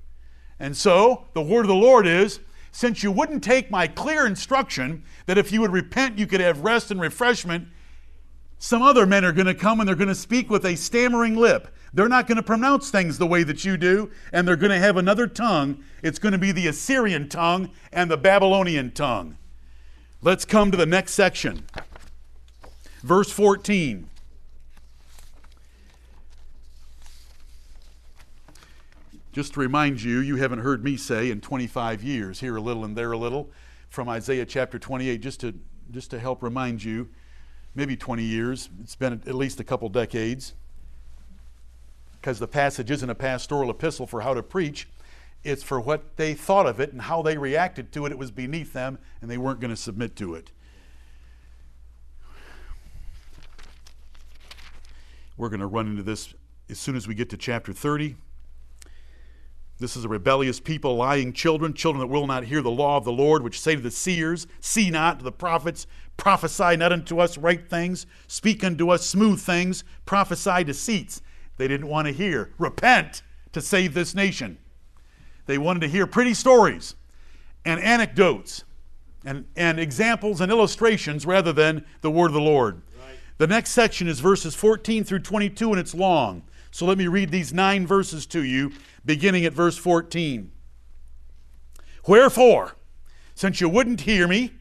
And 0.59 0.77
so 0.77 1.27
the 1.35 1.43
word 1.43 1.63
of 1.63 1.69
the 1.69 1.75
Lord 1.75 2.07
is 2.07 2.41
since 2.73 3.03
you 3.03 3.11
wouldn't 3.11 3.43
take 3.43 3.71
my 3.71 3.87
clear 3.87 4.27
instruction 4.27 5.05
that 5.27 5.39
if 5.39 5.53
you 5.53 5.61
would 5.61 5.73
repent 5.73 6.19
you 6.19 6.27
could 6.27 6.41
have 6.41 6.65
rest 6.65 6.91
and 6.91 7.01
refreshment, 7.01 7.69
some 8.59 8.83
other 8.83 9.07
men 9.07 9.25
are 9.25 9.33
going 9.33 9.47
to 9.47 9.55
come 9.55 9.81
and 9.81 9.89
they're 9.89 9.97
going 9.97 10.09
to 10.09 10.15
speak 10.15 10.51
with 10.51 10.65
a 10.67 10.77
stammering 10.77 11.37
lip. 11.37 11.69
They're 11.95 12.09
not 12.09 12.27
going 12.27 12.37
to 12.37 12.43
pronounce 12.43 12.91
things 12.91 13.17
the 13.17 13.27
way 13.27 13.45
that 13.45 13.65
you 13.65 13.77
do, 13.77 14.11
and 14.33 14.47
they're 14.47 14.57
going 14.57 14.73
to 14.73 14.79
have 14.79 14.97
another 14.97 15.27
tongue. 15.27 15.83
It's 16.03 16.19
going 16.19 16.33
to 16.33 16.39
be 16.39 16.53
the 16.53 16.67
Assyrian 16.67 17.29
tongue 17.29 17.71
and 17.93 18.11
the 18.11 18.17
Babylonian 18.17 18.91
tongue. 18.91 19.39
Let's 20.21 20.45
come 20.45 20.73
to 20.73 20.77
the 20.77 20.87
next 20.87 21.13
section. 21.13 21.65
Verse 23.05 23.31
14. 23.31 24.11
Just 29.33 29.55
to 29.55 29.61
remind 29.61 30.03
you, 30.03 30.19
you 30.19 30.35
haven't 30.35 30.59
heard 30.59 30.83
me 30.83 30.97
say 30.97 31.31
in 31.31 31.41
25 31.41 32.03
years, 32.03 32.41
here 32.41 32.57
a 32.57 32.61
little 32.61 32.85
and 32.85 32.97
there 32.97 33.13
a 33.13 33.19
little, 33.19 33.49
from 33.89 34.09
Isaiah 34.09 34.45
chapter 34.45 34.77
28, 34.77 35.21
just 35.21 35.39
to, 35.41 35.55
just 35.93 36.11
to 36.11 36.19
help 36.19 36.43
remind 36.43 36.83
you, 36.83 37.09
maybe 37.77 37.97
20 37.97 38.25
years, 38.25 38.71
it's 38.83 38.97
been 38.97 39.13
at 39.13 39.35
least 39.37 39.61
a 39.61 39.65
couple 39.65 39.89
decades, 39.89 40.55
because 42.21 42.41
the 42.41 42.49
passage 42.49 42.91
isn't 42.91 43.09
a 43.09 43.15
pastoral 43.15 43.71
epistle 43.71 44.09
for 44.09 44.23
how 44.23 44.35
to 44.35 44.43
preach, 44.43 44.89
it's 45.45 45.63
for 45.63 45.81
what 45.81 46.17
they 46.17 46.35
thought 46.35 46.67
of 46.67 46.81
it 46.81 46.93
and 46.93 47.03
how 47.03 47.23
they 47.23 47.39
reacted 47.39 47.93
to 47.93 48.07
it. 48.07 48.13
It 48.13 48.19
was 48.19 48.31
beneath 48.31 48.73
them, 48.73 48.99
and 49.21 49.31
they 49.31 49.39
weren't 49.39 49.61
going 49.61 49.71
to 49.71 49.77
submit 49.77 50.17
to 50.17 50.35
it. 50.35 50.51
We're 55.37 55.49
going 55.49 55.61
to 55.61 55.67
run 55.67 55.87
into 55.87 56.03
this 56.03 56.35
as 56.69 56.79
soon 56.79 56.97
as 56.97 57.07
we 57.07 57.15
get 57.15 57.31
to 57.31 57.37
chapter 57.37 57.73
30. 57.73 58.17
This 59.79 59.97
is 59.97 60.05
a 60.05 60.09
rebellious 60.09 60.59
people, 60.59 60.97
lying 60.97 61.33
children, 61.33 61.73
children 61.73 62.01
that 62.01 62.13
will 62.13 62.27
not 62.27 62.45
hear 62.45 62.61
the 62.61 62.71
law 62.71 62.97
of 62.97 63.05
the 63.05 63.13
Lord, 63.13 63.45
which 63.45 63.61
say 63.61 63.77
to 63.77 63.81
the 63.81 63.93
seers, 63.93 64.49
See 64.61 64.91
not, 64.91 65.21
to 65.21 65.25
the 65.25 65.31
prophets, 65.31 65.87
prophesy 66.17 66.77
not 66.77 66.93
unto 66.93 67.21
us 67.21 67.39
right 67.39 67.65
things, 67.71 68.05
speak 68.27 68.65
unto 68.65 68.91
us 68.91 69.07
smooth 69.07 69.41
things, 69.41 69.85
prophesy 70.05 70.65
deceits. 70.65 71.23
They 71.59 71.69
didn't 71.69 71.87
want 71.87 72.09
to 72.09 72.13
hear, 72.13 72.51
Repent 72.59 73.23
to 73.53 73.61
save 73.61 73.95
this 73.95 74.17
nation. 74.17 74.59
They 75.49 75.57
wanted 75.57 75.81
to 75.81 75.89
hear 75.89 76.07
pretty 76.07 76.35
stories 76.35 76.95
and 77.65 77.81
anecdotes 77.81 78.65
and, 79.25 79.47
and 79.57 79.81
examples 79.81 80.43
and 80.43 80.53
illustrations 80.53 81.25
rather 81.25 81.55
than 81.55 81.87
the 82.03 82.11
word 82.11 82.27
of 82.27 82.35
the 82.35 82.41
Lord. 82.41 82.83
The 83.39 83.47
next 83.47 83.71
section 83.71 84.09
is 84.09 84.21
verses 84.21 84.55
14 84.55 85.05
through 85.05 85.21
22, 85.21 85.71
and 85.71 85.81
it's 85.81 85.95
long. 85.95 86.43
So 86.71 86.85
let 86.85 86.99
me 86.99 87.07
read 87.07 87.31
these 87.31 87.55
nine 87.55 87.87
verses 87.87 88.27
to 88.27 88.45
you, 88.45 88.73
beginning 89.07 89.47
at 89.47 89.55
verse 89.55 89.79
14. 89.79 90.53
Wherefore, 92.07 92.77
since 93.35 93.59
you 93.59 93.71
wouldn't 93.71 94.03
hear 94.03 94.29
me, 94.29 94.53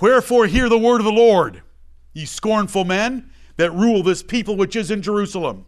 wherefore 0.00 0.46
hear 0.46 0.70
the 0.70 0.78
word 0.78 1.02
of 1.02 1.04
the 1.04 1.12
Lord, 1.12 1.60
ye 2.14 2.24
scornful 2.24 2.86
men 2.86 3.30
that 3.58 3.70
rule 3.72 4.02
this 4.02 4.22
people 4.22 4.56
which 4.56 4.76
is 4.76 4.90
in 4.90 5.02
Jerusalem. 5.02 5.66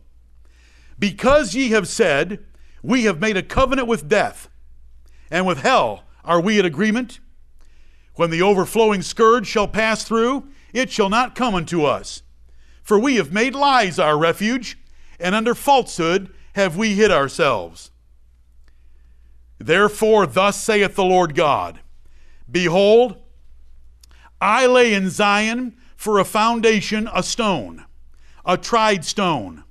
Because 0.98 1.54
ye 1.54 1.68
have 1.72 1.86
said, 1.86 2.42
We 2.82 3.04
have 3.04 3.20
made 3.20 3.36
a 3.36 3.42
covenant 3.42 3.88
with 3.88 4.08
death, 4.08 4.48
and 5.30 5.46
with 5.46 5.58
hell 5.58 6.04
are 6.24 6.40
we 6.40 6.58
at 6.58 6.64
agreement? 6.64 7.20
When 8.14 8.30
the 8.30 8.42
overflowing 8.42 9.02
scourge 9.02 9.46
shall 9.46 9.68
pass 9.68 10.04
through, 10.04 10.48
it 10.72 10.90
shall 10.90 11.08
not 11.08 11.34
come 11.34 11.54
unto 11.54 11.84
us. 11.84 12.22
For 12.82 12.98
we 12.98 13.16
have 13.16 13.32
made 13.32 13.54
lies 13.54 13.98
our 13.98 14.18
refuge, 14.18 14.78
and 15.18 15.34
under 15.34 15.54
falsehood 15.54 16.32
have 16.54 16.76
we 16.76 16.94
hid 16.94 17.10
ourselves. 17.10 17.90
Therefore, 19.58 20.26
thus 20.26 20.60
saith 20.60 20.96
the 20.96 21.04
Lord 21.04 21.34
God 21.34 21.80
Behold, 22.50 23.16
I 24.40 24.66
lay 24.66 24.92
in 24.92 25.08
Zion 25.08 25.76
for 25.96 26.18
a 26.18 26.24
foundation 26.24 27.08
a 27.14 27.22
stone, 27.22 27.84
a 28.44 28.58
tried 28.58 29.04
stone, 29.04 29.62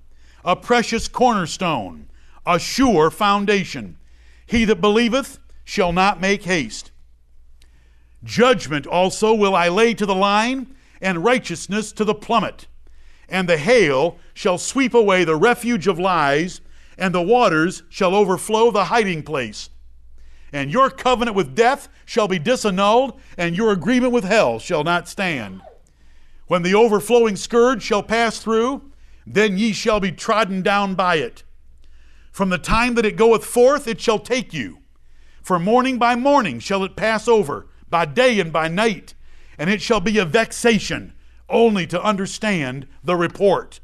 a 0.45 0.55
precious 0.55 1.09
cornerstone, 1.09 2.07
a 2.45 2.59
sure 2.59 3.09
foundation. 3.09 3.97
He 4.45 4.65
that 4.65 4.81
believeth 4.81 5.39
shall 5.63 5.93
not 5.93 6.19
make 6.19 6.43
haste. 6.43 6.91
Judgment 8.23 8.85
also 8.85 9.33
will 9.33 9.55
I 9.55 9.69
lay 9.69 9.93
to 9.93 10.05
the 10.05 10.15
line, 10.15 10.75
and 11.01 11.23
righteousness 11.23 11.91
to 11.93 12.05
the 12.05 12.13
plummet. 12.13 12.67
And 13.27 13.49
the 13.49 13.57
hail 13.57 14.17
shall 14.33 14.57
sweep 14.57 14.93
away 14.93 15.23
the 15.23 15.35
refuge 15.35 15.87
of 15.87 15.97
lies, 15.97 16.61
and 16.97 17.15
the 17.15 17.21
waters 17.21 17.83
shall 17.89 18.13
overflow 18.13 18.69
the 18.69 18.85
hiding 18.85 19.23
place. 19.23 19.69
And 20.53 20.71
your 20.71 20.89
covenant 20.89 21.35
with 21.35 21.55
death 21.55 21.87
shall 22.05 22.27
be 22.27 22.37
disannulled, 22.37 23.17
and 23.37 23.55
your 23.55 23.71
agreement 23.71 24.11
with 24.11 24.25
hell 24.25 24.59
shall 24.59 24.83
not 24.83 25.07
stand. 25.07 25.61
When 26.47 26.61
the 26.61 26.75
overflowing 26.75 27.37
scourge 27.37 27.81
shall 27.81 28.03
pass 28.03 28.39
through, 28.39 28.91
then 29.25 29.57
ye 29.57 29.71
shall 29.71 29.99
be 29.99 30.11
trodden 30.11 30.61
down 30.61 30.95
by 30.95 31.15
it. 31.15 31.43
From 32.31 32.49
the 32.49 32.57
time 32.57 32.95
that 32.95 33.05
it 33.05 33.17
goeth 33.17 33.45
forth, 33.45 33.87
it 33.87 33.99
shall 33.99 34.19
take 34.19 34.53
you. 34.53 34.79
For 35.41 35.59
morning 35.59 35.97
by 35.97 36.15
morning 36.15 36.59
shall 36.59 36.83
it 36.83 36.95
pass 36.95 37.27
over, 37.27 37.67
by 37.89 38.05
day 38.05 38.39
and 38.39 38.53
by 38.53 38.67
night, 38.67 39.13
and 39.57 39.69
it 39.69 39.81
shall 39.81 39.99
be 39.99 40.17
a 40.17 40.25
vexation 40.25 41.13
only 41.49 41.85
to 41.87 42.01
understand 42.01 42.87
the 43.03 43.15
report. 43.15 43.81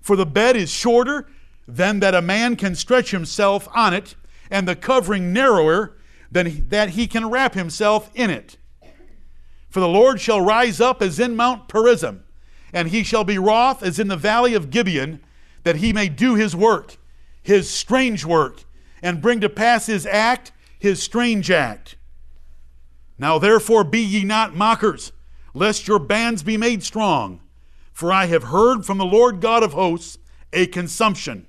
For 0.00 0.16
the 0.16 0.26
bed 0.26 0.56
is 0.56 0.70
shorter 0.70 1.26
than 1.66 2.00
that 2.00 2.14
a 2.14 2.20
man 2.20 2.56
can 2.56 2.74
stretch 2.74 3.10
himself 3.10 3.66
on 3.74 3.94
it, 3.94 4.14
and 4.50 4.68
the 4.68 4.76
covering 4.76 5.32
narrower 5.32 5.96
than 6.30 6.68
that 6.68 6.90
he 6.90 7.06
can 7.06 7.30
wrap 7.30 7.54
himself 7.54 8.10
in 8.14 8.28
it. 8.28 8.58
For 9.70 9.80
the 9.80 9.88
Lord 9.88 10.20
shall 10.20 10.40
rise 10.40 10.80
up 10.80 11.00
as 11.00 11.18
in 11.18 11.34
Mount 11.34 11.68
Perazim, 11.68 12.20
and 12.72 12.88
he 12.88 13.02
shall 13.02 13.24
be 13.24 13.38
wroth 13.38 13.82
as 13.82 13.98
in 13.98 14.08
the 14.08 14.16
valley 14.16 14.52
of 14.54 14.70
Gibeon, 14.70 15.20
that 15.62 15.76
he 15.76 15.92
may 15.92 16.08
do 16.10 16.34
his 16.34 16.54
work, 16.54 16.98
his 17.44 17.70
strange 17.70 18.24
work, 18.24 18.64
and 19.02 19.22
bring 19.22 19.40
to 19.40 19.48
pass 19.48 19.86
his 19.86 20.06
act, 20.06 20.50
his 20.78 21.00
strange 21.00 21.50
act. 21.50 21.94
Now 23.18 23.38
therefore 23.38 23.84
be 23.84 24.00
ye 24.00 24.24
not 24.24 24.56
mockers, 24.56 25.12
lest 25.52 25.86
your 25.86 26.00
bands 26.00 26.42
be 26.42 26.56
made 26.56 26.82
strong. 26.82 27.40
For 27.92 28.10
I 28.12 28.26
have 28.26 28.44
heard 28.44 28.84
from 28.84 28.98
the 28.98 29.04
Lord 29.04 29.40
God 29.40 29.62
of 29.62 29.74
hosts 29.74 30.18
a 30.52 30.66
consumption, 30.66 31.46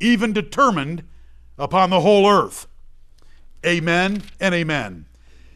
even 0.00 0.32
determined 0.32 1.02
upon 1.58 1.90
the 1.90 2.00
whole 2.00 2.26
earth. 2.26 2.66
Amen 3.66 4.22
and 4.40 4.54
amen. 4.54 5.06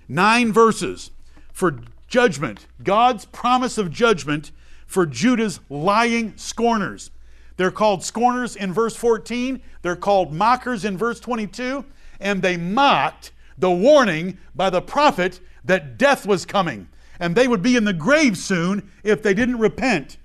Nine 0.09 0.53
verses 0.53 1.11
for 1.53 1.80
judgment, 2.07 2.66
God's 2.82 3.24
promise 3.24 3.78
of 3.78 3.91
judgment 3.91 4.51
for 4.87 5.07
Judah's 5.07 5.61
lying 5.70 6.37
scorners. 6.37 7.11
They're 7.57 7.70
called 7.70 8.04
scorners 8.04 8.57
in 8.57 8.72
verse 8.72 8.96
14, 8.96 9.62
they're 9.82 9.96
called 9.96 10.32
mockers 10.32 10.84
in 10.84 10.98
verse 10.98 11.20
22, 11.20 11.84
and 12.20 12.42
they 12.42 12.57
mocked 12.57 13.32
the 13.57 13.70
warning 13.70 14.38
by 14.54 14.70
the 14.70 14.82
prophet 14.82 15.40
that 15.64 15.96
death 15.98 16.26
was 16.26 16.44
coming 16.44 16.88
and 17.18 17.34
they 17.34 17.48
would 17.48 17.62
be 17.62 17.76
in 17.76 17.84
the 17.84 17.92
grave 17.92 18.36
soon 18.36 18.90
if 19.02 19.22
they 19.22 19.34
didn't 19.34 19.59
repent. 19.59 20.16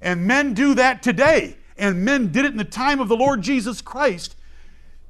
And 0.00 0.26
men 0.26 0.54
do 0.54 0.74
that 0.74 1.02
today, 1.02 1.56
and 1.76 2.04
men 2.04 2.30
did 2.32 2.44
it 2.44 2.52
in 2.52 2.58
the 2.58 2.64
time 2.64 3.00
of 3.00 3.08
the 3.08 3.16
Lord 3.16 3.42
Jesus 3.42 3.80
Christ. 3.80 4.36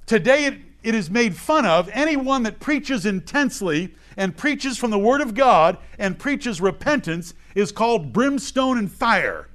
Today 0.06 0.46
it, 0.46 0.58
it 0.82 0.94
is 0.94 1.10
made 1.10 1.36
fun 1.36 1.66
of. 1.66 1.88
Anyone 1.92 2.42
that 2.44 2.60
preaches 2.60 3.06
intensely 3.06 3.94
and 4.16 4.36
preaches 4.36 4.78
from 4.78 4.90
the 4.90 4.98
Word 4.98 5.20
of 5.20 5.34
God 5.34 5.78
and 5.98 6.18
preaches 6.18 6.60
repentance 6.60 7.34
is 7.54 7.72
called 7.72 8.12
brimstone 8.12 8.78
and 8.78 8.90
fire. 8.90 9.48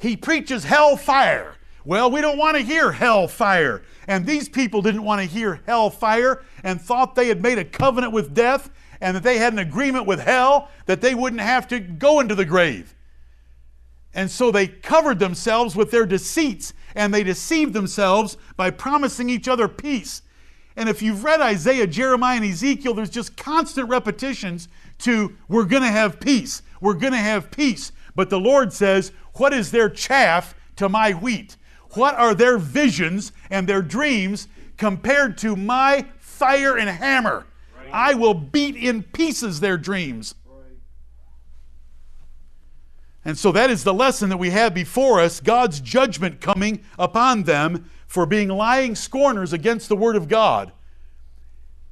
He 0.00 0.16
preaches 0.16 0.64
hellfire. 0.64 1.56
Well, 1.84 2.10
we 2.10 2.20
don't 2.20 2.38
want 2.38 2.56
to 2.56 2.62
hear 2.62 2.92
hellfire. 2.92 3.82
And 4.08 4.26
these 4.26 4.48
people 4.48 4.82
didn't 4.82 5.04
want 5.04 5.20
to 5.20 5.26
hear 5.26 5.60
hellfire 5.66 6.42
and 6.64 6.80
thought 6.80 7.14
they 7.14 7.28
had 7.28 7.42
made 7.42 7.58
a 7.58 7.64
covenant 7.64 8.12
with 8.12 8.34
death 8.34 8.70
and 9.00 9.16
that 9.16 9.22
they 9.22 9.38
had 9.38 9.52
an 9.52 9.58
agreement 9.58 10.06
with 10.06 10.20
hell 10.20 10.68
that 10.86 11.00
they 11.00 11.14
wouldn't 11.14 11.40
have 11.40 11.68
to 11.68 11.80
go 11.80 12.20
into 12.20 12.34
the 12.34 12.44
grave. 12.44 12.94
And 14.12 14.30
so 14.30 14.50
they 14.50 14.66
covered 14.66 15.18
themselves 15.18 15.76
with 15.76 15.90
their 15.90 16.06
deceits 16.06 16.74
and 16.94 17.14
they 17.14 17.22
deceived 17.22 17.72
themselves 17.72 18.36
by 18.56 18.70
promising 18.70 19.30
each 19.30 19.48
other 19.48 19.68
peace. 19.68 20.22
And 20.76 20.88
if 20.88 21.02
you've 21.02 21.24
read 21.24 21.40
Isaiah, 21.40 21.86
Jeremiah, 21.86 22.36
and 22.36 22.44
Ezekiel, 22.44 22.94
there's 22.94 23.10
just 23.10 23.36
constant 23.36 23.88
repetitions 23.88 24.68
to, 24.98 25.36
we're 25.48 25.64
going 25.64 25.82
to 25.82 25.88
have 25.88 26.20
peace. 26.20 26.62
We're 26.80 26.94
going 26.94 27.12
to 27.12 27.18
have 27.18 27.50
peace. 27.50 27.92
But 28.14 28.30
the 28.30 28.40
Lord 28.40 28.72
says, 28.72 29.12
What 29.34 29.52
is 29.52 29.70
their 29.70 29.88
chaff 29.88 30.54
to 30.76 30.88
my 30.88 31.12
wheat? 31.12 31.56
What 31.92 32.14
are 32.14 32.34
their 32.34 32.58
visions 32.58 33.32
and 33.50 33.68
their 33.68 33.82
dreams 33.82 34.48
compared 34.76 35.36
to 35.38 35.56
my 35.56 36.06
fire 36.18 36.76
and 36.76 36.88
hammer? 36.88 37.46
I 37.92 38.14
will 38.14 38.34
beat 38.34 38.76
in 38.76 39.02
pieces 39.02 39.60
their 39.60 39.76
dreams. 39.76 40.34
And 43.24 43.36
so 43.36 43.52
that 43.52 43.70
is 43.70 43.84
the 43.84 43.92
lesson 43.92 44.30
that 44.30 44.38
we 44.38 44.50
have 44.50 44.72
before 44.72 45.20
us 45.20 45.40
God's 45.40 45.80
judgment 45.80 46.40
coming 46.40 46.80
upon 46.98 47.42
them 47.42 47.90
for 48.06 48.24
being 48.24 48.48
lying 48.48 48.94
scorners 48.94 49.52
against 49.52 49.88
the 49.88 49.96
Word 49.96 50.16
of 50.16 50.28
God. 50.28 50.72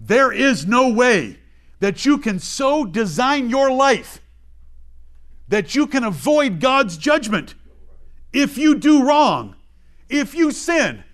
There 0.00 0.32
is 0.32 0.66
no 0.66 0.88
way 0.88 1.38
that 1.80 2.04
you 2.04 2.18
can 2.18 2.38
so 2.38 2.84
design 2.84 3.50
your 3.50 3.70
life 3.70 4.20
that 5.48 5.74
you 5.74 5.86
can 5.86 6.04
avoid 6.04 6.60
God's 6.60 6.96
judgment 6.96 7.54
if 8.32 8.58
you 8.58 8.74
do 8.74 9.06
wrong. 9.06 9.54
If 10.08 10.34
you 10.34 10.52
sin, 10.52 11.04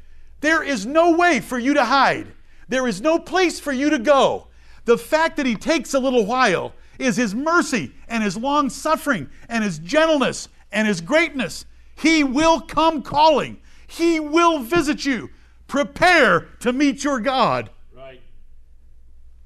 there 0.41 0.63
is 0.63 0.87
no 0.87 1.17
way 1.17 1.41
for 1.41 1.59
you 1.59 1.75
to 1.75 1.85
hide. 1.85 2.33
There 2.69 2.87
is 2.87 3.01
no 3.01 3.19
place 3.19 3.61
for 3.61 3.73
you 3.73 3.91
to 3.91 3.99
go. 3.99 4.49
The 4.85 4.99
fact 4.99 5.37
that 5.37 5.47
he 5.47 5.55
takes 5.55 5.95
a 5.95 5.99
little 5.99 6.27
while 6.27 6.75
is 6.99 7.17
his 7.17 7.35
mercy 7.35 7.93
and 8.09 8.23
his 8.23 8.37
long 8.37 8.71
suffering 8.71 9.29
and 9.49 9.65
his 9.65 9.79
gentleness 9.79 10.49
and 10.71 10.87
his 10.87 11.01
greatness. 11.01 11.65
He 11.97 12.25
will 12.25 12.61
come 12.61 13.03
calling. 13.03 13.59
He 13.87 14.21
will 14.21 14.59
visit 14.61 15.05
you. 15.05 15.31
Prepare 15.67 16.41
to 16.61 16.73
meet 16.73 17.05
your 17.05 17.21
God. 17.21 17.71
Right. 17.97 18.21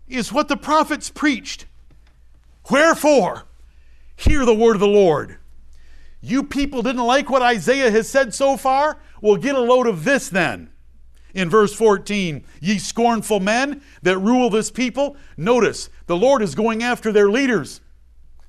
Is 0.09 0.33
what 0.33 0.49
the 0.49 0.57
prophets 0.57 1.11
preached. 1.11 1.67
Wherefore, 2.71 3.45
hear 4.19 4.45
the 4.45 4.55
word 4.55 4.75
of 4.75 4.81
the 4.81 4.87
Lord. 4.87 5.39
You 6.21 6.43
people 6.43 6.83
didn't 6.83 7.07
like 7.07 7.31
what 7.31 7.43
Isaiah 7.43 7.91
has 7.91 8.09
said 8.09 8.35
so 8.35 8.57
far? 8.57 8.99
Well, 9.23 9.37
get 9.37 9.55
a 9.55 9.61
load 9.61 9.87
of 9.87 10.05
this 10.05 10.29
then. 10.29 10.71
In 11.35 11.49
verse 11.49 11.73
14, 11.75 12.45
ye 12.61 12.79
scornful 12.79 13.39
men 13.39 13.81
that 14.03 14.19
rule 14.19 14.51
this 14.51 14.71
people. 14.71 15.17
Notice, 15.37 15.89
the 16.07 16.17
Lord 16.17 16.43
is 16.43 16.55
going 16.57 16.83
after 16.83 17.13
their 17.13 17.31
leaders, 17.31 17.81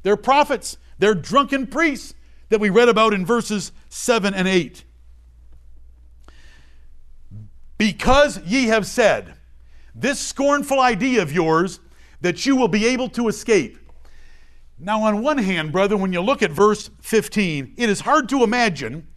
their 0.01 0.17
prophets, 0.17 0.77
their 0.97 1.13
drunken 1.13 1.67
priests 1.67 2.15
that 2.49 2.59
we 2.59 2.69
read 2.69 2.89
about 2.89 3.13
in 3.13 3.25
verses 3.25 3.71
7 3.89 4.33
and 4.33 4.47
8. 4.47 4.83
Because 7.77 8.41
ye 8.43 8.65
have 8.67 8.87
said, 8.87 9.35
this 9.93 10.19
scornful 10.19 10.79
idea 10.79 11.21
of 11.21 11.31
yours, 11.31 11.79
that 12.21 12.45
you 12.45 12.55
will 12.55 12.67
be 12.67 12.87
able 12.87 13.09
to 13.09 13.27
escape. 13.27 13.77
Now, 14.79 15.03
on 15.03 15.21
one 15.21 15.39
hand, 15.39 15.71
brother, 15.71 15.97
when 15.97 16.13
you 16.13 16.21
look 16.21 16.41
at 16.41 16.51
verse 16.51 16.89
15, 17.01 17.73
it 17.77 17.89
is 17.89 18.01
hard 18.01 18.29
to 18.29 18.43
imagine 18.43 19.07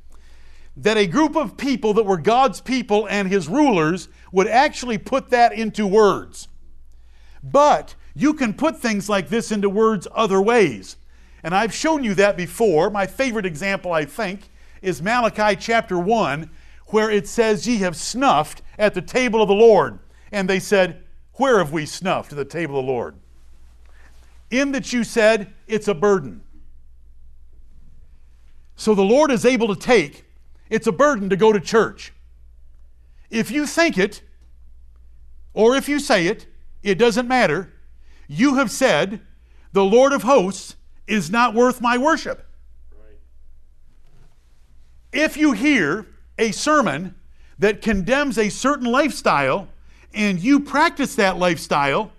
that 0.76 0.96
a 0.96 1.06
group 1.06 1.36
of 1.36 1.56
people 1.56 1.94
that 1.94 2.04
were 2.04 2.16
God's 2.16 2.60
people 2.60 3.06
and 3.08 3.28
his 3.28 3.48
rulers 3.48 4.08
would 4.32 4.48
actually 4.48 4.98
put 4.98 5.30
that 5.30 5.52
into 5.52 5.86
words. 5.86 6.48
But 7.42 7.94
You 8.14 8.34
can 8.34 8.54
put 8.54 8.78
things 8.78 9.08
like 9.08 9.28
this 9.28 9.50
into 9.50 9.68
words 9.68 10.06
other 10.12 10.40
ways. 10.40 10.96
And 11.42 11.54
I've 11.54 11.74
shown 11.74 12.04
you 12.04 12.14
that 12.14 12.36
before. 12.36 12.90
My 12.90 13.06
favorite 13.06 13.46
example, 13.46 13.92
I 13.92 14.04
think, 14.04 14.50
is 14.80 15.02
Malachi 15.02 15.56
chapter 15.56 15.98
1, 15.98 16.50
where 16.88 17.10
it 17.10 17.26
says, 17.26 17.66
Ye 17.66 17.78
have 17.78 17.96
snuffed 17.96 18.62
at 18.78 18.94
the 18.94 19.02
table 19.02 19.40
of 19.42 19.48
the 19.48 19.54
Lord. 19.54 19.98
And 20.30 20.48
they 20.48 20.60
said, 20.60 21.04
Where 21.34 21.58
have 21.58 21.72
we 21.72 21.86
snuffed 21.86 22.32
at 22.32 22.36
the 22.36 22.44
table 22.44 22.78
of 22.78 22.84
the 22.84 22.92
Lord? 22.92 23.16
In 24.52 24.72
that 24.72 24.92
you 24.92 25.02
said, 25.02 25.52
It's 25.66 25.88
a 25.88 25.94
burden. 25.94 26.42
So 28.76 28.94
the 28.94 29.02
Lord 29.02 29.30
is 29.30 29.44
able 29.44 29.74
to 29.74 29.80
take, 29.80 30.24
it's 30.68 30.86
a 30.86 30.92
burden 30.92 31.30
to 31.30 31.36
go 31.36 31.52
to 31.52 31.58
church. 31.58 32.12
If 33.30 33.50
you 33.50 33.66
think 33.66 33.96
it, 33.96 34.22
or 35.54 35.74
if 35.74 35.88
you 35.88 35.98
say 35.98 36.26
it, 36.26 36.46
it 36.82 36.96
doesn't 36.96 37.26
matter. 37.26 37.72
You 38.28 38.56
have 38.56 38.70
said, 38.70 39.22
The 39.72 39.84
Lord 39.84 40.12
of 40.12 40.22
hosts 40.22 40.76
is 41.06 41.30
not 41.30 41.54
worth 41.54 41.80
my 41.80 41.96
worship. 41.96 42.46
Right. 42.92 43.18
If 45.12 45.36
you 45.38 45.52
hear 45.52 46.06
a 46.38 46.52
sermon 46.52 47.14
that 47.58 47.80
condemns 47.80 48.36
a 48.36 48.50
certain 48.50 48.86
lifestyle 48.86 49.68
and 50.12 50.38
you 50.38 50.60
practice 50.60 51.14
that 51.14 51.38
lifestyle 51.38 52.12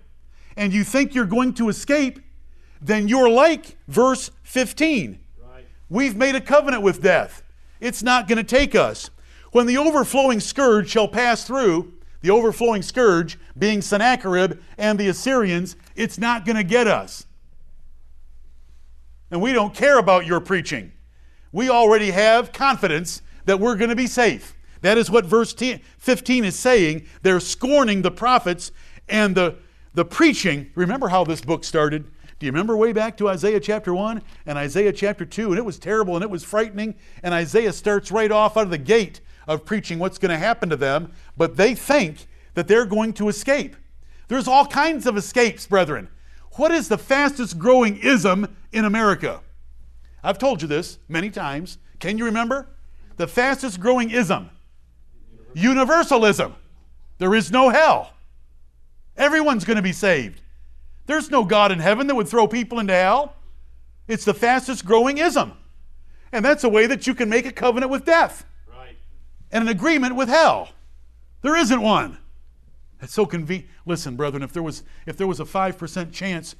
and 0.56 0.72
you 0.72 0.82
think 0.82 1.14
you're 1.14 1.26
going 1.26 1.54
to 1.54 1.68
escape, 1.68 2.23
then 2.80 3.08
you're 3.08 3.28
like 3.28 3.76
verse 3.88 4.30
15. 4.42 5.18
Right. 5.42 5.64
We've 5.88 6.16
made 6.16 6.34
a 6.34 6.40
covenant 6.40 6.82
with 6.82 7.02
death. 7.02 7.42
It's 7.80 8.02
not 8.02 8.28
going 8.28 8.38
to 8.38 8.44
take 8.44 8.74
us. 8.74 9.10
When 9.52 9.66
the 9.66 9.78
overflowing 9.78 10.40
scourge 10.40 10.90
shall 10.90 11.08
pass 11.08 11.44
through, 11.44 11.92
the 12.22 12.30
overflowing 12.30 12.82
scourge 12.82 13.38
being 13.58 13.82
Sennacherib 13.82 14.58
and 14.78 14.98
the 14.98 15.08
Assyrians, 15.08 15.76
it's 15.94 16.18
not 16.18 16.44
going 16.44 16.56
to 16.56 16.64
get 16.64 16.86
us. 16.86 17.26
And 19.30 19.40
we 19.42 19.52
don't 19.52 19.74
care 19.74 19.98
about 19.98 20.26
your 20.26 20.40
preaching. 20.40 20.92
We 21.52 21.68
already 21.68 22.10
have 22.10 22.52
confidence 22.52 23.22
that 23.44 23.60
we're 23.60 23.76
going 23.76 23.90
to 23.90 23.96
be 23.96 24.06
safe. 24.06 24.56
That 24.80 24.98
is 24.98 25.10
what 25.10 25.24
verse 25.24 25.54
15 25.54 26.44
is 26.44 26.58
saying. 26.58 27.06
They're 27.22 27.40
scorning 27.40 28.02
the 28.02 28.10
prophets 28.10 28.72
and 29.08 29.34
the, 29.34 29.56
the 29.94 30.04
preaching. 30.04 30.70
Remember 30.74 31.08
how 31.08 31.24
this 31.24 31.40
book 31.40 31.64
started? 31.64 32.04
Do 32.38 32.46
you 32.46 32.52
remember 32.52 32.76
way 32.76 32.92
back 32.92 33.16
to 33.18 33.28
Isaiah 33.28 33.60
chapter 33.60 33.94
1 33.94 34.22
and 34.46 34.58
Isaiah 34.58 34.92
chapter 34.92 35.24
2? 35.24 35.50
And 35.50 35.58
it 35.58 35.64
was 35.64 35.78
terrible 35.78 36.14
and 36.16 36.22
it 36.22 36.30
was 36.30 36.44
frightening. 36.44 36.94
And 37.22 37.32
Isaiah 37.32 37.72
starts 37.72 38.10
right 38.10 38.30
off 38.30 38.56
out 38.56 38.64
of 38.64 38.70
the 38.70 38.78
gate 38.78 39.20
of 39.46 39.64
preaching 39.64 39.98
what's 39.98 40.18
going 40.18 40.30
to 40.30 40.38
happen 40.38 40.68
to 40.70 40.76
them. 40.76 41.12
But 41.36 41.56
they 41.56 41.74
think 41.74 42.26
that 42.54 42.68
they're 42.68 42.86
going 42.86 43.12
to 43.14 43.28
escape. 43.28 43.76
There's 44.28 44.48
all 44.48 44.66
kinds 44.66 45.06
of 45.06 45.16
escapes, 45.16 45.66
brethren. 45.66 46.08
What 46.52 46.70
is 46.70 46.88
the 46.88 46.98
fastest 46.98 47.58
growing 47.58 47.98
ism 47.98 48.56
in 48.72 48.84
America? 48.84 49.40
I've 50.22 50.38
told 50.38 50.62
you 50.62 50.68
this 50.68 50.98
many 51.08 51.30
times. 51.30 51.78
Can 51.98 52.18
you 52.18 52.24
remember? 52.24 52.68
The 53.16 53.26
fastest 53.26 53.80
growing 53.80 54.10
ism 54.10 54.50
universalism. 55.54 56.56
There 57.18 57.34
is 57.34 57.52
no 57.52 57.68
hell. 57.68 58.12
Everyone's 59.16 59.64
going 59.64 59.76
to 59.76 59.82
be 59.82 59.92
saved. 59.92 60.40
There's 61.06 61.30
no 61.30 61.44
God 61.44 61.70
in 61.72 61.80
heaven 61.80 62.06
that 62.06 62.14
would 62.14 62.28
throw 62.28 62.46
people 62.46 62.78
into 62.78 62.94
hell. 62.94 63.36
It's 64.08 64.24
the 64.24 64.34
fastest 64.34 64.84
growing 64.84 65.18
ism. 65.18 65.52
And 66.32 66.44
that's 66.44 66.64
a 66.64 66.68
way 66.68 66.86
that 66.86 67.06
you 67.06 67.14
can 67.14 67.28
make 67.28 67.46
a 67.46 67.52
covenant 67.52 67.92
with 67.92 68.04
death 68.04 68.44
right. 68.68 68.96
and 69.52 69.62
an 69.62 69.68
agreement 69.68 70.16
with 70.16 70.28
hell. 70.28 70.70
There 71.42 71.56
isn't 71.56 71.80
one. 71.80 72.18
It's 73.00 73.12
so 73.12 73.26
convenient. 73.26 73.70
Listen, 73.86 74.16
brethren, 74.16 74.42
if 74.42 74.52
there 74.52 74.62
was 74.62 74.82
if 75.06 75.16
there 75.16 75.26
was 75.26 75.40
a 75.40 75.44
five 75.44 75.76
percent 75.76 76.12
chance 76.12 76.56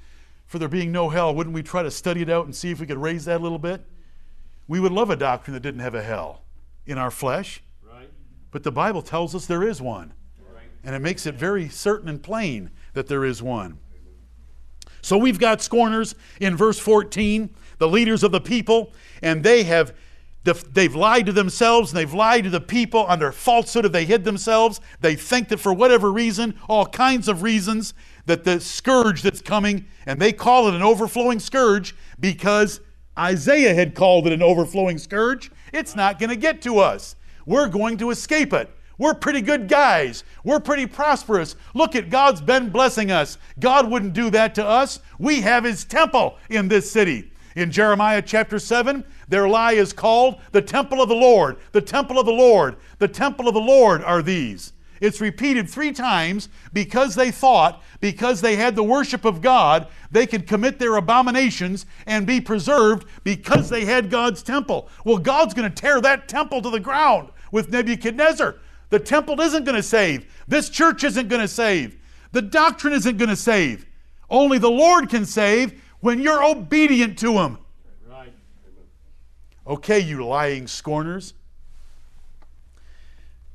for 0.46 0.58
there 0.58 0.68
being 0.68 0.92
no 0.92 1.08
hell, 1.08 1.34
wouldn't 1.34 1.54
we 1.54 1.62
try 1.62 1.82
to 1.82 1.90
study 1.90 2.20
it 2.20 2.28
out 2.28 2.44
and 2.44 2.54
see 2.54 2.70
if 2.70 2.80
we 2.80 2.86
could 2.86 2.98
raise 2.98 3.24
that 3.24 3.40
a 3.40 3.42
little 3.42 3.58
bit? 3.58 3.84
We 4.68 4.78
would 4.78 4.92
love 4.92 5.10
a 5.10 5.16
doctrine 5.16 5.54
that 5.54 5.60
didn't 5.60 5.80
have 5.80 5.94
a 5.94 6.02
hell 6.02 6.42
in 6.86 6.98
our 6.98 7.10
flesh. 7.10 7.62
Right. 7.82 8.10
But 8.50 8.62
the 8.62 8.72
Bible 8.72 9.02
tells 9.02 9.34
us 9.34 9.46
there 9.46 9.66
is 9.66 9.80
one. 9.80 10.12
Right. 10.38 10.64
And 10.84 10.94
it 10.94 11.00
makes 11.00 11.26
it 11.26 11.34
very 11.34 11.68
certain 11.68 12.08
and 12.08 12.22
plain 12.22 12.70
that 12.92 13.08
there 13.08 13.24
is 13.24 13.42
one. 13.42 13.78
So 15.04 15.18
we've 15.18 15.38
got 15.38 15.60
scorners 15.60 16.14
in 16.40 16.56
verse 16.56 16.78
14, 16.78 17.50
the 17.76 17.88
leaders 17.88 18.22
of 18.22 18.32
the 18.32 18.40
people, 18.40 18.94
and 19.22 19.44
they 19.44 19.64
have 19.64 19.94
They've 20.44 20.94
lied 20.94 21.24
to 21.24 21.32
themselves 21.32 21.90
and 21.90 21.96
they've 21.96 22.12
lied 22.12 22.44
to 22.44 22.50
the 22.50 22.60
people 22.60 23.06
under 23.08 23.32
falsehood. 23.32 23.90
They 23.90 24.04
hid 24.04 24.24
themselves. 24.24 24.78
They 25.00 25.16
think 25.16 25.48
that 25.48 25.58
for 25.58 25.72
whatever 25.72 26.12
reason, 26.12 26.58
all 26.68 26.84
kinds 26.84 27.28
of 27.28 27.42
reasons, 27.42 27.94
that 28.26 28.44
the 28.44 28.60
scourge 28.60 29.22
that's 29.22 29.40
coming, 29.40 29.86
and 30.04 30.20
they 30.20 30.34
call 30.34 30.68
it 30.68 30.74
an 30.74 30.82
overflowing 30.82 31.38
scourge 31.38 31.94
because 32.20 32.82
Isaiah 33.18 33.72
had 33.72 33.94
called 33.94 34.26
it 34.26 34.34
an 34.34 34.42
overflowing 34.42 34.98
scourge. 34.98 35.50
It's 35.72 35.96
not 35.96 36.18
going 36.18 36.28
to 36.28 36.36
get 36.36 36.60
to 36.62 36.78
us. 36.78 37.16
We're 37.46 37.68
going 37.68 37.96
to 37.96 38.10
escape 38.10 38.52
it. 38.52 38.68
We're 38.98 39.14
pretty 39.14 39.40
good 39.40 39.68
guys. 39.68 40.24
We're 40.44 40.60
pretty 40.60 40.86
prosperous. 40.86 41.56
Look 41.74 41.96
at 41.96 42.10
God's 42.10 42.40
been 42.40 42.70
blessing 42.70 43.10
us. 43.10 43.38
God 43.58 43.90
wouldn't 43.90 44.12
do 44.12 44.30
that 44.30 44.54
to 44.56 44.64
us. 44.64 45.00
We 45.18 45.40
have 45.40 45.64
His 45.64 45.84
temple 45.84 46.38
in 46.48 46.68
this 46.68 46.90
city. 46.90 47.32
In 47.56 47.70
Jeremiah 47.70 48.22
chapter 48.22 48.58
7, 48.58 49.04
their 49.28 49.48
lie 49.48 49.72
is 49.72 49.92
called 49.92 50.40
the 50.52 50.62
temple 50.62 51.00
of 51.00 51.08
the 51.08 51.14
Lord. 51.14 51.56
The 51.72 51.80
temple 51.80 52.18
of 52.18 52.26
the 52.26 52.32
Lord. 52.32 52.76
The 52.98 53.08
temple 53.08 53.48
of 53.48 53.54
the 53.54 53.60
Lord 53.60 54.02
are 54.02 54.22
these. 54.22 54.72
It's 55.00 55.20
repeated 55.20 55.68
three 55.68 55.92
times 55.92 56.48
because 56.72 57.14
they 57.14 57.30
thought, 57.30 57.82
because 58.00 58.40
they 58.40 58.56
had 58.56 58.76
the 58.76 58.82
worship 58.82 59.24
of 59.24 59.42
God, 59.42 59.88
they 60.10 60.26
could 60.26 60.46
commit 60.46 60.78
their 60.78 60.96
abominations 60.96 61.84
and 62.06 62.26
be 62.26 62.40
preserved 62.40 63.06
because 63.24 63.68
they 63.68 63.84
had 63.84 64.10
God's 64.10 64.42
temple. 64.42 64.88
Well, 65.04 65.18
God's 65.18 65.54
going 65.54 65.70
to 65.70 65.74
tear 65.74 66.00
that 66.00 66.28
temple 66.28 66.62
to 66.62 66.70
the 66.70 66.80
ground 66.80 67.30
with 67.50 67.70
Nebuchadnezzar. 67.70 68.56
The 68.94 69.00
temple 69.00 69.40
isn't 69.40 69.64
going 69.64 69.74
to 69.74 69.82
save. 69.82 70.24
This 70.46 70.68
church 70.68 71.02
isn't 71.02 71.26
going 71.26 71.40
to 71.40 71.48
save. 71.48 71.96
The 72.30 72.40
doctrine 72.40 72.92
isn't 72.92 73.16
going 73.16 73.28
to 73.28 73.34
save. 73.34 73.86
Only 74.30 74.58
the 74.58 74.70
Lord 74.70 75.08
can 75.08 75.26
save 75.26 75.82
when 75.98 76.22
you're 76.22 76.44
obedient 76.44 77.18
to 77.18 77.32
Him. 77.32 77.58
Okay, 79.66 79.98
you 79.98 80.24
lying 80.24 80.68
scorners. 80.68 81.34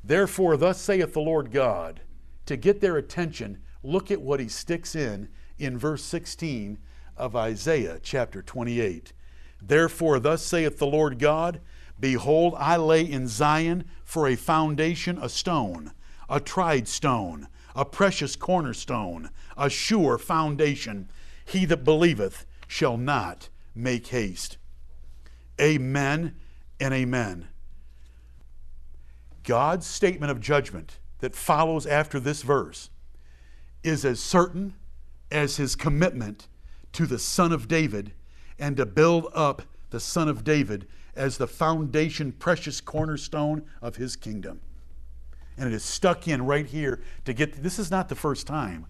Therefore, 0.03 0.57
thus 0.57 0.81
saith 0.81 1.13
the 1.13 1.21
Lord 1.21 1.53
God, 1.53 2.01
to 2.45 2.57
get 2.57 2.81
their 2.81 2.97
attention, 2.97 3.61
look 3.81 4.11
at 4.11 4.19
what 4.19 4.41
He 4.41 4.49
sticks 4.49 4.93
in 4.93 5.29
in 5.57 5.77
verse 5.77 6.03
16 6.03 6.79
of 7.15 7.33
Isaiah 7.33 7.97
chapter 8.03 8.41
28. 8.41 9.13
Therefore, 9.61 10.19
thus 10.19 10.43
saith 10.43 10.79
the 10.79 10.85
Lord 10.85 11.17
God, 11.17 11.61
Behold, 11.97 12.55
I 12.57 12.77
lay 12.77 13.03
in 13.03 13.27
Zion 13.27 13.85
for 14.09 14.27
a 14.27 14.35
foundation 14.35 15.19
a 15.21 15.29
stone, 15.29 15.91
a 16.27 16.39
tried 16.39 16.87
stone, 16.87 17.47
a 17.75 17.85
precious 17.85 18.35
cornerstone, 18.35 19.29
a 19.55 19.69
sure 19.69 20.17
foundation 20.17 21.07
he 21.45 21.63
that 21.63 21.83
believeth 21.83 22.47
shall 22.67 22.97
not 22.97 23.49
make 23.75 24.07
haste. 24.07 24.57
Amen 25.61 26.33
and 26.79 26.91
amen. 26.91 27.49
God's 29.43 29.85
statement 29.85 30.31
of 30.31 30.41
judgment 30.41 30.97
that 31.19 31.35
follows 31.35 31.85
after 31.85 32.19
this 32.19 32.41
verse 32.41 32.89
is 33.83 34.03
as 34.03 34.19
certain 34.19 34.73
as 35.29 35.57
his 35.57 35.75
commitment 35.75 36.47
to 36.93 37.05
the 37.05 37.19
Son 37.19 37.51
of 37.51 37.67
David 37.67 38.13
and 38.57 38.75
to 38.75 38.87
build 38.87 39.27
up 39.35 39.61
the 39.91 39.99
Son 39.99 40.27
of 40.27 40.43
David 40.43 40.87
as 41.15 41.37
the 41.37 41.47
foundation, 41.47 42.31
precious 42.31 42.81
cornerstone 42.81 43.63
of 43.81 43.97
his 43.97 44.15
kingdom. 44.15 44.61
And 45.57 45.67
it 45.67 45.73
is 45.73 45.83
stuck 45.83 46.27
in 46.27 46.45
right 46.45 46.65
here 46.65 47.01
to 47.25 47.33
get. 47.33 47.63
This 47.63 47.79
is 47.79 47.91
not 47.91 48.09
the 48.09 48.15
first 48.15 48.47
time. 48.47 48.87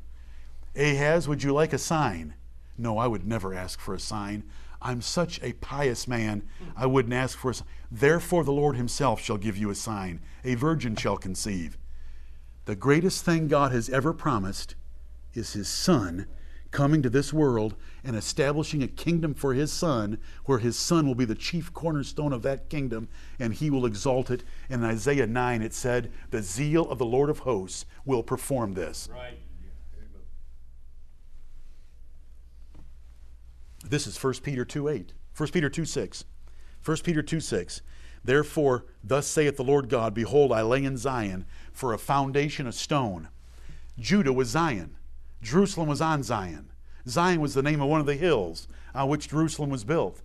Ahaz, 0.76 1.28
would 1.28 1.44
you 1.44 1.54
like 1.54 1.74
a 1.74 1.78
sign? 1.78 2.36
No, 2.78 2.98
I 2.98 3.08
would 3.08 3.26
never 3.26 3.54
ask 3.54 3.80
for 3.80 3.94
a 3.94 4.00
sign. 4.00 4.44
I'm 4.82 5.02
such 5.02 5.42
a 5.44 5.54
pious 5.54 6.08
man, 6.08 6.44
I 6.78 6.86
wouldn't 6.86 7.14
ask 7.14 7.38
for 7.38 7.52
a 7.52 7.54
sign. 7.54 7.68
Therefore, 7.92 8.44
the 8.44 8.54
Lord 8.54 8.78
Himself 8.78 9.20
shall 9.20 9.38
give 9.38 9.58
you 9.58 9.70
a 9.70 9.76
sign. 9.76 10.22
A 10.44 10.56
virgin 10.56 10.96
shall 10.96 11.18
conceive. 11.18 11.78
The 12.66 12.76
greatest 12.76 13.26
thing 13.26 13.48
God 13.48 13.72
has 13.72 13.90
ever 13.90 14.14
promised 14.14 14.76
is 15.34 15.54
His 15.54 15.68
Son 15.68 16.28
coming 16.72 17.02
to 17.02 17.10
this 17.10 17.34
world 17.34 17.76
and 18.04 18.16
establishing 18.16 18.84
a 18.84 18.88
kingdom 18.88 19.34
for 19.34 19.54
His 19.54 19.72
Son, 19.72 20.18
where 20.46 20.60
His 20.60 20.78
Son 20.78 21.08
will 21.08 21.16
be 21.16 21.26
the 21.26 21.36
chief 21.36 21.74
cornerstone 21.74 22.34
of 22.34 22.42
that 22.44 22.70
kingdom, 22.70 23.10
and 23.40 23.54
He 23.54 23.70
will 23.70 23.86
exalt 23.86 24.30
it. 24.30 24.44
In 24.70 24.84
Isaiah 24.84 25.28
9, 25.28 25.62
it 25.62 25.74
said, 25.74 26.12
The 26.32 26.42
zeal 26.42 26.90
of 26.90 26.98
the 26.98 27.06
Lord 27.06 27.30
of 27.30 27.40
hosts 27.40 27.86
will 28.06 28.24
perform 28.24 28.74
this. 28.74 29.10
Right. 29.12 29.40
This 33.84 34.06
is 34.06 34.22
1 34.22 34.34
Peter 34.44 34.66
2 34.66 34.88
8. 34.88 35.14
1 35.36 35.50
Peter 35.50 35.70
2 35.70 35.86
6. 35.86 36.26
1 36.84 36.98
Peter 36.98 37.22
2 37.22 37.40
6. 37.40 37.82
Therefore, 38.24 38.86
thus 39.04 39.28
saith 39.28 39.58
the 39.58 39.64
Lord 39.64 39.90
God, 39.90 40.14
Behold, 40.14 40.52
I 40.52 40.62
lay 40.62 40.84
in 40.84 40.98
Zion 40.98 41.46
for 41.72 41.94
a 41.94 41.98
foundation 41.98 42.68
of 42.68 42.76
stone. 42.76 43.30
Judah 43.98 44.34
was 44.34 44.50
Zion. 44.50 44.98
Jerusalem 45.42 45.88
was 45.88 46.02
on 46.02 46.24
Zion. 46.24 46.69
Zion 47.10 47.42
was 47.42 47.54
the 47.54 47.64
name 47.64 47.82
of 47.82 47.90
one 47.90 48.00
of 48.00 48.06
the 48.06 48.16
hills 48.16 48.68
on 48.94 49.10
which 49.10 49.30
Jerusalem 49.30 49.70
was 49.70 49.84
built. 49.84 50.22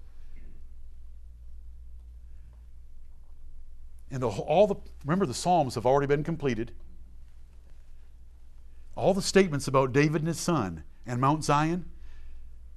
And 4.11 4.23
the, 4.23 4.29
all 4.29 4.67
the, 4.67 4.77
remember, 5.05 5.27
the 5.27 5.35
Psalms 5.35 5.75
have 5.75 5.87
already 5.87 6.07
been 6.07 6.23
completed. 6.23 6.73
All 8.97 9.13
the 9.13 9.23
statements 9.23 9.67
about 9.67 9.93
David 9.93 10.21
and 10.21 10.29
his 10.29 10.39
son 10.39 10.85
and 11.05 11.21
Mount 11.21 11.43
Zion, 11.43 11.87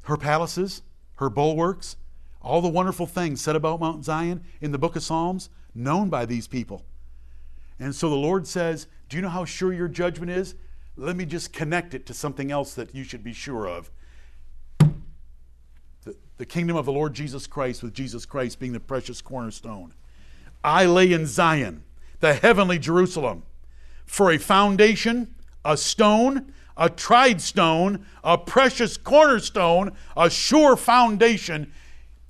her 0.03 0.17
palaces, 0.17 0.81
her 1.17 1.29
bulwarks, 1.29 1.95
all 2.41 2.61
the 2.61 2.67
wonderful 2.67 3.05
things 3.05 3.41
said 3.41 3.55
about 3.55 3.79
Mount 3.79 4.05
Zion 4.05 4.43
in 4.61 4.71
the 4.71 4.79
book 4.79 4.95
of 4.95 5.03
Psalms, 5.03 5.49
known 5.75 6.09
by 6.09 6.25
these 6.25 6.47
people. 6.47 6.83
And 7.79 7.93
so 7.93 8.09
the 8.09 8.15
Lord 8.15 8.47
says, 8.47 8.87
Do 9.09 9.17
you 9.17 9.21
know 9.21 9.29
how 9.29 9.45
sure 9.45 9.73
your 9.73 9.87
judgment 9.87 10.31
is? 10.31 10.55
Let 10.95 11.15
me 11.15 11.25
just 11.25 11.53
connect 11.53 11.93
it 11.93 12.05
to 12.07 12.13
something 12.13 12.51
else 12.51 12.73
that 12.73 12.95
you 12.95 13.03
should 13.03 13.23
be 13.23 13.33
sure 13.33 13.67
of. 13.67 13.91
The, 16.37 16.45
kingdom 16.45 16.77
of 16.77 16.85
the 16.85 16.91
Lord 16.91 17.13
Jesus 17.13 17.47
Christ, 17.47 17.83
with 17.83 17.93
Jesus 17.93 18.25
Christ 18.25 18.59
being 18.59 18.73
the 18.73 18.79
precious 18.79 19.21
cornerstone. 19.21 19.93
I 20.63 20.85
lay 20.85 21.11
in 21.11 21.25
Zion, 21.25 21.83
the 22.19 22.33
heavenly 22.33 22.79
Jerusalem, 22.79 23.43
for 24.05 24.31
a 24.31 24.37
foundation, 24.37 25.33
a 25.65 25.77
stone, 25.77 26.53
a 26.77 26.89
tried 26.89 27.41
stone, 27.41 28.05
a 28.23 28.37
precious 28.37 28.97
cornerstone, 28.97 29.91
a 30.15 30.29
sure 30.29 30.75
foundation. 30.75 31.71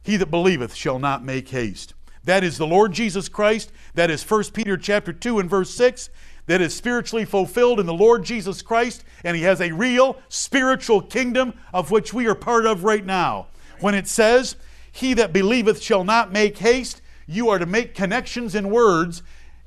He 0.03 0.15
that 0.17 0.31
believeth 0.31 0.73
shall 0.73 0.99
not 0.99 1.23
make 1.23 1.49
haste. 1.49 1.93
That 2.23 2.43
is 2.43 2.57
the 2.57 2.67
Lord 2.67 2.93
Jesus 2.93 3.29
Christ. 3.29 3.71
That 3.93 4.09
is 4.09 4.29
1 4.29 4.43
Peter 4.53 4.77
chapter 4.77 5.13
2 5.13 5.39
and 5.39 5.49
verse 5.49 5.73
6. 5.75 6.09
That 6.47 6.61
is 6.61 6.73
spiritually 6.73 7.25
fulfilled 7.25 7.79
in 7.79 7.85
the 7.85 7.93
Lord 7.93 8.23
Jesus 8.23 8.61
Christ, 8.61 9.03
and 9.23 9.35
he 9.35 9.43
has 9.43 9.59
a 9.59 9.71
real 9.71 10.17
spiritual 10.29 11.01
kingdom 11.01 11.53
of 11.73 11.91
which 11.91 12.13
we 12.13 12.25
are 12.27 12.35
part 12.35 12.65
of 12.65 12.85
right 12.85 13.05
now. 13.05 13.47
When 13.79 13.95
it 13.95 14.07
says, 14.07 14.55
He 14.91 15.13
that 15.15 15.33
believeth 15.33 15.81
shall 15.81 16.03
not 16.03 16.31
make 16.31 16.57
haste, 16.57 17.01
you 17.27 17.49
are 17.49 17.59
to 17.59 17.65
make 17.65 17.93
connections 17.93 18.55
in 18.55 18.69
words, 18.69 19.21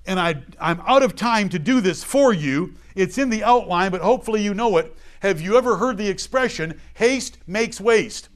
and 0.06 0.18
I, 0.18 0.42
I'm 0.61 0.80
out 0.86 1.02
of 1.02 1.14
time 1.14 1.48
to 1.50 1.58
do 1.58 1.80
this 1.80 2.02
for 2.02 2.32
you. 2.32 2.74
It's 2.94 3.18
in 3.18 3.30
the 3.30 3.44
outline, 3.44 3.90
but 3.90 4.00
hopefully 4.00 4.42
you 4.42 4.54
know 4.54 4.78
it. 4.78 4.96
Have 5.20 5.40
you 5.40 5.56
ever 5.56 5.76
heard 5.76 5.98
the 5.98 6.08
expression, 6.08 6.80
haste 6.94 7.38
makes 7.46 7.80
waste? 7.80 8.28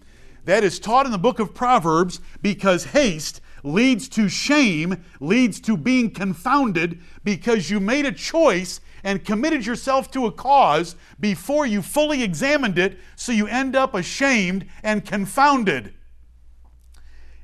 That 0.44 0.62
is 0.62 0.78
taught 0.78 1.06
in 1.06 1.12
the 1.12 1.18
book 1.18 1.38
of 1.38 1.54
Proverbs 1.54 2.20
because 2.42 2.84
haste 2.84 3.40
leads 3.62 4.08
to 4.10 4.28
shame, 4.28 5.02
leads 5.20 5.58
to 5.60 5.76
being 5.76 6.10
confounded 6.10 7.00
because 7.24 7.70
you 7.70 7.80
made 7.80 8.04
a 8.04 8.12
choice 8.12 8.80
and 9.04 9.24
committed 9.24 9.66
yourself 9.66 10.10
to 10.10 10.26
a 10.26 10.32
cause 10.32 10.96
before 11.20 11.66
you 11.66 11.82
fully 11.82 12.22
examined 12.22 12.78
it, 12.78 12.98
so 13.14 13.30
you 13.30 13.46
end 13.46 13.76
up 13.76 13.94
ashamed 13.94 14.66
and 14.82 15.04
confounded. 15.04 15.94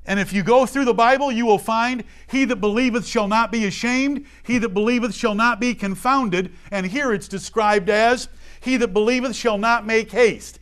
And 0.06 0.18
if 0.18 0.32
you 0.32 0.42
go 0.42 0.64
through 0.64 0.86
the 0.86 0.94
Bible, 0.94 1.30
you 1.30 1.44
will 1.44 1.58
find, 1.58 2.02
He 2.28 2.46
that 2.46 2.56
believeth 2.56 3.06
shall 3.06 3.28
not 3.28 3.52
be 3.52 3.66
ashamed, 3.66 4.26
he 4.42 4.58
that 4.58 4.70
believeth 4.70 5.14
shall 5.14 5.34
not 5.34 5.60
be 5.60 5.74
confounded. 5.74 6.52
And 6.70 6.86
here 6.86 7.12
it's 7.12 7.28
described 7.28 7.90
as, 7.90 8.28
He 8.60 8.78
that 8.78 8.94
believeth 8.94 9.36
shall 9.36 9.58
not 9.58 9.86
make 9.86 10.10
haste. 10.10 10.58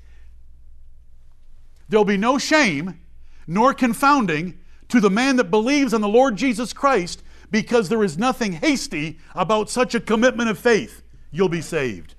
There'll 1.88 2.04
be 2.04 2.18
no 2.18 2.36
shame 2.36 3.00
nor 3.46 3.72
confounding 3.72 4.58
to 4.88 5.00
the 5.00 5.08
man 5.10 5.36
that 5.36 5.50
believes 5.50 5.94
on 5.94 6.00
the 6.00 6.08
Lord 6.08 6.36
Jesus 6.36 6.72
Christ 6.72 7.22
because 7.50 7.88
there 7.88 8.04
is 8.04 8.18
nothing 8.18 8.52
hasty 8.52 9.18
about 9.34 9.70
such 9.70 9.94
a 9.94 10.00
commitment 10.00 10.50
of 10.50 10.58
faith. 10.58 11.02
You'll 11.30 11.48
be 11.48 11.62
saved. 11.62 12.14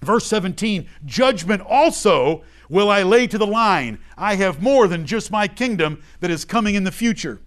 Verse 0.00 0.26
17 0.26 0.88
Judgment 1.04 1.62
also 1.62 2.42
will 2.68 2.90
I 2.90 3.02
lay 3.02 3.26
to 3.26 3.38
the 3.38 3.46
line. 3.46 3.98
I 4.16 4.36
have 4.36 4.62
more 4.62 4.86
than 4.88 5.06
just 5.06 5.30
my 5.30 5.48
kingdom 5.48 6.02
that 6.20 6.30
is 6.30 6.44
coming 6.44 6.74
in 6.74 6.84
the 6.84 6.92
future. 6.92 7.40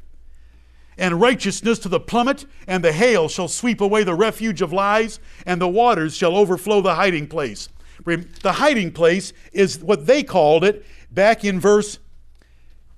And 0.98 1.22
righteousness 1.22 1.80
to 1.80 1.90
the 1.90 2.00
plummet, 2.00 2.46
and 2.68 2.84
the 2.84 2.92
hail 2.92 3.30
shall 3.30 3.48
sweep 3.48 3.82
away 3.82 4.04
the 4.04 4.14
refuge 4.14 4.62
of 4.62 4.74
lies, 4.74 5.20
and 5.46 5.62
the 5.62 5.68
waters 5.68 6.16
shall 6.16 6.36
overflow 6.36 6.82
the 6.82 6.96
hiding 6.96 7.28
place. 7.28 7.70
The 8.04 8.54
hiding 8.54 8.92
place 8.92 9.32
is 9.54 9.80
what 9.80 10.06
they 10.06 10.24
called 10.24 10.64
it 10.64 10.86
back 11.12 11.46
in 11.46 11.60
verse 11.60 12.00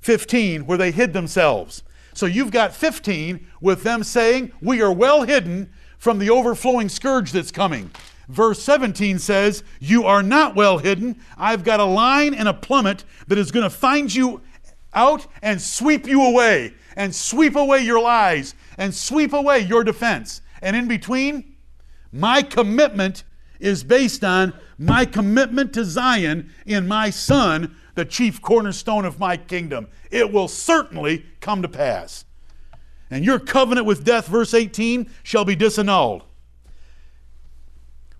15, 0.01 0.65
where 0.65 0.77
they 0.77 0.91
hid 0.91 1.13
themselves. 1.13 1.83
So 2.13 2.25
you've 2.25 2.51
got 2.51 2.73
15 2.73 3.45
with 3.61 3.83
them 3.83 4.03
saying, 4.03 4.51
We 4.61 4.81
are 4.81 4.91
well 4.91 5.23
hidden 5.23 5.71
from 5.97 6.19
the 6.19 6.29
overflowing 6.29 6.89
scourge 6.89 7.31
that's 7.31 7.51
coming. 7.51 7.91
Verse 8.27 8.61
17 8.61 9.19
says, 9.19 9.63
You 9.79 10.05
are 10.05 10.23
not 10.23 10.55
well 10.55 10.77
hidden. 10.77 11.19
I've 11.37 11.63
got 11.63 11.79
a 11.79 11.85
line 11.85 12.33
and 12.33 12.47
a 12.47 12.53
plummet 12.53 13.03
that 13.27 13.37
is 13.37 13.51
going 13.51 13.63
to 13.63 13.69
find 13.69 14.13
you 14.13 14.41
out 14.93 15.27
and 15.41 15.61
sweep 15.61 16.07
you 16.07 16.23
away, 16.23 16.73
and 16.95 17.13
sweep 17.15 17.55
away 17.55 17.79
your 17.79 17.99
lies, 17.99 18.53
and 18.77 18.93
sweep 18.93 19.33
away 19.33 19.59
your 19.59 19.83
defense. 19.83 20.41
And 20.61 20.75
in 20.75 20.87
between, 20.87 21.55
my 22.11 22.43
commitment 22.43 23.23
is 23.59 23.83
based 23.83 24.23
on 24.23 24.53
my 24.77 25.05
commitment 25.05 25.73
to 25.73 25.83
Zion 25.83 26.51
in 26.65 26.87
my 26.87 27.09
Son, 27.09 27.75
the 27.95 28.05
chief 28.05 28.41
cornerstone 28.41 29.05
of 29.05 29.19
my 29.19 29.37
kingdom. 29.37 29.87
It 30.11 30.31
will 30.31 30.47
certainly 30.47 31.25
come 31.39 31.61
to 31.61 31.67
pass. 31.67 32.25
And 33.09 33.23
your 33.23 33.39
covenant 33.39 33.85
with 33.85 34.03
death, 34.03 34.27
verse 34.27 34.53
18, 34.53 35.09
shall 35.23 35.45
be 35.45 35.55
disannulled 35.55 36.23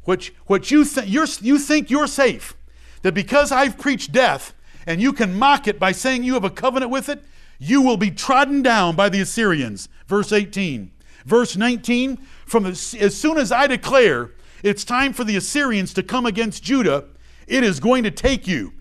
which, 0.04 0.34
which 0.48 0.72
you, 0.72 0.84
th- 0.86 1.08
you 1.42 1.58
think 1.58 1.90
you're 1.90 2.08
safe, 2.08 2.56
that 3.02 3.14
because 3.14 3.52
I've 3.52 3.78
preached 3.78 4.12
death 4.12 4.54
and 4.86 5.02
you 5.02 5.14
can 5.14 5.38
mock 5.38 5.68
it 5.68 5.80
by 5.80 5.92
saying 5.92 6.24
you 6.24 6.34
have 6.34 6.44
a 6.44 6.50
covenant 6.50 6.92
with 6.92 7.10
it, 7.10 7.24
you 7.60 7.82
will 7.82 7.98
be 7.98 8.12
trodden 8.12 8.62
down 8.62 8.96
by 8.96 9.10
the 9.10 9.22
Assyrians. 9.22 9.88
Verse 10.08 10.32
18. 10.32 10.92
Verse 11.26 11.56
19, 11.56 12.18
from 12.46 12.66
as, 12.66 12.94
as 12.96 13.16
soon 13.16 13.38
as 13.38 13.52
I 13.52 13.68
declare 13.68 14.32
it's 14.62 14.84
time 14.84 15.14
for 15.14 15.24
the 15.24 15.38
Assyrians 15.38 15.94
to 15.94 16.04
come 16.04 16.26
against 16.26 16.64
Judah, 16.64 17.06
it 17.48 17.64
is 17.64 17.80
going 17.80 18.04
to 18.04 18.12
take 18.12 18.48
you. 18.48 18.74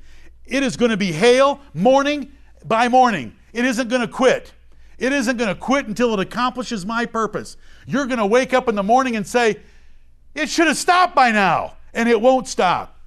It 0.53 0.63
is 0.63 0.77
going 0.77 0.91
to 0.91 0.99
be 0.99 1.13
hail 1.13 1.61
morning 1.73 2.31
by 2.67 2.87
morning. 2.87 3.35
It 3.55 3.65
isn't 3.65 3.89
going 3.89 4.03
to 4.03 4.07
quit. 4.07 4.53
It 4.99 5.11
isn't 5.11 5.39
going 5.39 5.49
to 5.49 5.59
quit 5.59 5.87
until 5.87 6.13
it 6.13 6.21
accomplishes 6.21 6.85
my 6.85 7.07
purpose. 7.07 7.57
You're 7.87 8.05
going 8.05 8.19
to 8.19 8.27
wake 8.27 8.53
up 8.53 8.69
in 8.69 8.75
the 8.75 8.83
morning 8.83 9.17
and 9.17 9.27
say, 9.27 9.61
it 10.35 10.51
should 10.51 10.67
have 10.67 10.77
stopped 10.77 11.15
by 11.15 11.31
now, 11.31 11.77
and 11.95 12.07
it 12.07 12.21
won't 12.21 12.49
stop. 12.49 13.01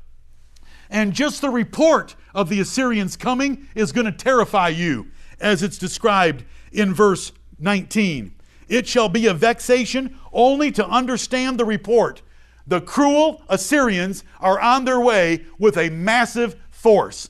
And 0.90 1.14
just 1.14 1.40
the 1.42 1.52
report 1.52 2.16
of 2.34 2.50
the 2.50 2.60
Assyrians 2.60 3.16
coming 3.16 3.68
is 3.76 3.92
going 3.92 4.06
to 4.06 4.12
terrify 4.12 4.70
you, 4.70 5.12
as 5.40 5.62
it's 5.62 5.78
described 5.78 6.46
in 6.72 6.96
verse 6.96 7.32
19. 7.60 8.34
It 8.68 8.88
shall 8.88 9.08
be 9.08 9.28
a 9.28 9.36
vexation 9.36 10.18
only 10.34 10.72
to 10.72 10.88
understand 10.88 11.60
the 11.60 11.66
report. 11.66 12.24
The 12.66 12.82
cruel 12.82 13.44
Assyrians 13.50 14.24
are 14.40 14.60
on 14.60 14.86
their 14.86 15.00
way 15.00 15.46
with 15.60 15.78
a 15.78 15.92
massive 15.92 16.56
force. 16.72 17.30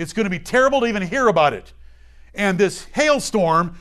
It's 0.00 0.14
going 0.14 0.24
to 0.24 0.30
be 0.30 0.38
terrible 0.38 0.80
to 0.80 0.86
even 0.86 1.02
hear 1.02 1.28
about 1.28 1.52
it. 1.52 1.74
And 2.34 2.56
this 2.56 2.86
hailstorm, 2.86 3.76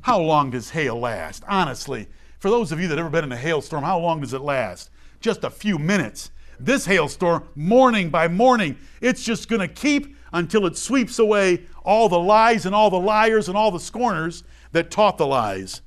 how 0.00 0.18
long 0.18 0.50
does 0.50 0.70
hail 0.70 0.98
last? 0.98 1.44
Honestly, 1.46 2.08
for 2.38 2.48
those 2.48 2.72
of 2.72 2.80
you 2.80 2.88
that 2.88 2.96
have 2.96 3.04
ever 3.04 3.10
been 3.10 3.24
in 3.24 3.32
a 3.32 3.36
hailstorm, 3.36 3.84
how 3.84 3.98
long 3.98 4.22
does 4.22 4.32
it 4.32 4.40
last? 4.40 4.88
Just 5.20 5.44
a 5.44 5.50
few 5.50 5.78
minutes. 5.78 6.30
This 6.58 6.86
hailstorm, 6.86 7.46
morning 7.54 8.08
by 8.08 8.28
morning, 8.28 8.78
it's 9.02 9.22
just 9.22 9.50
going 9.50 9.60
to 9.60 9.68
keep 9.68 10.16
until 10.32 10.64
it 10.64 10.78
sweeps 10.78 11.18
away 11.18 11.66
all 11.84 12.08
the 12.08 12.18
lies 12.18 12.64
and 12.64 12.74
all 12.74 12.88
the 12.88 12.98
liars 12.98 13.46
and 13.46 13.56
all 13.56 13.70
the 13.70 13.78
scorners 13.78 14.44
that 14.72 14.90
taught 14.90 15.18
the 15.18 15.26
lies. 15.26 15.82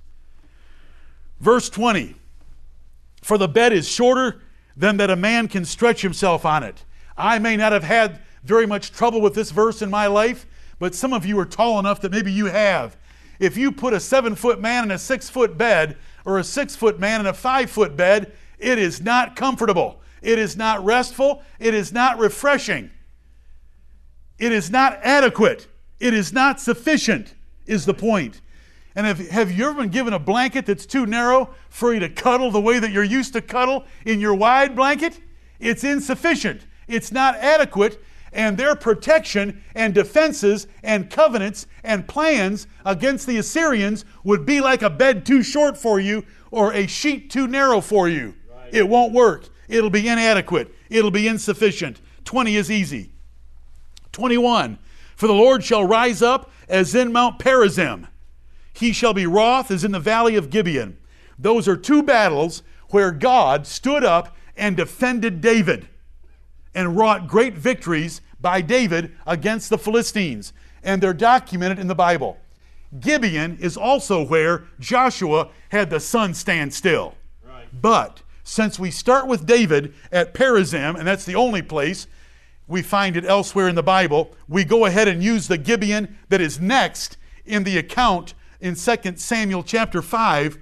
Verse 1.40 1.72
20 1.72 2.14
For 3.24 3.40
the 3.40 3.48
bed 3.48 3.74
is 3.74 3.88
shorter 3.88 4.44
than 4.78 4.98
that 4.98 5.10
a 5.10 5.16
man 5.16 5.48
can 5.48 5.66
stretch 5.66 6.04
himself 6.04 6.46
on 6.46 6.62
it. 6.62 6.86
I 7.18 7.40
may 7.40 7.58
not 7.58 7.72
have 7.72 7.84
had 7.84 8.20
very 8.44 8.66
much 8.66 8.92
trouble 8.92 9.22
with 9.22 9.36
this 9.36 9.52
verse 9.52 9.82
in 9.82 9.90
my 9.90 10.08
life, 10.08 10.46
but 10.80 10.96
some 10.96 11.14
of 11.14 11.26
you 11.26 11.38
are 11.40 11.46
tall 11.46 11.80
enough 11.80 12.02
that 12.02 12.12
maybe 12.12 12.32
you 12.32 12.48
have. 12.48 12.98
If 13.40 13.58
you 13.58 13.72
put 13.72 13.94
a 13.94 14.00
seven 14.00 14.36
foot 14.36 14.60
man 14.60 14.84
in 14.86 14.92
a 14.92 14.98
six 14.98 15.30
foot 15.30 15.58
bed, 15.58 15.98
or 16.26 16.38
a 16.38 16.44
six 16.44 16.76
foot 16.76 17.00
man 17.00 17.20
in 17.20 17.28
a 17.28 17.34
five 17.34 17.70
foot 17.70 17.96
bed, 17.98 18.32
it 18.60 18.78
is 18.78 19.02
not 19.02 19.36
comfortable. 19.36 20.02
It 20.22 20.38
is 20.38 20.56
not 20.56 20.84
restful. 20.86 21.44
It 21.60 21.74
is 21.74 21.92
not 21.92 22.20
refreshing. 22.20 22.92
It 24.38 24.52
is 24.52 24.70
not 24.70 25.00
adequate. 25.04 25.68
It 26.00 26.14
is 26.14 26.32
not 26.34 26.60
sufficient, 26.60 27.36
is 27.66 27.86
the 27.86 27.94
point. 27.94 28.42
And 28.96 29.06
have, 29.06 29.20
have 29.30 29.52
you 29.52 29.66
ever 29.66 29.82
been 29.82 29.90
given 29.90 30.14
a 30.14 30.20
blanket 30.20 30.66
that's 30.66 30.86
too 30.86 31.06
narrow 31.06 31.52
for 31.70 31.94
you 31.94 32.00
to 32.02 32.10
cuddle 32.10 32.52
the 32.52 32.60
way 32.60 32.80
that 32.80 32.92
you're 32.92 33.04
used 33.04 33.34
to 33.34 33.42
cuddle 33.42 33.86
in 34.06 34.20
your 34.20 34.34
wide 34.34 34.76
blanket? 34.76 35.20
It's 35.60 35.84
insufficient. 35.84 36.66
It's 36.88 37.12
not 37.12 37.36
adequate 37.36 38.04
and 38.34 38.58
their 38.58 38.76
protection 38.76 39.64
and 39.76 39.94
defenses 39.94 40.68
and 40.84 41.10
covenants 41.10 41.68
and 41.84 42.08
plans 42.08 42.68
against 42.86 43.28
the 43.28 43.38
Assyrians 43.38 44.06
would 44.24 44.46
be 44.46 44.62
like 44.62 44.82
a 44.82 44.90
bed 44.90 45.26
too 45.26 45.44
short 45.44 45.78
for 45.78 46.00
you 46.00 46.24
or 46.50 46.74
a 46.74 46.88
sheet 46.88 47.30
too 47.30 47.48
narrow 47.48 47.82
for 47.82 48.08
you. 48.08 48.36
Right. 48.50 48.74
It 48.74 48.88
won't 48.88 49.14
work. 49.14 49.50
It'll 49.68 49.90
be 49.90 50.08
inadequate. 50.08 50.74
It'll 50.90 51.12
be 51.12 51.28
insufficient 51.28 52.02
20 52.26 52.56
is 52.56 52.72
easy. 52.72 53.12
21. 54.12 54.78
For 55.16 55.28
the 55.28 55.34
Lord 55.34 55.64
shall 55.64 55.86
rise 55.86 56.22
up 56.22 56.52
as 56.70 56.96
in 56.96 57.12
Mount 57.12 57.40
Perazim. 57.40 58.08
He 58.74 58.94
shall 58.94 59.14
be 59.14 59.26
wroth 59.26 59.72
as 59.72 59.84
in 59.84 59.92
the 59.92 60.00
valley 60.00 60.36
of 60.36 60.50
Gibeon. 60.50 60.98
Those 61.38 61.68
are 61.68 61.76
two 61.76 62.04
battles 62.04 62.64
where 62.90 63.12
God 63.12 63.68
stood 63.68 64.04
up 64.04 64.36
and 64.56 64.78
defended 64.78 65.42
David 65.42 65.88
and 66.74 66.98
wrought 66.98 67.28
great 67.28 67.54
victories 67.54 68.22
by 68.40 68.62
David 68.62 69.12
against 69.26 69.70
the 69.70 69.78
Philistines. 69.78 70.54
And 70.84 71.02
they're 71.02 71.14
documented 71.14 71.80
in 71.80 71.88
the 71.88 71.96
Bible. 71.96 72.38
Gibeon 73.00 73.58
is 73.60 73.78
also 73.78 74.26
where 74.26 74.66
Joshua 74.80 75.50
had 75.70 75.90
the 75.90 76.00
sun 76.00 76.34
stand 76.34 76.74
still. 76.74 77.16
Right. 77.46 77.68
But 77.72 78.22
since 78.44 78.80
we 78.80 78.92
start 78.92 79.28
with 79.28 79.46
David 79.46 79.94
at 80.12 80.34
Perazim, 80.34 80.98
and 80.98 81.08
that's 81.08 81.26
the 81.26 81.36
only 81.36 81.62
place 81.62 82.08
we 82.68 82.82
find 82.82 83.16
it 83.16 83.26
elsewhere 83.26 83.68
in 83.68 83.76
the 83.76 83.84
Bible, 83.84 84.36
we 84.48 84.64
go 84.64 84.86
ahead 84.86 85.08
and 85.08 85.24
use 85.24 85.48
the 85.48 85.58
Gibeon 85.58 86.18
that 86.30 86.42
is 86.42 86.60
next 86.60 87.18
in 87.46 87.64
the 87.64 87.78
account 87.78 88.34
in 88.60 88.76
2 88.76 88.96
Samuel 89.16 89.64
chapter 89.64 90.02
5 90.02 90.58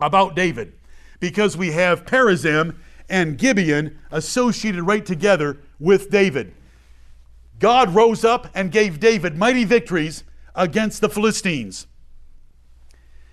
about 0.00 0.36
David. 0.36 0.72
Because 1.20 1.56
we 1.56 1.72
have 1.72 2.04
Perazim 2.04 2.76
and 3.08 3.38
Gibeon 3.38 3.98
associated 4.10 4.82
right 4.84 5.04
together 5.04 5.58
with 5.78 6.10
David. 6.10 6.54
God 7.58 7.94
rose 7.94 8.24
up 8.24 8.48
and 8.54 8.70
gave 8.70 9.00
David 9.00 9.36
mighty 9.36 9.64
victories 9.64 10.24
against 10.54 11.00
the 11.00 11.08
Philistines. 11.08 11.86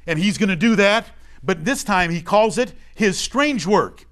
And 0.08 0.20
he's 0.20 0.38
going 0.38 0.50
to 0.50 0.56
do 0.56 0.76
that, 0.76 1.08
but 1.44 1.66
this 1.66 1.84
time 1.84 2.12
he 2.12 2.22
calls 2.22 2.58
it 2.58 2.74
his 2.96 3.20
strange 3.20 3.66
work 3.66 4.06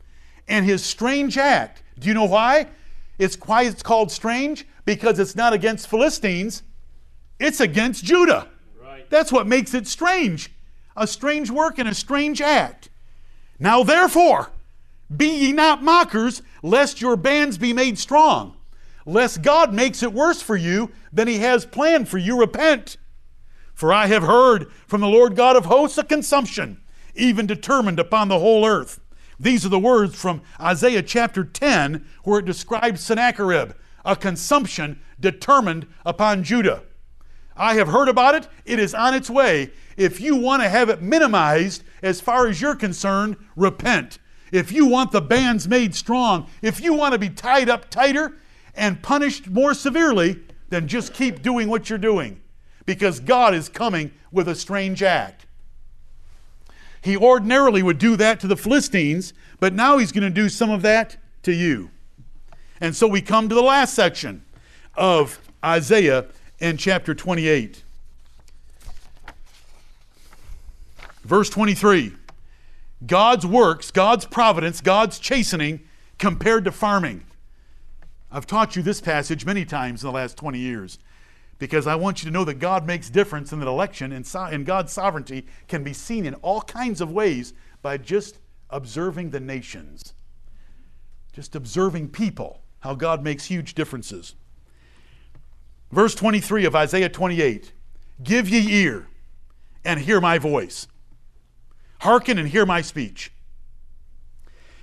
and 0.48 0.66
his 0.66 0.84
strange 0.84 1.38
act. 1.38 1.84
Do 1.98 2.08
you 2.08 2.14
know 2.14 2.26
why? 2.26 2.68
It's 3.18 3.36
why 3.36 3.64
it's 3.64 3.84
called 3.84 4.12
strange 4.12 4.66
because 4.86 5.20
it's 5.20 5.36
not 5.36 5.54
against 5.54 5.88
Philistines, 5.88 6.64
it's 7.40 7.60
against 7.60 8.04
Judah. 8.04 8.48
Right. 8.82 9.10
That's 9.10 9.32
what 9.32 9.48
makes 9.48 9.74
it 9.74 9.88
strange. 9.88 10.52
A 10.96 11.06
strange 11.06 11.52
work 11.52 11.78
and 11.78 11.88
a 11.88 11.94
strange 11.94 12.42
act. 12.42 12.90
Now 13.60 13.84
therefore, 13.84 14.52
be 15.16 15.28
ye 15.28 15.52
not 15.52 15.82
mockers, 15.82 16.42
lest 16.62 17.02
your 17.02 17.16
bands 17.16 17.58
be 17.58 17.74
made 17.74 17.98
strong. 17.98 18.56
Lest 19.06 19.42
God 19.42 19.74
makes 19.74 20.04
it 20.04 20.14
worse 20.14 20.42
for 20.42 20.56
you 20.56 20.92
than 21.12 21.28
he 21.28 21.40
has 21.40 21.66
planned 21.66 22.08
for 22.08 22.20
you. 22.20 22.40
Repent. 22.40 22.98
For 23.74 23.92
I 23.92 24.08
have 24.08 24.24
heard 24.24 24.72
from 24.88 25.02
the 25.02 25.08
Lord 25.08 25.36
God 25.36 25.56
of 25.56 25.66
hosts 25.66 25.98
a 25.98 26.04
consumption, 26.04 26.82
even 27.16 27.48
determined 27.48 28.00
upon 28.00 28.28
the 28.28 28.40
whole 28.40 28.66
earth. 28.66 29.00
These 29.40 29.66
are 29.66 29.70
the 29.70 29.80
words 29.80 30.16
from 30.16 30.42
Isaiah 30.60 31.02
chapter 31.02 31.44
10, 31.44 32.06
where 32.24 32.40
it 32.40 32.46
describes 32.46 33.02
Sennacherib, 33.02 33.72
a 34.06 34.16
consumption 34.16 35.00
determined 35.20 35.88
upon 36.06 36.44
Judah. 36.44 36.84
I 37.56 37.76
have 37.76 37.88
heard 37.88 38.10
about 38.10 38.36
it. 38.36 38.48
It 38.66 38.80
is 38.80 38.94
on 38.94 39.14
its 39.14 39.30
way. 39.30 39.72
If 39.98 40.22
you 40.22 40.36
want 40.36 40.62
to 40.62 40.70
have 40.70 40.90
it 40.90 41.02
minimized 41.02 41.84
as 42.04 42.22
far 42.22 42.48
as 42.48 42.62
you're 42.62 42.76
concerned, 42.76 43.38
repent 43.56 44.20
if 44.52 44.72
you 44.72 44.86
want 44.86 45.12
the 45.12 45.22
bands 45.22 45.68
made 45.68 45.94
strong, 45.96 46.48
if 46.62 46.82
you 46.82 46.94
want 46.94 47.14
to 47.14 47.20
be 47.20 47.30
tied 47.30 47.70
up 47.70 47.90
tighter 47.90 48.34
and 48.76 49.02
punished 49.02 49.48
more 49.50 49.74
severely, 49.74 50.40
then 50.70 50.88
just 50.88 51.14
keep 51.14 51.42
doing 51.42 51.70
what 51.70 51.90
you're 51.90 52.00
doing 52.00 52.42
because 52.86 53.20
God 53.20 53.54
is 53.54 53.70
coming 53.70 54.12
with 54.32 54.48
a 54.48 54.56
strange 54.56 55.04
act. 55.04 55.46
He 57.02 57.16
ordinarily 57.16 57.84
would 57.84 57.98
do 57.98 58.16
that 58.18 58.40
to 58.42 58.48
the 58.48 58.58
Philistines, 58.58 59.34
but 59.60 59.74
now 59.74 59.98
he's 59.98 60.12
going 60.12 60.24
to 60.24 60.30
do 60.30 60.50
some 60.50 60.70
of 60.70 60.82
that 60.82 61.18
to 61.44 61.54
you. 61.54 61.92
And 62.82 62.96
so 62.96 63.08
we 63.08 63.22
come 63.22 63.50
to 63.50 63.56
the 63.56 63.62
last 63.62 63.94
section 63.94 64.44
of 64.96 65.40
Isaiah 65.64 66.26
in 66.60 66.78
chapter 66.78 67.14
28. 67.14 67.84
Verse 71.24 71.50
23. 71.50 72.14
God's 73.06 73.46
works, 73.46 73.92
God's 73.92 74.26
providence, 74.26 74.82
God's 74.82 75.20
chastening 75.20 75.82
compared 76.18 76.66
to 76.66 76.72
farming. 76.72 77.24
I've 78.32 78.46
taught 78.46 78.76
you 78.76 78.82
this 78.82 79.02
passage 79.02 79.46
many 79.46 79.66
times 79.66 80.04
in 80.04 80.08
the 80.08 80.14
last 80.14 80.38
20 80.38 80.60
years 80.60 81.00
because 81.58 81.88
I 81.88 81.96
want 81.96 82.22
you 82.22 82.30
to 82.30 82.34
know 82.34 82.46
that 82.46 82.56
God 82.56 82.86
makes 82.86 83.10
difference 83.10 83.52
and 83.52 83.62
that 83.62 83.68
election 83.68 84.12
and, 84.12 84.26
so- 84.26 84.44
and 84.44 84.66
God's 84.66 84.94
sovereignty 84.94 85.46
can 85.68 85.84
be 85.84 85.94
seen 85.94 86.26
in 86.26 86.36
all 86.36 86.62
kinds 86.62 87.02
of 87.02 87.12
ways 87.12 87.54
by 87.82 87.98
just 87.98 88.40
observing 88.70 89.32
the 89.32 89.40
nations, 89.40 90.14
just 91.34 91.56
observing 91.56 92.10
people, 92.10 92.62
how 92.82 92.96
God 92.96 93.24
makes 93.24 93.46
huge 93.46 93.74
differences. 93.74 94.36
Verse 95.92 96.14
23 96.16 96.66
of 96.66 96.76
Isaiah 96.76 97.10
28 97.10 97.74
Give 98.22 98.50
ye 98.50 98.84
ear 98.84 99.08
and 99.84 100.02
hear 100.02 100.20
my 100.22 100.38
voice. 100.38 100.88
Hearken 102.00 102.38
and 102.38 102.48
hear 102.48 102.66
my 102.66 102.82
speech. 102.82 103.32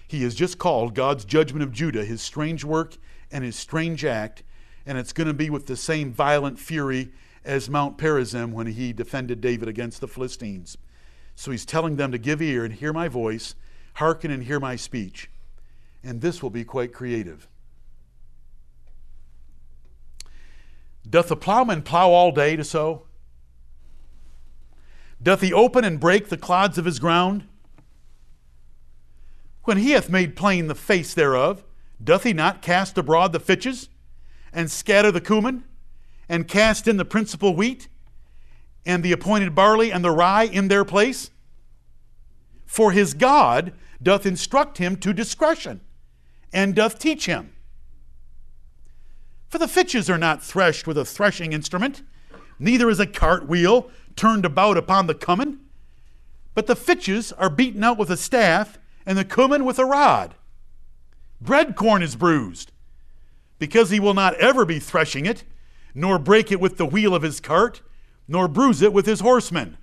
He 0.07 0.23
has 0.23 0.35
just 0.35 0.59
called 0.59 0.95
God's 0.95 1.25
judgment 1.25 1.63
of 1.63 1.73
Judah 1.73 2.05
his 2.05 2.23
strange 2.23 2.65
work 2.65 2.97
and 3.33 3.43
his 3.43 3.57
strange 3.57 4.05
act, 4.05 4.43
and 4.85 4.97
it's 4.99 5.13
going 5.13 5.27
to 5.27 5.35
be 5.35 5.51
with 5.51 5.67
the 5.67 5.77
same 5.77 6.13
violent 6.13 6.59
fury 6.59 7.11
as 7.45 7.71
Mount 7.71 7.99
Perazim 7.99 8.53
when 8.53 8.67
he 8.67 8.93
defended 8.93 9.41
David 9.41 9.69
against 9.69 10.01
the 10.01 10.09
Philistines. 10.09 10.77
So 11.35 11.51
he's 11.51 11.65
telling 11.65 11.97
them 11.97 12.13
to 12.13 12.19
give 12.19 12.41
ear 12.41 12.65
and 12.65 12.75
hear 12.75 12.93
my 12.93 13.09
voice, 13.09 13.55
hearken 13.95 14.31
and 14.31 14.45
hear 14.45 14.61
my 14.61 14.77
speech. 14.77 15.31
And 16.05 16.21
this 16.21 16.43
will 16.43 16.51
be 16.51 16.65
quite 16.65 16.93
creative. 16.93 17.49
Doth 21.09 21.29
the 21.29 21.37
plowman 21.37 21.83
plow 21.83 22.11
all 22.11 22.33
day 22.33 22.57
to 22.57 22.65
sow? 22.65 23.06
Doth 25.23 25.41
he 25.41 25.53
open 25.53 25.85
and 25.85 25.99
break 25.99 26.29
the 26.29 26.37
clods 26.37 26.79
of 26.79 26.85
his 26.85 26.99
ground? 26.99 27.47
When 29.65 29.79
he 29.79 29.93
hath 29.93 30.09
made 30.09 30.37
plain 30.37 30.69
the 30.69 30.75
face 30.75 31.15
thereof, 31.15 31.65
doth 32.03 32.23
he 32.23 32.33
not 32.33 32.63
cast 32.63 32.97
abroad 32.99 33.33
the 33.33 33.41
fitches, 33.41 33.89
and 34.53 34.71
scatter 34.71 35.11
the 35.11 35.21
cumin, 35.21 35.65
and 36.29 36.47
cast 36.47 36.87
in 36.87 36.97
the 36.97 37.05
principal 37.05 37.57
wheat, 37.57 37.89
and 38.85 39.03
the 39.03 39.13
appointed 39.13 39.55
barley 39.55 39.91
and 39.91 40.05
the 40.05 40.11
rye 40.11 40.45
in 40.45 40.69
their 40.69 40.85
place? 40.85 41.31
For 42.65 42.93
his 42.93 43.15
God 43.15 43.73
doth 44.03 44.27
instruct 44.27 44.79
him 44.79 44.97
to 44.97 45.13
discretion, 45.13 45.81
and 46.53 46.75
doth 46.75 46.99
teach 46.99 47.27
him. 47.27 47.53
For 49.49 49.59
the 49.59 49.69
fitches 49.69 50.11
are 50.11 50.19
not 50.19 50.43
threshed 50.43 50.87
with 50.87 50.99
a 50.99 51.05
threshing 51.05 51.53
instrument, 51.53 52.03
neither 52.59 52.89
is 52.91 53.01
a 53.01 53.07
cart 53.07 53.49
wheel 53.49 53.91
turned 54.17 54.45
about 54.45 54.77
upon 54.77 55.07
the 55.07 55.15
cumin, 55.15 55.61
but 56.55 56.67
the 56.67 56.75
fitches 56.75 57.33
are 57.33 57.51
beaten 57.51 57.85
out 57.85 57.99
with 57.99 58.11
a 58.11 58.17
staff, 58.17 58.79
and 59.05 59.17
the 59.17 59.25
cumin 59.25 59.65
with 59.65 59.79
a 59.79 59.85
rod. 59.85 60.35
Bread 61.41 61.77
corn 61.77 62.03
is 62.03 62.17
bruised, 62.17 62.73
because 63.59 63.91
he 63.91 64.01
will 64.01 64.15
not 64.15 64.35
ever 64.35 64.65
be 64.65 64.79
threshing 64.79 65.27
it, 65.27 65.45
nor 65.95 66.19
break 66.19 66.51
it 66.51 66.61
with 66.61 66.79
the 66.79 66.87
wheel 66.87 67.15
of 67.15 67.23
his 67.23 67.41
cart, 67.41 67.83
nor 68.27 68.49
bruise 68.49 68.83
it 68.83 68.93
with 68.93 69.07
his 69.07 69.21
horsemen. 69.21 69.77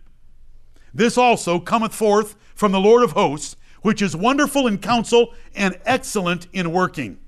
This 0.94 1.18
also 1.18 1.60
cometh 1.60 1.94
forth 1.94 2.36
from 2.56 2.72
the 2.72 2.80
Lord 2.80 3.04
of 3.04 3.12
hosts, 3.12 3.56
which 3.82 4.02
is 4.02 4.16
wonderful 4.16 4.68
in 4.68 4.78
counsel 4.78 5.34
and 5.56 5.80
excellent 5.86 6.48
in 6.54 6.72
working. 6.72 7.20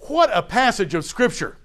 What 0.00 0.30
a 0.32 0.42
passage 0.42 0.94
of 0.94 1.04
Scripture! 1.04 1.58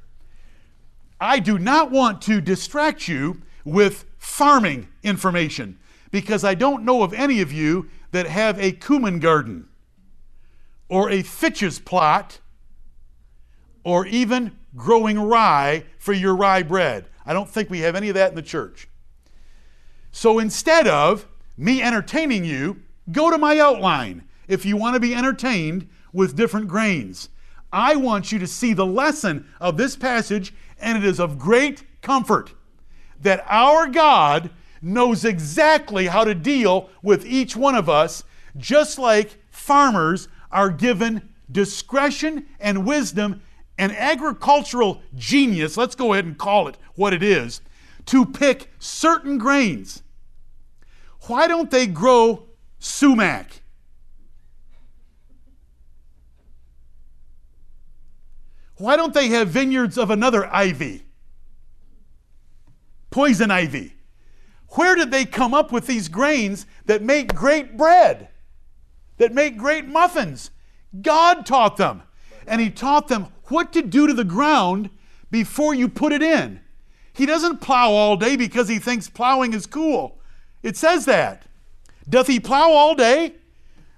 I 1.20 1.40
do 1.40 1.58
not 1.58 1.92
want 1.92 2.22
to 2.24 2.42
distract 2.42 3.08
you 3.08 3.42
with 3.64 4.06
farming 4.24 4.88
information 5.04 5.78
because 6.10 6.46
I 6.46 6.56
don't 6.56 6.86
know 6.86 7.04
of 7.04 7.14
any 7.14 7.42
of 7.42 7.52
you 7.52 7.90
that 8.12 8.26
have 8.26 8.58
a 8.58 8.72
cumin 8.72 9.20
garden 9.20 9.68
or 10.88 11.10
a 11.10 11.22
fitches 11.22 11.78
plot 11.78 12.40
or 13.84 14.08
even 14.08 14.58
growing 14.78 15.20
rye 15.20 15.84
for 16.00 16.14
your 16.14 16.36
rye 16.36 16.64
bread. 16.64 17.06
I 17.26 17.34
don't 17.34 17.50
think 17.50 17.70
we 17.70 17.82
have 17.82 17.96
any 17.96 18.08
of 18.08 18.16
that 18.16 18.30
in 18.30 18.36
the 18.36 18.42
church. 18.42 18.88
So 20.12 20.40
instead 20.40 20.88
of 20.88 21.28
me 21.58 21.82
entertaining 21.82 22.46
you, 22.46 22.82
go 23.12 23.30
to 23.30 23.38
my 23.38 23.60
outline 23.60 24.24
if 24.48 24.66
you 24.66 24.78
want 24.78 24.94
to 24.94 25.02
be 25.02 25.14
entertained 25.14 25.90
with 26.14 26.38
different 26.38 26.70
grains. 26.70 27.28
I 27.74 27.98
want 27.98 28.32
you 28.32 28.40
to 28.40 28.48
see 28.48 28.74
the 28.74 28.86
lesson 28.86 29.48
of 29.60 29.76
this 29.76 29.98
passage, 29.98 30.54
and 30.80 30.98
it 30.98 31.04
is 31.04 31.20
of 31.20 31.38
great 31.38 31.84
comfort 32.02 32.54
that 33.24 33.44
our 33.48 33.88
God 33.88 34.52
knows 34.82 35.26
exactly 35.26 36.08
how 36.08 36.24
to 36.24 36.36
deal 36.36 36.90
with 37.02 37.26
each 37.26 37.56
one 37.56 37.76
of 37.76 37.90
us, 37.90 38.24
just 38.58 39.00
like 39.00 39.40
farmers 39.50 40.28
are 40.52 40.70
given 40.70 41.30
discretion 41.52 42.46
and 42.60 42.86
wisdom 42.86 43.42
and 43.78 43.92
agricultural 43.94 45.02
genius, 45.16 45.78
let's 45.78 45.96
go 45.96 46.14
ahead 46.14 46.26
and 46.26 46.38
call 46.38 46.68
it 46.68 46.78
what 46.96 47.14
it 47.14 47.24
is, 47.24 47.62
to 48.06 48.26
pick 48.26 48.72
certain 48.78 49.38
grains. 49.38 50.04
Why 51.22 51.48
don't 51.48 51.72
they 51.72 51.88
grow 51.88 52.48
sumac? 52.80 53.62
Why 58.76 58.96
don't 58.96 59.14
they 59.14 59.30
have 59.30 59.50
vineyards 59.50 59.98
of 59.98 60.10
another 60.12 60.46
ivy? 60.54 61.06
Poison 63.14 63.52
ivy. 63.52 63.94
Where 64.70 64.96
did 64.96 65.12
they 65.12 65.24
come 65.24 65.54
up 65.54 65.72
with 65.72 65.86
these 65.86 66.08
grains 66.08 66.66
that 66.88 67.04
make 67.04 67.36
great 67.36 67.78
bread, 67.78 68.30
that 69.18 69.32
make 69.32 69.56
great 69.56 69.86
muffins? 69.86 70.50
God 71.00 71.46
taught 71.46 71.78
them. 71.78 72.02
And 72.48 72.60
He 72.60 72.72
taught 72.72 73.10
them 73.10 73.28
what 73.50 73.72
to 73.74 73.84
do 73.84 74.08
to 74.08 74.16
the 74.16 74.24
ground 74.24 74.90
before 75.30 75.76
you 75.76 75.90
put 75.90 76.12
it 76.12 76.24
in. 76.24 76.60
He 77.14 77.28
doesn't 77.28 77.62
plow 77.62 77.92
all 77.92 78.18
day 78.18 78.36
because 78.36 78.68
he 78.68 78.80
thinks 78.80 79.08
plowing 79.12 79.54
is 79.54 79.68
cool. 79.68 80.18
It 80.64 80.76
says 80.76 81.06
that. 81.06 81.46
Doth 82.10 82.26
he 82.26 82.40
plow 82.40 82.72
all 82.72 82.96
day? 82.96 83.36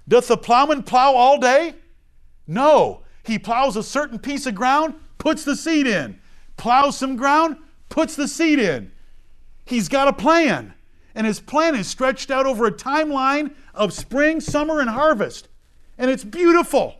Doth 0.06 0.28
the 0.28 0.36
plowman 0.36 0.82
plow 0.82 1.14
all 1.14 1.38
day? 1.38 1.74
No. 2.46 3.00
He 3.24 3.38
plows 3.38 3.76
a 3.76 3.82
certain 3.82 4.18
piece 4.18 4.44
of 4.44 4.54
ground, 4.54 4.94
puts 5.16 5.42
the 5.42 5.56
seed 5.56 5.86
in. 5.86 6.20
Plows 6.58 6.98
some 6.98 7.16
ground, 7.16 7.56
puts 7.88 8.14
the 8.14 8.28
seed 8.28 8.58
in. 8.58 8.92
He's 9.66 9.88
got 9.88 10.08
a 10.08 10.12
plan. 10.12 10.72
And 11.14 11.26
his 11.26 11.40
plan 11.40 11.74
is 11.74 11.86
stretched 11.86 12.30
out 12.30 12.46
over 12.46 12.66
a 12.66 12.72
timeline 12.72 13.54
of 13.74 13.92
spring, 13.92 14.40
summer, 14.40 14.80
and 14.80 14.88
harvest. 14.88 15.48
And 15.98 16.10
it's 16.10 16.24
beautiful. 16.24 16.96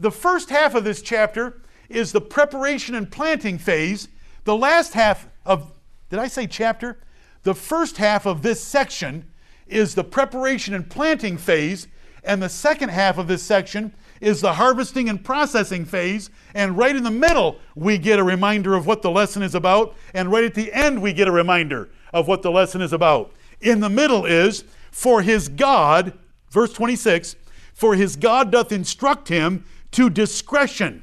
The 0.00 0.10
first 0.10 0.50
half 0.50 0.74
of 0.74 0.84
this 0.84 1.02
chapter 1.02 1.62
is 1.88 2.12
the 2.12 2.20
preparation 2.20 2.94
and 2.94 3.10
planting 3.10 3.58
phase. 3.58 4.08
The 4.44 4.56
last 4.56 4.94
half 4.94 5.28
of, 5.44 5.72
did 6.10 6.18
I 6.18 6.28
say 6.28 6.46
chapter? 6.46 6.98
The 7.42 7.54
first 7.54 7.96
half 7.96 8.26
of 8.26 8.42
this 8.42 8.62
section 8.62 9.24
is 9.66 9.94
the 9.94 10.04
preparation 10.04 10.74
and 10.74 10.88
planting 10.88 11.36
phase, 11.36 11.88
and 12.22 12.42
the 12.42 12.48
second 12.48 12.90
half 12.90 13.18
of 13.18 13.28
this 13.28 13.42
section 13.42 13.92
is 14.20 14.40
the 14.40 14.54
harvesting 14.54 15.08
and 15.08 15.24
processing 15.24 15.84
phase. 15.84 16.30
And 16.54 16.76
right 16.76 16.94
in 16.94 17.02
the 17.02 17.10
middle, 17.10 17.58
we 17.74 17.98
get 17.98 18.18
a 18.18 18.24
reminder 18.24 18.74
of 18.74 18.86
what 18.86 19.02
the 19.02 19.10
lesson 19.10 19.42
is 19.42 19.54
about. 19.54 19.94
And 20.14 20.30
right 20.30 20.44
at 20.44 20.54
the 20.54 20.72
end, 20.72 21.02
we 21.02 21.12
get 21.12 21.28
a 21.28 21.32
reminder 21.32 21.88
of 22.16 22.26
what 22.26 22.40
the 22.40 22.50
lesson 22.50 22.80
is 22.80 22.94
about. 22.94 23.30
In 23.60 23.80
the 23.80 23.90
middle 23.90 24.24
is, 24.24 24.64
for 24.90 25.20
his 25.20 25.48
God, 25.48 26.14
verse 26.50 26.72
26, 26.72 27.36
for 27.74 27.94
his 27.94 28.16
God 28.16 28.50
doth 28.50 28.72
instruct 28.72 29.28
him 29.28 29.66
to 29.90 30.08
discretion 30.08 31.02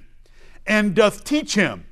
and 0.65 0.95
doth 0.95 1.23
teach 1.23 1.53
him. 1.53 1.85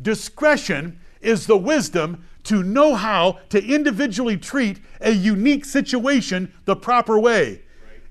Discretion 0.00 0.98
is 1.20 1.46
the 1.46 1.56
wisdom 1.56 2.24
to 2.44 2.62
know 2.62 2.94
how 2.94 3.40
to 3.50 3.62
individually 3.62 4.38
treat 4.38 4.80
a 5.02 5.12
unique 5.12 5.66
situation 5.66 6.50
the 6.64 6.74
proper 6.74 7.18
way. 7.18 7.60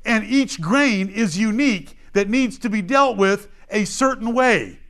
And 0.05 0.23
each 0.23 0.61
grain 0.61 1.09
is 1.09 1.39
unique 1.39 1.97
that 2.13 2.29
needs 2.29 2.59
to 2.59 2.69
be 2.69 2.83
dealt 2.83 3.17
with 3.17 3.47
a 3.71 3.85
certain 3.85 4.33
way. 4.33 4.80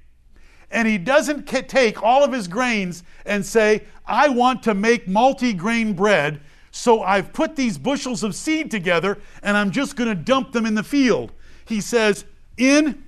And 0.72 0.88
he 0.88 0.98
doesn't 0.98 1.48
take 1.48 2.02
all 2.02 2.24
of 2.24 2.32
his 2.32 2.48
grains 2.48 3.04
and 3.26 3.46
say, 3.46 3.84
I 4.06 4.30
want 4.30 4.64
to 4.64 4.74
make 4.74 5.08
multi 5.08 5.54
grain 5.54 5.94
bread, 5.94 6.40
so 6.72 7.04
I've 7.04 7.34
put 7.34 7.56
these 7.56 7.78
bushels 7.78 8.24
of 8.24 8.34
seed 8.34 8.72
together 8.72 9.18
and 9.44 9.58
I'm 9.58 9.72
just 9.72 9.98
going 9.98 10.10
to 10.10 10.16
dump 10.16 10.54
them 10.54 10.66
in 10.66 10.76
the 10.76 10.84
field. 10.84 11.34
He 11.66 11.82
says, 11.82 12.26
in, 12.58 13.04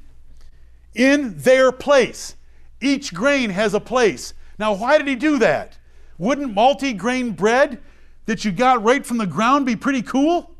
in 0.93 1.37
their 1.37 1.71
place. 1.71 2.35
Each 2.81 3.13
grain 3.13 3.49
has 3.49 3.73
a 3.73 3.79
place. 3.79 4.33
Now, 4.59 4.73
why 4.73 4.97
did 4.97 5.07
he 5.07 5.15
do 5.15 5.39
that? 5.39 5.77
Wouldn't 6.17 6.53
multi 6.53 6.93
grain 6.93 7.31
bread 7.31 7.79
that 8.25 8.43
you 8.43 8.51
got 8.51 8.83
right 8.83 9.05
from 9.05 9.17
the 9.17 9.25
ground 9.25 9.65
be 9.65 9.75
pretty 9.75 10.01
cool? 10.01 10.51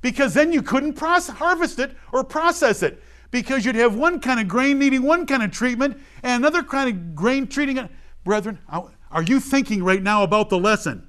Because 0.00 0.34
then 0.34 0.52
you 0.52 0.62
couldn't 0.62 0.94
process, 0.94 1.36
harvest 1.36 1.78
it 1.78 1.96
or 2.12 2.22
process 2.24 2.82
it 2.82 3.02
because 3.30 3.64
you'd 3.64 3.74
have 3.74 3.94
one 3.94 4.20
kind 4.20 4.40
of 4.40 4.48
grain 4.48 4.78
needing 4.78 5.02
one 5.02 5.26
kind 5.26 5.42
of 5.42 5.50
treatment 5.50 5.98
and 6.22 6.42
another 6.42 6.62
kind 6.62 6.88
of 6.88 7.14
grain 7.14 7.46
treating 7.46 7.76
it. 7.76 7.90
Brethren, 8.24 8.58
are 8.68 9.22
you 9.22 9.40
thinking 9.40 9.82
right 9.82 10.02
now 10.02 10.22
about 10.22 10.50
the 10.50 10.58
lesson? 10.58 11.08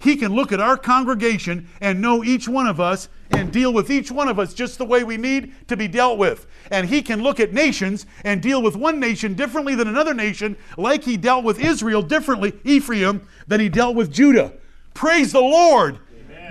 He 0.00 0.16
can 0.16 0.34
look 0.34 0.52
at 0.52 0.60
our 0.60 0.76
congregation 0.76 1.68
and 1.80 2.00
know 2.00 2.22
each 2.22 2.48
one 2.48 2.66
of 2.66 2.80
us 2.80 3.08
and 3.30 3.50
deal 3.50 3.72
with 3.72 3.90
each 3.90 4.10
one 4.10 4.28
of 4.28 4.38
us 4.38 4.54
just 4.54 4.78
the 4.78 4.84
way 4.84 5.04
we 5.04 5.16
need 5.16 5.54
to 5.68 5.76
be 5.76 5.88
dealt 5.88 6.18
with. 6.18 6.46
And 6.70 6.88
He 6.88 7.02
can 7.02 7.22
look 7.22 7.40
at 7.40 7.52
nations 7.52 8.06
and 8.24 8.42
deal 8.42 8.62
with 8.62 8.76
one 8.76 9.00
nation 9.00 9.34
differently 9.34 9.74
than 9.74 9.88
another 9.88 10.14
nation, 10.14 10.56
like 10.76 11.04
He 11.04 11.16
dealt 11.16 11.44
with 11.44 11.58
Israel 11.58 12.02
differently, 12.02 12.52
Ephraim, 12.64 13.26
than 13.46 13.60
He 13.60 13.68
dealt 13.68 13.96
with 13.96 14.12
Judah. 14.12 14.52
Praise 14.94 15.32
the 15.32 15.40
Lord. 15.40 15.98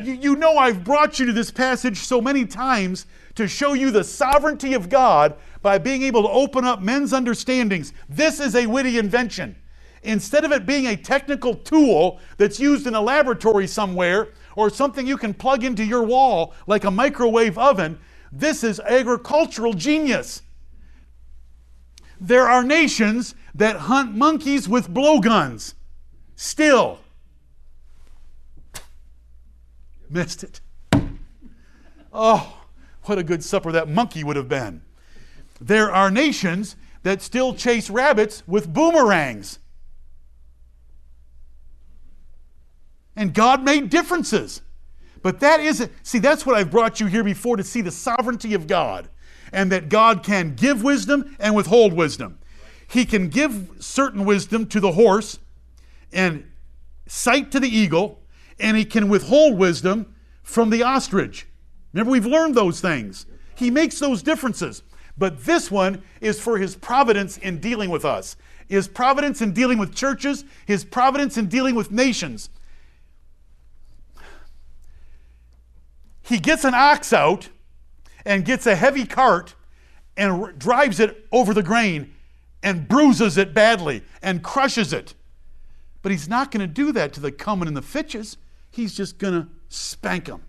You, 0.03 0.13
you 0.13 0.36
know, 0.36 0.57
I've 0.57 0.84
brought 0.84 1.20
you 1.20 1.26
to 1.28 1.34
this 1.34 1.51
passage 1.51 1.97
so 1.99 2.20
many 2.22 2.45
times 2.45 3.05
to 3.36 3.47
show 3.47 3.73
you 3.73 3.91
the 3.91 4.03
sovereignty 4.03 4.73
of 4.73 4.89
God 4.89 5.36
by 5.61 5.77
being 5.77 6.03
able 6.03 6.23
to 6.23 6.29
open 6.29 6.65
up 6.65 6.81
men's 6.81 7.13
understandings. 7.13 7.93
This 8.09 8.39
is 8.39 8.55
a 8.55 8.65
witty 8.65 8.97
invention. 8.97 9.55
Instead 10.03 10.45
of 10.45 10.51
it 10.51 10.65
being 10.65 10.88
a 10.88 10.95
technical 10.95 11.55
tool 11.55 12.19
that's 12.38 12.59
used 12.59 12.88
in 12.88 12.95
a 12.95 13.01
laboratory 13.01 13.67
somewhere 13.67 14.29
or 14.55 14.69
something 14.69 15.05
you 15.07 15.17
can 15.17 15.33
plug 15.33 15.63
into 15.63 15.83
your 15.83 16.03
wall 16.03 16.53
like 16.67 16.83
a 16.83 16.91
microwave 16.91 17.57
oven, 17.57 17.99
this 18.31 18.63
is 18.63 18.79
agricultural 18.79 19.73
genius. 19.73 20.41
There 22.19 22.47
are 22.47 22.63
nations 22.63 23.36
that 23.55 23.75
hunt 23.75 24.15
monkeys 24.15 24.69
with 24.69 24.89
blowguns. 24.89 25.73
Still. 26.36 26.99
Missed 30.09 30.43
it. 30.43 30.61
Oh, 32.13 32.64
what 33.08 33.18
a 33.18 33.24
good 33.24 33.43
supper 33.43 33.72
that 33.72 33.89
monkey 33.89 34.24
would 34.24 34.36
have 34.36 34.49
been. 34.49 34.82
There 35.60 35.91
are 35.91 36.12
nations 36.12 36.76
that 37.03 37.22
still 37.22 37.53
chase 37.53 37.89
rabbits 37.89 38.43
with 38.47 38.74
boomerangs. 38.74 39.60
And 43.16 43.34
God 43.34 43.64
made 43.64 43.89
differences. 43.89 44.62
But 45.22 45.39
that 45.39 45.60
isn't, 45.60 45.91
see, 46.03 46.20
that's 46.20 46.45
what 46.45 46.56
I've 46.56 46.70
brought 46.70 46.99
you 46.99 47.08
here 47.08 47.24
before 47.24 47.58
to 47.58 47.64
see 47.64 47.82
the 47.82 47.91
sovereignty 47.91 48.53
of 48.53 48.68
God 48.68 49.10
and 49.51 49.72
that 49.72 49.89
God 49.89 50.24
can 50.24 50.56
give 50.56 50.84
wisdom 50.84 51.36
and 51.39 51.56
withhold 51.56 51.93
wisdom. 51.93 52.39
He 52.88 53.06
can 53.06 53.30
give 53.30 53.72
certain 53.80 54.26
wisdom 54.26 54.68
to 54.68 54.80
the 54.80 54.91
horse 54.91 55.39
and 56.12 56.45
sight 57.08 57.51
to 57.51 57.60
the 57.60 57.70
eagle, 57.70 58.22
and 58.60 58.78
he 58.78 58.86
can 58.86 59.10
withhold 59.10 59.58
wisdom 59.58 60.16
from 60.43 60.70
the 60.70 60.84
ostrich. 60.84 61.47
Remember, 61.96 62.12
we've 62.12 62.26
learned 62.26 62.56
those 62.56 62.82
things. 62.82 63.26
He 63.56 63.72
makes 63.72 64.00
those 64.00 64.22
differences. 64.22 64.84
But 65.18 65.46
this 65.46 65.72
one 65.72 66.04
is 66.20 66.41
for 66.41 66.58
his 66.58 66.76
providence 66.76 67.38
in 67.38 67.60
dealing 67.62 67.89
with 67.89 68.04
us, 68.04 68.36
his 68.68 68.89
providence 68.89 69.41
in 69.41 69.54
dealing 69.54 69.78
with 69.78 69.96
churches, 69.96 70.43
his 70.66 70.84
providence 70.84 71.38
in 71.38 71.48
dealing 71.48 71.74
with 71.74 71.91
nations. 71.91 72.50
He 76.22 76.38
gets 76.38 76.66
an 76.66 76.74
ox 76.74 77.14
out 77.14 77.48
and 78.26 78.43
gets 78.43 78.68
a 78.68 78.76
heavy 78.76 79.06
cart 79.06 79.56
and 80.18 80.43
r- 80.43 80.52
drives 80.52 81.00
it 81.00 81.26
over 81.32 81.54
the 81.54 81.64
grain 81.64 82.14
and 82.62 82.89
bruises 82.89 83.38
it 83.38 83.54
badly 83.54 84.04
and 84.22 84.43
crushes 84.43 84.91
it. 84.91 85.14
But 86.02 86.12
he's 86.12 86.28
not 86.28 86.52
going 86.52 86.68
to 86.68 86.68
do 86.68 86.91
that 86.91 87.14
to 87.14 87.22
the 87.22 87.32
cummin 87.32 87.68
and 87.68 87.78
the 87.78 87.82
fitches. 87.82 88.36
He's 88.70 88.93
just 88.93 89.18
going 89.18 89.43
to 89.43 89.48
spank 89.70 90.26
them. 90.26 90.45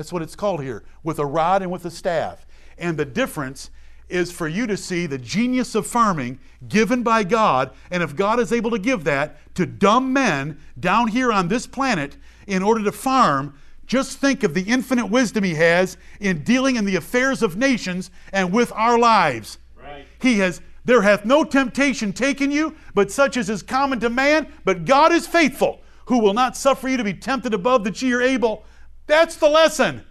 That's 0.00 0.14
what 0.14 0.22
it's 0.22 0.34
called 0.34 0.62
here, 0.62 0.82
with 1.02 1.18
a 1.18 1.26
rod 1.26 1.60
and 1.60 1.70
with 1.70 1.84
a 1.84 1.90
staff. 1.90 2.46
And 2.78 2.96
the 2.96 3.04
difference 3.04 3.70
is 4.08 4.32
for 4.32 4.48
you 4.48 4.66
to 4.66 4.74
see 4.74 5.04
the 5.04 5.18
genius 5.18 5.74
of 5.74 5.86
farming 5.86 6.38
given 6.66 7.02
by 7.02 7.22
God. 7.22 7.70
And 7.90 8.02
if 8.02 8.16
God 8.16 8.40
is 8.40 8.50
able 8.50 8.70
to 8.70 8.78
give 8.78 9.04
that 9.04 9.36
to 9.56 9.66
dumb 9.66 10.10
men 10.10 10.58
down 10.78 11.08
here 11.08 11.30
on 11.30 11.48
this 11.48 11.66
planet 11.66 12.16
in 12.46 12.62
order 12.62 12.82
to 12.82 12.92
farm, 12.92 13.52
just 13.86 14.16
think 14.16 14.42
of 14.42 14.54
the 14.54 14.62
infinite 14.62 15.04
wisdom 15.04 15.44
He 15.44 15.56
has 15.56 15.98
in 16.18 16.44
dealing 16.44 16.76
in 16.76 16.86
the 16.86 16.96
affairs 16.96 17.42
of 17.42 17.58
nations 17.58 18.10
and 18.32 18.54
with 18.54 18.72
our 18.72 18.98
lives. 18.98 19.58
Right. 19.78 20.06
He 20.18 20.38
has 20.38 20.62
there 20.86 21.02
hath 21.02 21.26
no 21.26 21.44
temptation 21.44 22.14
taken 22.14 22.50
you, 22.50 22.74
but 22.94 23.10
such 23.10 23.36
as 23.36 23.50
is 23.50 23.62
common 23.62 24.00
to 24.00 24.08
man. 24.08 24.50
But 24.64 24.86
God 24.86 25.12
is 25.12 25.26
faithful, 25.26 25.82
who 26.06 26.20
will 26.20 26.32
not 26.32 26.56
suffer 26.56 26.88
you 26.88 26.96
to 26.96 27.04
be 27.04 27.12
tempted 27.12 27.52
above 27.52 27.84
that 27.84 28.00
ye 28.00 28.14
are 28.14 28.22
able. 28.22 28.64
That's 29.10 29.34
the 29.34 29.48
lesson. 29.48 30.04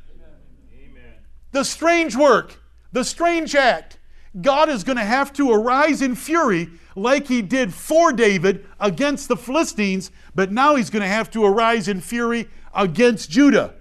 Amen. 0.73 1.13
The 1.53 1.63
strange 1.63 2.17
work, 2.17 2.61
the 2.91 3.05
strange 3.05 3.55
act. 3.55 3.97
God 4.41 4.67
is 4.67 4.83
going 4.83 4.97
to 4.97 5.05
have 5.05 5.31
to 5.33 5.49
arise 5.51 6.01
in 6.01 6.15
fury 6.15 6.69
like 6.97 7.27
he 7.27 7.41
did 7.41 7.73
for 7.73 8.11
David 8.11 8.67
against 8.77 9.29
the 9.29 9.37
Philistines, 9.37 10.11
but 10.35 10.51
now 10.51 10.75
he's 10.75 10.89
going 10.89 11.01
to 11.01 11.07
have 11.07 11.31
to 11.31 11.45
arise 11.45 11.87
in 11.87 12.01
fury 12.01 12.49
against 12.75 13.29
Judah. 13.29 13.75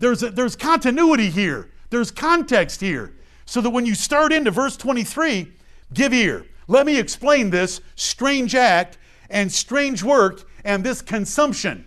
There's, 0.00 0.24
a, 0.24 0.30
there's 0.30 0.56
continuity 0.56 1.30
here, 1.30 1.70
there's 1.90 2.10
context 2.10 2.80
here. 2.80 3.14
So 3.44 3.60
that 3.60 3.70
when 3.70 3.86
you 3.86 3.94
start 3.94 4.32
into 4.32 4.50
verse 4.50 4.76
23, 4.76 5.52
give 5.94 6.12
ear. 6.12 6.46
Let 6.66 6.84
me 6.84 6.98
explain 6.98 7.50
this 7.50 7.80
strange 7.94 8.56
act 8.56 8.98
and 9.30 9.52
strange 9.52 10.02
work 10.02 10.48
and 10.64 10.82
this 10.82 11.00
consumption. 11.00 11.86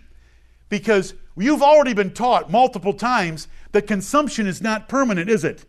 Because 0.70 1.12
you've 1.36 1.62
already 1.62 1.94
been 1.94 2.12
taught 2.12 2.50
multiple 2.50 2.92
times 2.92 3.48
that 3.72 3.86
consumption 3.86 4.46
is 4.46 4.62
not 4.62 4.88
permanent, 4.88 5.28
is 5.28 5.44
it? 5.44 5.64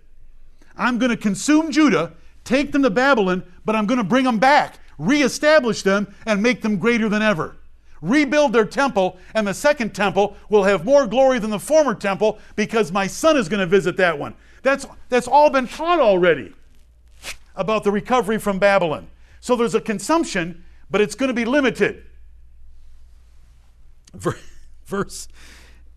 I'm 0.77 0.97
going 0.97 1.11
to 1.11 1.17
consume 1.17 1.71
Judah, 1.71 2.13
take 2.43 2.71
them 2.71 2.83
to 2.83 2.89
Babylon, 2.89 3.43
but 3.65 3.75
I'm 3.75 3.85
going 3.85 3.97
to 3.97 4.03
bring 4.03 4.23
them 4.23 4.39
back, 4.39 4.79
reestablish 4.97 5.81
them, 5.81 6.13
and 6.25 6.41
make 6.41 6.61
them 6.61 6.77
greater 6.77 7.09
than 7.09 7.21
ever. 7.21 7.57
Rebuild 8.01 8.53
their 8.53 8.65
temple, 8.65 9.17
and 9.33 9.47
the 9.47 9.53
second 9.53 9.95
temple 9.95 10.37
will 10.49 10.63
have 10.63 10.85
more 10.85 11.07
glory 11.07 11.39
than 11.39 11.49
the 11.49 11.59
former 11.59 11.95
temple 11.95 12.39
because 12.55 12.91
my 12.91 13.07
son 13.07 13.35
is 13.35 13.49
going 13.49 13.59
to 13.59 13.65
visit 13.65 13.97
that 13.97 14.17
one. 14.17 14.35
That's, 14.61 14.85
that's 15.09 15.27
all 15.27 15.49
been 15.49 15.67
taught 15.67 15.99
already 15.99 16.53
about 17.55 17.83
the 17.83 17.91
recovery 17.91 18.37
from 18.37 18.59
Babylon. 18.59 19.07
So 19.39 19.55
there's 19.55 19.75
a 19.75 19.81
consumption, 19.81 20.63
but 20.91 21.01
it's 21.01 21.15
going 21.15 21.29
to 21.29 21.33
be 21.33 21.45
limited. 21.45 22.03
Verse, 24.85 25.27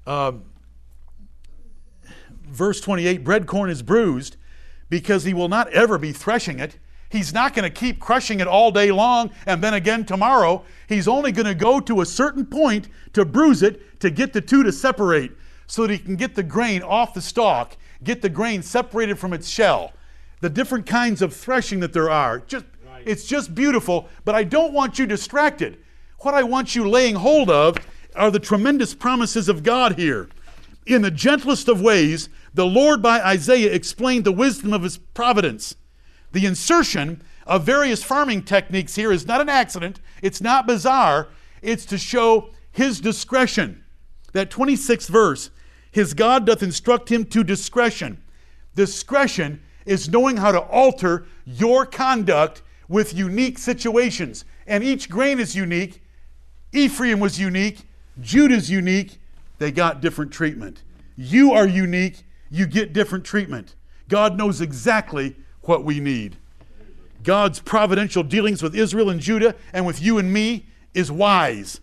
um, 0.06 0.44
verse 2.46 2.80
28 2.80 3.24
bread 3.24 3.46
corn 3.46 3.70
is 3.70 3.82
bruised 3.82 4.36
because 4.88 5.24
he 5.24 5.32
will 5.32 5.48
not 5.48 5.72
ever 5.72 5.98
be 5.98 6.12
threshing 6.12 6.58
it. 6.58 6.78
He's 7.08 7.32
not 7.32 7.54
going 7.54 7.64
to 7.64 7.76
keep 7.76 7.98
crushing 7.98 8.38
it 8.38 8.46
all 8.46 8.70
day 8.70 8.92
long 8.92 9.30
and 9.46 9.62
then 9.62 9.74
again 9.74 10.04
tomorrow. 10.04 10.64
He's 10.88 11.08
only 11.08 11.32
going 11.32 11.46
to 11.46 11.54
go 11.54 11.80
to 11.80 12.00
a 12.00 12.06
certain 12.06 12.46
point 12.46 12.88
to 13.14 13.24
bruise 13.24 13.62
it 13.62 14.00
to 14.00 14.10
get 14.10 14.32
the 14.32 14.40
two 14.40 14.62
to 14.62 14.72
separate 14.72 15.32
so 15.66 15.86
that 15.86 15.92
he 15.92 15.98
can 15.98 16.16
get 16.16 16.34
the 16.34 16.42
grain 16.42 16.82
off 16.82 17.14
the 17.14 17.20
stalk, 17.20 17.76
get 18.04 18.22
the 18.22 18.28
grain 18.28 18.62
separated 18.62 19.18
from 19.18 19.32
its 19.32 19.48
shell. 19.48 19.92
The 20.40 20.50
different 20.50 20.86
kinds 20.86 21.20
of 21.20 21.34
threshing 21.34 21.80
that 21.80 21.92
there 21.92 22.10
are. 22.10 22.40
Just 22.40 22.64
right. 22.88 23.02
it's 23.04 23.26
just 23.26 23.54
beautiful, 23.54 24.08
but 24.24 24.34
I 24.34 24.44
don't 24.44 24.72
want 24.72 24.98
you 24.98 25.06
distracted. 25.06 25.78
What 26.20 26.34
I 26.34 26.42
want 26.42 26.74
you 26.74 26.88
laying 26.88 27.16
hold 27.16 27.50
of 27.50 27.76
are 28.14 28.30
the 28.30 28.38
tremendous 28.38 28.94
promises 28.94 29.48
of 29.48 29.62
God 29.62 29.98
here. 29.98 30.28
In 30.86 31.02
the 31.02 31.10
gentlest 31.10 31.68
of 31.68 31.80
ways, 31.80 32.28
the 32.54 32.66
Lord 32.66 33.02
by 33.02 33.20
Isaiah 33.20 33.72
explained 33.72 34.24
the 34.24 34.32
wisdom 34.32 34.72
of 34.72 34.82
his 34.82 34.98
providence. 34.98 35.76
The 36.32 36.46
insertion 36.46 37.22
of 37.46 37.64
various 37.64 38.02
farming 38.02 38.44
techniques 38.44 38.94
here 38.94 39.12
is 39.12 39.26
not 39.26 39.40
an 39.40 39.48
accident, 39.48 40.00
it's 40.22 40.40
not 40.40 40.66
bizarre, 40.66 41.28
it's 41.62 41.84
to 41.86 41.98
show 41.98 42.50
his 42.72 43.00
discretion. 43.00 43.84
That 44.32 44.50
26th 44.50 45.08
verse, 45.08 45.50
his 45.90 46.14
God 46.14 46.46
doth 46.46 46.62
instruct 46.62 47.10
him 47.10 47.24
to 47.26 47.42
discretion. 47.42 48.22
Discretion 48.74 49.60
is 49.86 50.08
knowing 50.08 50.36
how 50.36 50.52
to 50.52 50.60
alter 50.60 51.26
your 51.44 51.84
conduct 51.84 52.62
with 52.88 53.14
unique 53.14 53.58
situations. 53.58 54.44
And 54.66 54.84
each 54.84 55.08
grain 55.08 55.40
is 55.40 55.56
unique. 55.56 56.02
Ephraim 56.72 57.18
was 57.18 57.40
unique. 57.40 57.80
Judah's 58.20 58.70
unique. 58.70 59.18
They 59.58 59.70
got 59.70 60.00
different 60.00 60.32
treatment. 60.32 60.82
You 61.16 61.52
are 61.52 61.66
unique 61.66 62.24
you 62.50 62.66
get 62.66 62.92
different 62.92 63.24
treatment. 63.24 63.76
God 64.08 64.36
knows 64.36 64.60
exactly 64.60 65.36
what 65.62 65.84
we 65.84 66.00
need. 66.00 66.36
God's 67.22 67.60
providential 67.60 68.22
dealings 68.22 68.62
with 68.62 68.74
Israel 68.74 69.08
and 69.08 69.20
Judah 69.20 69.54
and 69.72 69.86
with 69.86 70.02
you 70.02 70.18
and 70.18 70.32
me 70.32 70.66
is 70.92 71.12
wise. 71.12 71.80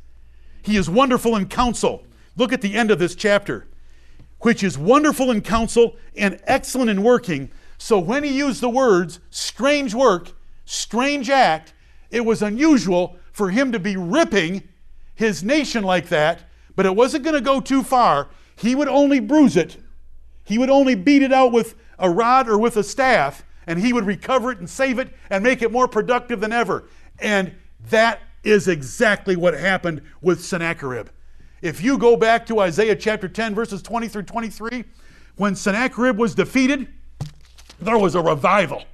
He 0.61 0.75
is 0.75 0.89
wonderful 0.89 1.35
in 1.35 1.47
counsel. 1.47 2.03
Look 2.35 2.51
at 2.51 2.61
the 2.61 2.75
end 2.75 2.91
of 2.91 2.99
this 2.99 3.15
chapter, 3.15 3.67
which 4.41 4.61
is 4.61 4.77
wonderful 4.77 5.31
in 5.31 5.41
counsel 5.41 5.95
and 6.17 6.39
excellent 6.43 6.89
in 6.89 7.01
working. 7.01 7.49
So 7.77 7.97
when 7.97 8.23
he 8.23 8.37
used 8.37 8.61
the 8.61 8.69
words 8.69 9.19
strange 9.29 9.93
work, 9.93 10.33
strange 10.65 11.29
act, 11.29 11.73
it 12.11 12.25
was 12.25 12.41
unusual 12.41 13.17
for 13.31 13.51
him 13.51 13.71
to 13.71 13.79
be 13.79 13.95
ripping 13.95 14.67
his 15.17 15.43
nation 15.43 15.83
like 15.83 16.07
that, 16.07 16.43
but 16.77 16.85
it 16.85 16.95
wasn't 16.95 17.25
going 17.25 17.35
to 17.35 17.41
go 17.41 17.59
too 17.59 17.83
far. 17.83 18.29
He 18.55 18.73
would 18.73 18.87
only 18.87 19.19
bruise 19.19 19.57
it 19.57 19.77
he 20.47 20.57
would 20.57 20.69
only 20.69 20.95
beat 20.95 21.23
it 21.23 21.33
out 21.33 21.51
with 21.51 21.75
a 21.99 22.09
rod 22.09 22.47
or 22.47 22.57
with 22.57 22.77
a 22.77 22.83
staff, 22.83 23.43
and 23.67 23.77
he 23.79 23.91
would 23.91 24.05
recover 24.05 24.49
it 24.49 24.59
and 24.59 24.69
save 24.69 24.97
it 24.97 25.09
and 25.29 25.43
make 25.43 25.61
it 25.61 25.73
more 25.73 25.89
productive 25.89 26.39
than 26.39 26.53
ever. 26.53 26.85
And 27.19 27.53
that 27.89 28.21
is 28.45 28.69
exactly 28.69 29.35
what 29.35 29.53
happened 29.53 30.03
with 30.21 30.41
Sennacherib. 30.41 31.09
If 31.61 31.83
you 31.83 31.97
go 31.97 32.15
back 32.15 32.45
to 32.45 32.61
Isaiah 32.61 32.95
chapter 32.95 33.27
10, 33.27 33.55
verses 33.55 33.81
20 33.81 34.07
through 34.07 34.23
23, 34.23 34.85
when 35.35 35.53
Sennacherib 35.53 36.17
was 36.17 36.33
defeated, 36.33 36.87
there 37.81 37.97
was 37.97 38.15
a 38.15 38.21
revival. 38.21 38.85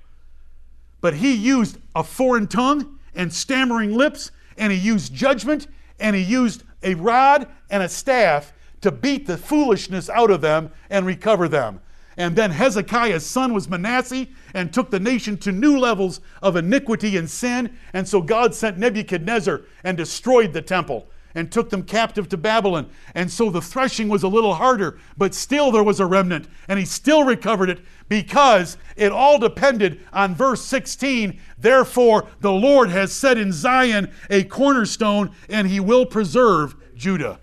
But 1.02 1.14
he 1.14 1.36
used 1.36 1.78
a 1.94 2.04
foreign 2.04 2.48
tongue 2.48 2.98
and 3.14 3.32
stammering 3.32 3.94
lips, 3.94 4.32
and 4.58 4.74
he 4.74 4.80
used 4.80 5.14
judgment, 5.14 5.68
and 6.04 6.16
he 6.16 6.22
used 6.22 6.64
a 6.84 6.94
rod 6.96 7.48
and 7.72 7.82
a 7.82 7.90
staff 7.90 8.54
to 8.82 8.92
beat 8.92 9.26
the 9.26 9.38
foolishness 9.38 10.10
out 10.10 10.30
of 10.30 10.42
them 10.42 10.70
and 10.90 11.06
recover 11.06 11.48
them. 11.48 11.80
And 12.18 12.36
then 12.36 12.52
Hezekiah's 12.52 13.26
son 13.26 13.54
was 13.54 13.70
Manasseh 13.70 14.28
and 14.54 14.72
took 14.72 14.92
the 14.92 15.00
nation 15.00 15.38
to 15.38 15.52
new 15.52 15.80
levels 15.80 16.20
of 16.44 16.58
iniquity 16.58 17.18
and 17.18 17.28
sin. 17.28 17.76
And 17.94 18.08
so 18.08 18.22
God 18.22 18.54
sent 18.54 18.78
Nebuchadnezzar 18.78 19.62
and 19.84 19.98
destroyed 19.98 20.54
the 20.54 20.62
temple 20.62 21.08
and 21.36 21.52
took 21.52 21.70
them 21.70 21.84
captive 21.84 22.30
to 22.30 22.38
Babylon. 22.38 22.90
And 23.16 23.32
so 23.32 23.50
the 23.50 23.62
threshing 23.62 24.10
was 24.10 24.24
a 24.24 24.28
little 24.28 24.56
harder, 24.56 25.00
but 25.18 25.34
still 25.34 25.72
there 25.72 25.84
was 25.84 26.00
a 26.00 26.06
remnant. 26.06 26.48
And 26.68 26.78
he 26.78 26.86
still 26.86 27.24
recovered 27.24 27.70
it 27.70 27.82
because 28.10 28.78
it 28.96 29.12
all 29.12 29.40
depended 29.40 30.02
on 30.12 30.36
verse 30.36 30.64
16. 30.64 31.40
Therefore, 31.58 32.28
the 32.40 32.52
Lord 32.52 32.90
has 32.90 33.12
set 33.12 33.38
in 33.38 33.52
Zion 33.52 34.12
a 34.30 34.44
cornerstone, 34.44 35.36
and 35.50 35.68
he 35.68 35.80
will 35.80 36.06
preserve 36.06 36.76
Judah. 36.96 37.40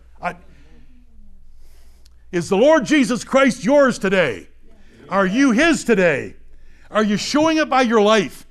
Is 2.32 2.48
the 2.48 2.56
Lord 2.56 2.84
Jesus 2.84 3.24
Christ 3.24 3.64
yours 3.64 3.98
today? 3.98 4.48
Are 5.08 5.26
you 5.26 5.50
His 5.50 5.82
today? 5.82 6.36
Are 6.90 7.02
you 7.02 7.16
showing 7.16 7.56
it 7.56 7.68
by 7.68 7.82
your 7.82 8.00
life? 8.00 8.46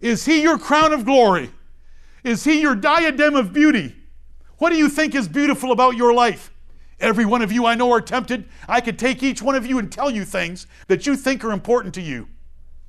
Is 0.00 0.24
He 0.24 0.42
your 0.42 0.58
crown 0.58 0.92
of 0.92 1.04
glory? 1.04 1.50
Is 2.22 2.44
He 2.44 2.60
your 2.62 2.74
diadem 2.74 3.34
of 3.34 3.52
beauty? 3.52 3.94
What 4.58 4.70
do 4.70 4.76
you 4.76 4.88
think 4.88 5.14
is 5.14 5.28
beautiful 5.28 5.72
about 5.72 5.96
your 5.96 6.12
life? 6.14 6.52
Every 7.00 7.26
one 7.26 7.42
of 7.42 7.52
you 7.52 7.66
I 7.66 7.74
know 7.74 7.92
are 7.92 8.00
tempted. 8.00 8.44
I 8.68 8.80
could 8.80 8.98
take 8.98 9.22
each 9.22 9.42
one 9.42 9.54
of 9.54 9.66
you 9.66 9.78
and 9.78 9.90
tell 9.90 10.10
you 10.10 10.24
things 10.24 10.66
that 10.86 11.06
you 11.06 11.16
think 11.16 11.44
are 11.44 11.52
important 11.52 11.94
to 11.94 12.02
you. 12.02 12.28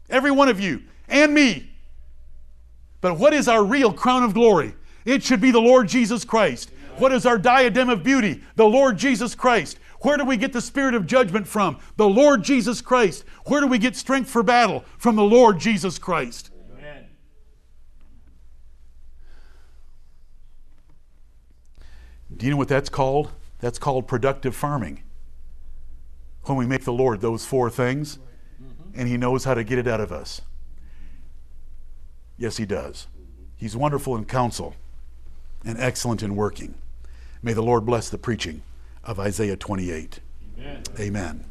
Every 0.10 0.32
one 0.32 0.50
of 0.50 0.60
you, 0.60 0.84
and 1.08 1.34
me. 1.34 1.72
But 3.02 3.18
what 3.18 3.34
is 3.34 3.48
our 3.48 3.64
real 3.64 3.92
crown 3.92 4.24
of 4.24 4.34
glory? 4.34 4.76
It 5.06 5.24
should 5.24 5.42
be 5.42 5.52
the 5.52 5.60
Lord 5.60 5.88
Jesus 5.88 6.24
Christ. 6.24 6.72
What 6.98 7.12
is 7.12 7.26
our 7.26 7.38
diadem 7.38 7.90
of 7.90 8.04
beauty? 8.04 8.42
The 8.56 8.66
Lord 8.66 8.98
Jesus 8.98 9.36
Christ. 9.36 9.80
Where 10.02 10.18
do 10.18 10.24
we 10.24 10.38
get 10.38 10.54
the 10.54 10.62
spirit 10.62 10.94
of 10.94 11.08
judgment 11.08 11.48
from? 11.48 11.78
The 11.98 12.08
Lord 12.08 12.44
Jesus 12.44 12.82
Christ. 12.82 13.26
Where 13.46 13.62
do 13.62 13.68
we 13.68 13.78
get 13.78 13.96
strength 13.96 14.30
for 14.30 14.44
battle? 14.44 14.86
From 14.98 15.16
the 15.16 15.24
Lord 15.24 15.60
Jesus 15.60 15.98
Christ. 15.98 16.52
Do 22.38 22.46
you 22.46 22.52
know 22.52 22.58
what 22.58 22.68
that's 22.68 22.90
called? 22.90 23.32
That's 23.60 23.80
called 23.80 24.08
productive 24.08 24.56
farming. 24.56 25.04
When 26.44 26.58
we 26.58 26.66
make 26.66 26.84
the 26.84 26.94
Lord 26.94 27.22
those 27.22 27.46
four 27.46 27.70
things, 27.70 28.18
mm-hmm. 28.62 29.00
and 29.00 29.08
He 29.08 29.18
knows 29.18 29.46
how 29.46 29.54
to 29.54 29.64
get 29.64 29.80
it 29.80 29.88
out 29.88 30.02
of 30.02 30.12
us. 30.12 30.42
Yes, 32.38 32.58
He 32.58 32.66
does. 32.66 33.08
He's 33.56 33.76
wonderful 33.76 34.16
in 34.16 34.26
counsel 34.26 34.76
and 35.64 35.80
excellent 35.80 36.22
in 36.22 36.36
working. 36.36 36.76
May 37.42 37.54
the 37.54 37.64
Lord 37.64 37.86
bless 37.86 38.10
the 38.10 38.18
preaching 38.18 38.62
of 39.04 39.20
Isaiah 39.20 39.56
28. 39.56 40.20
Amen. 40.58 40.84
Amen. 41.00 41.46